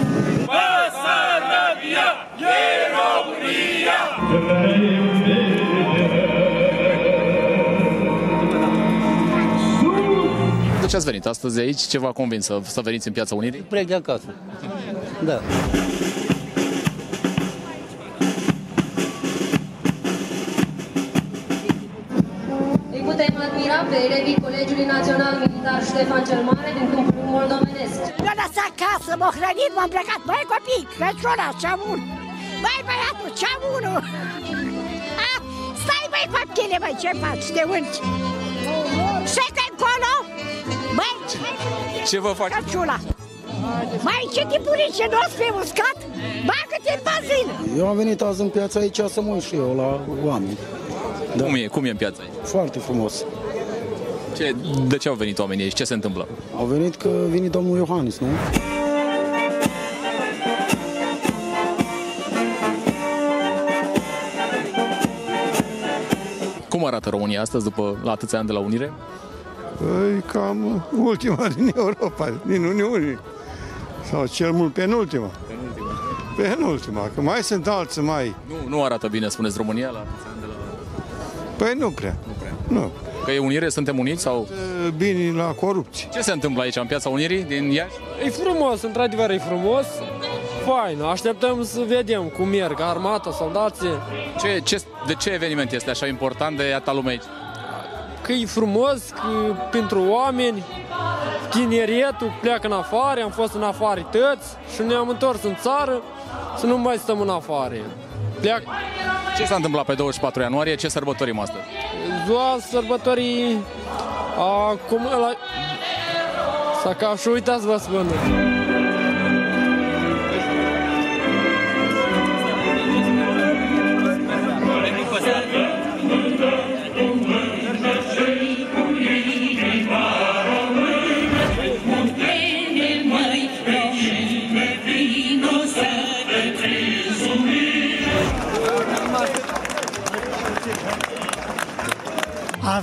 Basarabia 0.50 2.08
e 2.56 2.60
România! 2.96 4.21
De 10.80 10.88
ce 10.88 10.96
ați 10.96 11.04
venit 11.04 11.26
astăzi 11.26 11.60
aici? 11.60 11.80
Ce 11.80 11.98
v-a 11.98 12.12
convins 12.12 12.44
să, 12.44 12.60
să 12.62 12.80
veniți 12.80 13.06
în 13.06 13.12
Piața 13.12 13.34
Unirii? 13.34 13.60
Plec 13.60 13.86
de 13.86 13.94
acasă. 13.94 14.34
Da. 15.24 15.40
Îi 22.92 23.00
putem 23.00 23.34
admira 23.46 23.78
pe 23.90 23.96
elevii 24.08 24.40
Colegiului 24.42 24.84
Național 24.84 25.34
Militar 25.38 25.84
Ștefan 25.84 26.24
cel 26.24 26.42
Mare 26.42 26.72
din 26.78 26.90
Câmpul 26.90 27.24
moldovenesc. 27.24 28.00
Mi-a 28.22 28.34
lăsat 28.42 28.68
acasă, 28.72 29.16
m-a 29.18 29.30
hrănit, 29.36 29.72
m-am 29.76 29.88
plecat. 29.88 30.20
Băi 30.26 30.44
copii, 30.52 30.88
Crăciuna, 30.96 31.46
ce-am 31.60 31.80
un. 31.90 32.21
Băi 32.64 32.80
băiatul, 32.88 33.30
ce-am 33.40 33.60
unul. 33.76 33.98
Ah, 35.28 35.38
Stai 35.82 36.06
băi 36.12 36.26
copchile, 36.34 36.76
băi, 36.84 36.94
ce 37.02 37.10
faci, 37.22 37.46
te 37.56 37.62
urci? 37.72 37.98
Se 39.34 39.44
te 39.56 39.64
încolo? 39.70 40.12
Băi, 40.98 41.14
Ce 42.10 42.18
vă 42.20 42.32
faci? 42.40 42.50
Crăciuna. 42.52 42.98
Mai 44.08 44.28
ce 44.34 44.42
tipurice 44.50 45.04
nu 45.10 45.18
o 45.24 45.26
să 45.30 45.36
fie 45.40 45.52
uscat? 45.62 45.96
Bagă-te 46.48 46.92
în 46.96 47.00
bazină! 47.08 47.54
Eu 47.78 47.86
am 47.88 47.96
venit 47.96 48.20
azi 48.20 48.40
în 48.40 48.48
piața 48.48 48.80
aici 48.80 49.00
să 49.08 49.20
mă 49.20 49.32
uit 49.32 49.42
și 49.42 49.54
eu 49.54 49.74
la 49.76 50.00
oameni. 50.28 50.58
Da. 51.36 51.44
Cum 51.44 51.54
e? 51.54 51.66
Cum 51.66 51.84
e 51.84 51.90
în 51.90 51.96
piața 51.96 52.22
aici? 52.22 52.32
Foarte 52.42 52.78
frumos. 52.78 53.24
Ce, 54.36 54.54
de 54.86 54.96
ce 54.96 55.08
au 55.08 55.14
venit 55.14 55.38
oamenii 55.38 55.64
aici? 55.64 55.74
Ce 55.74 55.84
se 55.84 55.94
întâmplă? 55.94 56.28
Au 56.56 56.64
venit 56.64 56.94
că 56.96 57.08
vine 57.28 57.48
domnul 57.48 57.76
Iohannis, 57.76 58.18
nu? 58.18 58.26
Arată 66.92 67.08
România 67.08 67.40
astăzi, 67.40 67.64
după 67.64 67.96
la 68.02 68.10
atâția 68.10 68.38
ani 68.38 68.46
de 68.46 68.52
la 68.52 68.58
Unire? 68.58 68.92
Păi 69.76 70.22
cam 70.32 70.86
ultima 70.98 71.48
din 71.48 71.72
Europa, 71.76 72.40
din 72.46 72.64
Uniune. 72.64 73.18
Sau 74.10 74.26
cel 74.26 74.52
mult 74.52 74.72
penultima. 74.72 75.30
Penultima. 75.46 75.90
Penultima, 76.36 77.10
că 77.14 77.20
mai 77.20 77.42
sunt 77.42 77.66
alții 77.66 78.02
mai... 78.02 78.34
Nu, 78.48 78.68
nu 78.68 78.84
arată 78.84 79.08
bine, 79.08 79.28
spuneți 79.28 79.56
România 79.56 79.90
la 79.90 79.98
atâția 79.98 80.30
ani 80.32 80.40
de 80.40 80.46
la... 80.46 80.54
Păi 81.56 81.74
nu 81.78 81.90
prea. 81.90 82.16
Nu 82.26 82.32
prea. 82.38 82.54
Nu. 82.68 82.90
Că 83.24 83.30
e 83.30 83.38
Unire, 83.38 83.68
suntem 83.68 83.98
uniți 83.98 84.22
sau... 84.22 84.48
Bine 84.96 85.36
la 85.36 85.44
corupție. 85.44 86.08
Ce 86.12 86.20
se 86.20 86.32
întâmplă 86.32 86.62
aici, 86.62 86.76
în 86.76 86.86
Piața 86.86 87.08
Unirii, 87.08 87.42
din 87.42 87.70
Iași? 87.70 87.94
E 88.24 88.30
frumos, 88.30 88.82
într-adevăr 88.82 89.30
e 89.30 89.38
frumos. 89.38 89.86
Fain, 90.64 91.02
așteptăm 91.02 91.64
să 91.64 91.80
vedem 91.86 92.22
cum 92.22 92.48
merg 92.48 92.80
armata, 92.80 93.30
soldații. 93.30 93.98
Ce, 94.40 94.60
ce, 94.64 94.82
de 95.06 95.14
ce 95.14 95.30
eveniment 95.30 95.72
este 95.72 95.90
așa 95.90 96.06
important 96.06 96.56
de 96.56 96.68
iată 96.68 96.92
lume 96.92 97.10
aici? 97.10 97.22
Că 98.22 98.32
e 98.32 98.46
frumos, 98.46 98.98
că 99.08 99.54
pentru 99.70 100.04
oameni, 100.08 100.64
tineretul 101.50 102.32
pleacă 102.40 102.66
în 102.66 102.72
afară, 102.72 103.22
am 103.22 103.30
fost 103.30 103.54
în 103.54 103.62
afară 103.62 104.00
tăți 104.10 104.48
și 104.74 104.82
ne-am 104.82 105.08
întors 105.08 105.42
în 105.42 105.56
țară 105.60 106.02
să 106.56 106.66
nu 106.66 106.78
mai 106.78 106.96
stăm 106.96 107.20
în 107.20 107.28
afară. 107.28 107.74
Pleacă. 108.40 108.62
Ce 109.36 109.44
s-a 109.44 109.54
întâmplat 109.54 109.84
pe 109.84 109.94
24 109.94 110.42
ianuarie? 110.42 110.74
Ce 110.74 110.88
sărbătorim 110.88 111.38
astăzi? 111.38 111.64
Ziua 112.26 112.56
sărbătorii 112.70 113.58
a, 114.38 114.78
cum, 114.88 115.02
la, 115.04 115.32
să 116.82 116.88
ca 116.98 117.14
și 117.16 117.28
uitați 117.28 117.66
vă 117.66 117.76
spun. 117.76 118.06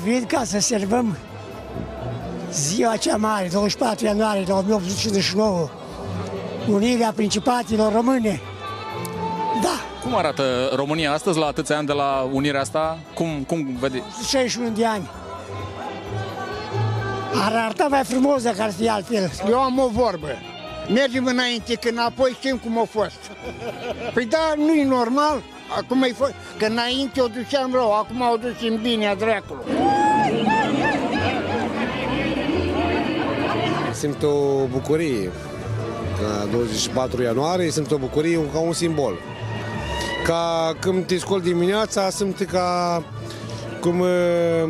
A 0.09 0.11
venit 0.11 0.29
ca 0.29 0.43
să 0.43 0.59
servăm 0.59 1.17
ziua 2.51 2.95
cea 2.95 3.15
mare, 3.15 3.47
24 3.51 4.05
ianuarie 4.05 4.45
1859, 4.51 5.69
Unirea 6.67 7.11
Principatilor 7.15 7.93
Române. 7.93 8.41
Da, 9.63 9.81
Cum 10.03 10.15
arată 10.15 10.71
România 10.75 11.11
astăzi, 11.11 11.37
la 11.37 11.45
atâția 11.45 11.77
ani 11.77 11.87
de 11.87 11.93
la 11.93 12.29
unirea 12.31 12.59
asta? 12.59 12.99
Cum, 13.13 13.43
cum 13.47 13.77
vede? 13.79 14.03
61 14.27 14.69
de 14.69 14.85
ani. 14.85 15.09
Ar 17.33 17.53
arăta 17.55 17.87
mai 17.89 18.03
frumos 18.03 18.43
dacă 18.43 18.61
ar 18.61 18.71
fi 18.71 18.89
altfel. 18.89 19.31
Eu 19.49 19.59
am 19.59 19.79
o 19.79 19.87
vorbă. 19.87 20.27
Mergem 20.93 21.25
înainte, 21.25 21.73
că 21.73 21.89
înapoi 21.89 22.37
știm 22.39 22.57
cum 22.57 22.79
a 22.79 22.85
fost. 22.89 23.19
Păi 24.13 24.25
da, 24.25 24.53
nu 24.57 24.73
e 24.73 24.83
normal. 24.83 25.41
Acum 25.77 26.03
e 26.03 26.11
fost, 26.13 26.33
că 26.57 26.65
înainte 26.65 27.21
o 27.21 27.27
duceam 27.27 27.71
rău, 27.73 27.93
acum 27.93 28.21
o 28.21 28.37
ducem 28.37 28.81
bine 28.81 29.07
a 29.07 29.15
dracului. 29.15 29.63
Simt 33.99 34.23
o 34.23 34.65
bucurie. 34.71 35.29
La 36.21 36.45
24 36.45 37.21
ianuarie 37.21 37.69
simt 37.69 37.91
o 37.91 37.97
bucurie 37.97 38.39
ca 38.53 38.59
un 38.59 38.73
simbol. 38.73 39.13
Ca 40.25 40.75
când 40.79 41.05
te 41.05 41.17
scoli 41.17 41.43
dimineața, 41.43 42.09
simt 42.09 42.41
ca 42.51 43.03
cum, 43.81 43.99
uh, 43.99 44.69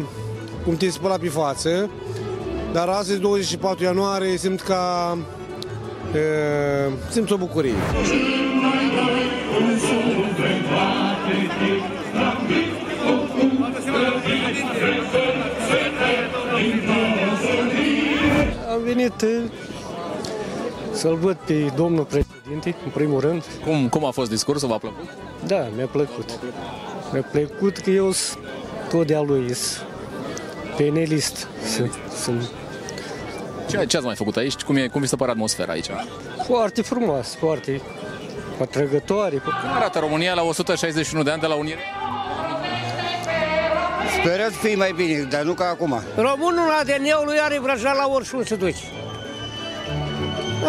cum 0.64 0.76
te 0.76 0.90
spăla 0.90 1.18
pe 1.18 1.28
față. 1.28 1.90
Dar 2.74 2.88
astăzi, 2.88 3.20
24 3.20 3.84
ianuarie, 3.84 4.38
simt 4.38 4.62
ca 4.62 5.18
uh, 6.14 6.94
simt 7.10 7.32
o 7.32 7.38
bucurie. 7.38 7.74
Venit 18.94 19.22
eh, 19.22 19.42
să-l 20.92 21.16
văd 21.16 21.36
pe 21.36 21.72
domnul 21.76 22.04
președinte, 22.04 22.76
în 22.86 22.92
primul 22.92 23.20
rând. 23.20 23.44
Cum, 23.64 23.90
cum 23.90 24.06
a 24.06 24.12
fost 24.12 24.30
discursul? 24.30 24.70
V-a 24.70 24.78
plăcut? 24.78 25.10
Da, 25.46 25.68
mi-a 25.76 25.88
plăcut. 25.88 26.40
Mi-a 27.12 27.28
plăcut 27.32 27.78
că 27.78 27.90
eu 27.90 28.12
sunt 28.12 28.44
tot 28.90 29.08
de-a 29.08 29.22
lui, 29.22 29.54
sunt 29.54 29.88
penelist. 30.78 31.48
Sunt, 31.76 31.94
sunt 32.24 32.52
Ce, 33.70 33.86
ce 33.86 33.98
ați 33.98 34.06
mai 34.06 34.16
făcut 34.16 34.36
aici? 34.36 34.56
Cum, 34.62 34.76
e, 34.76 34.88
cum 34.88 35.02
vi 35.02 35.08
se 35.08 35.16
pare 35.16 35.32
atmosfera 35.32 35.72
aici? 35.72 35.90
foarte 36.46 36.82
frumos, 36.82 37.36
foarte 37.36 37.82
atrăgătoare. 38.62 39.36
Cum 39.36 39.54
arată 39.76 40.00
România 40.00 40.34
la 40.34 40.42
161 40.44 41.24
de 41.24 41.32
ani 41.32 41.42
de 41.42 41.48
la 41.48 41.56
unire? 41.56 41.80
Sperăm 44.24 44.52
să 44.52 44.58
fie 44.58 44.76
mai 44.76 44.94
bine, 44.96 45.22
dar 45.22 45.42
nu 45.42 45.54
ca 45.54 45.66
acum. 45.66 46.02
Românul 46.16 46.68
la 46.68 46.78
ADN-ul 46.80 47.26
lui 47.26 47.40
are 47.40 47.60
vrăjat 47.60 47.96
la 47.96 48.08
orice 48.08 48.44
se 48.44 48.56
duce. 48.56 48.84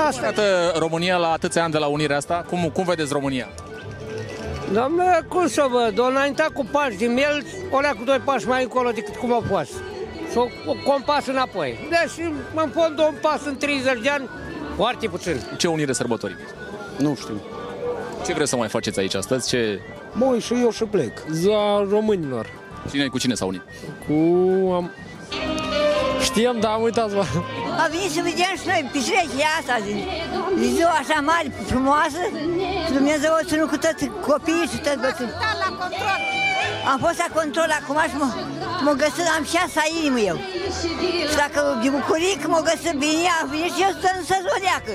Asta. 0.06 0.22
Arată 0.22 0.72
România 0.78 1.16
la 1.16 1.32
atâția 1.32 1.62
ani 1.62 1.72
de 1.72 1.78
la 1.78 1.86
unirea 1.86 2.16
asta? 2.16 2.44
Cum, 2.48 2.70
cum 2.72 2.84
vedeți 2.84 3.12
România? 3.12 3.48
Doamne, 4.72 5.20
cum 5.28 5.48
să 5.48 5.66
văd, 5.70 5.98
o 5.98 6.04
înaintat 6.04 6.48
cu 6.48 6.66
pași 6.72 6.96
din 6.96 7.16
el, 7.16 7.44
o 7.70 7.80
lea 7.80 7.92
cu 7.92 8.04
doi 8.04 8.20
pași 8.24 8.46
mai 8.46 8.62
încolo 8.62 8.90
decât 8.90 9.16
cum 9.16 9.32
a 9.32 9.42
fost. 9.48 9.72
Și 10.30 10.36
o, 10.36 10.46
o 10.66 10.92
un 10.92 11.02
pas 11.04 11.26
înapoi. 11.26 11.78
Deci, 11.88 12.26
în 12.54 12.70
fond, 12.74 12.98
un 12.98 13.14
pas 13.20 13.44
în 13.44 13.56
30 13.56 14.02
de 14.02 14.08
ani, 14.08 14.28
foarte 14.76 15.08
puțin. 15.08 15.40
Ce 15.56 15.68
unire 15.68 15.92
sărbătorim? 15.92 16.36
Nu 16.98 17.14
știu. 17.14 17.40
Ce 18.26 18.32
vreți 18.32 18.50
să 18.50 18.56
mai 18.56 18.68
faceți 18.68 18.98
aici 18.98 19.14
astăzi? 19.14 19.48
Ce... 19.48 19.80
Mă 20.12 20.38
și 20.38 20.54
eu 20.62 20.70
și 20.70 20.84
plec. 20.84 21.12
Ziua 21.30 21.86
românilor. 21.90 22.59
Cine, 22.90 23.06
cu 23.06 23.18
cine 23.18 23.34
s-a 23.34 23.44
unit? 23.44 23.62
Cu... 24.06 24.14
Am... 24.78 24.90
Știam, 26.22 26.56
dar 26.60 26.72
am 26.72 26.82
uitat 26.88 27.08
vă. 27.16 27.24
A 27.82 27.86
venit 27.94 28.10
să 28.16 28.20
vedem 28.28 28.52
și 28.60 28.66
noi 28.70 28.80
petrecerea 28.92 29.50
asta 29.60 29.74
zi. 29.86 29.94
Zi 30.60 30.66
ziua 30.76 30.94
așa 31.02 31.18
mare, 31.30 31.48
frumoasă. 31.72 32.22
Și 32.86 32.90
Dumnezeu 32.98 33.32
o 33.40 33.44
ținut 33.50 33.68
cu 33.72 33.78
toți 33.84 34.04
copiii 34.30 34.70
și 34.72 34.78
toți 34.86 35.00
bătrâni. 35.04 35.32
la 35.64 35.70
control. 35.82 36.18
Am 36.92 36.98
fost 37.04 37.18
la 37.24 37.28
control 37.38 37.70
acum 37.80 37.98
și 38.10 38.16
mă, 38.22 38.28
mă 38.86 38.92
găsit, 39.02 39.26
am 39.36 39.44
șase 39.54 39.82
inimă 40.00 40.20
eu. 40.30 40.36
Și 41.30 41.36
dacă 41.42 41.58
de 41.82 41.88
bucurie 41.96 42.34
că 42.42 42.46
mă 42.54 42.60
găsit 42.70 42.94
bine, 43.04 43.28
a 43.38 43.40
venit 43.52 43.72
și 43.76 43.82
eu 43.86 43.92
să 44.02 44.08
să 44.30 44.36
zoneacă. 44.48 44.92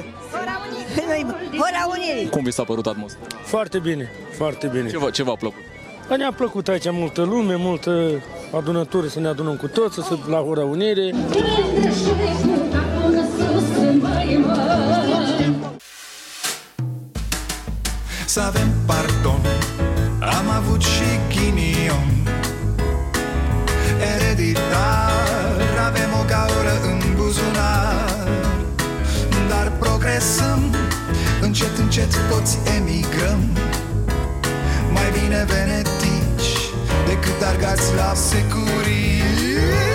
Fără 1.61 1.79
unirii. 1.95 2.29
Cum 2.36 2.43
vi 2.47 2.51
s-a 2.57 2.63
părut 2.71 2.86
atmosfera? 2.93 3.25
Foarte 3.53 3.77
bine, 3.88 4.05
foarte 4.39 4.65
bine. 4.75 4.88
Ce, 4.93 4.97
v- 4.97 5.11
ce 5.17 5.23
v-a 5.23 5.36
plăcut? 5.43 5.63
Dar 6.07 6.17
ne-a 6.17 6.31
plăcut 6.31 6.67
aici 6.67 6.91
multă 6.91 7.21
lume, 7.21 7.55
multă 7.55 8.21
adunătură, 8.55 9.07
să 9.07 9.19
ne 9.19 9.27
adunăm 9.27 9.55
cu 9.55 9.67
toți, 9.67 9.95
să 9.95 10.17
la 10.29 10.37
Hora 10.37 10.63
Unire. 10.63 11.13
Să 18.25 18.39
avem 18.39 18.67
pardon. 18.85 19.41
Am 20.19 20.49
avut 20.49 20.81
și 20.81 21.19
ghinion. 21.29 22.27
Ereditar 24.15 25.15
Avem 25.87 26.09
o 26.21 26.23
gaură 26.27 26.73
în 26.83 26.99
buzunar. 27.15 28.27
Dar 29.49 29.71
progresăm. 29.79 30.75
Încet, 31.41 31.77
încet 31.77 32.11
toți 32.29 32.57
emigrăm. 32.77 33.39
Mai 34.91 35.11
bine 35.11 35.45
venetici 35.47 35.94
Decât 37.07 37.41
argați 37.41 37.95
la 37.95 38.13
securii. 38.13 39.94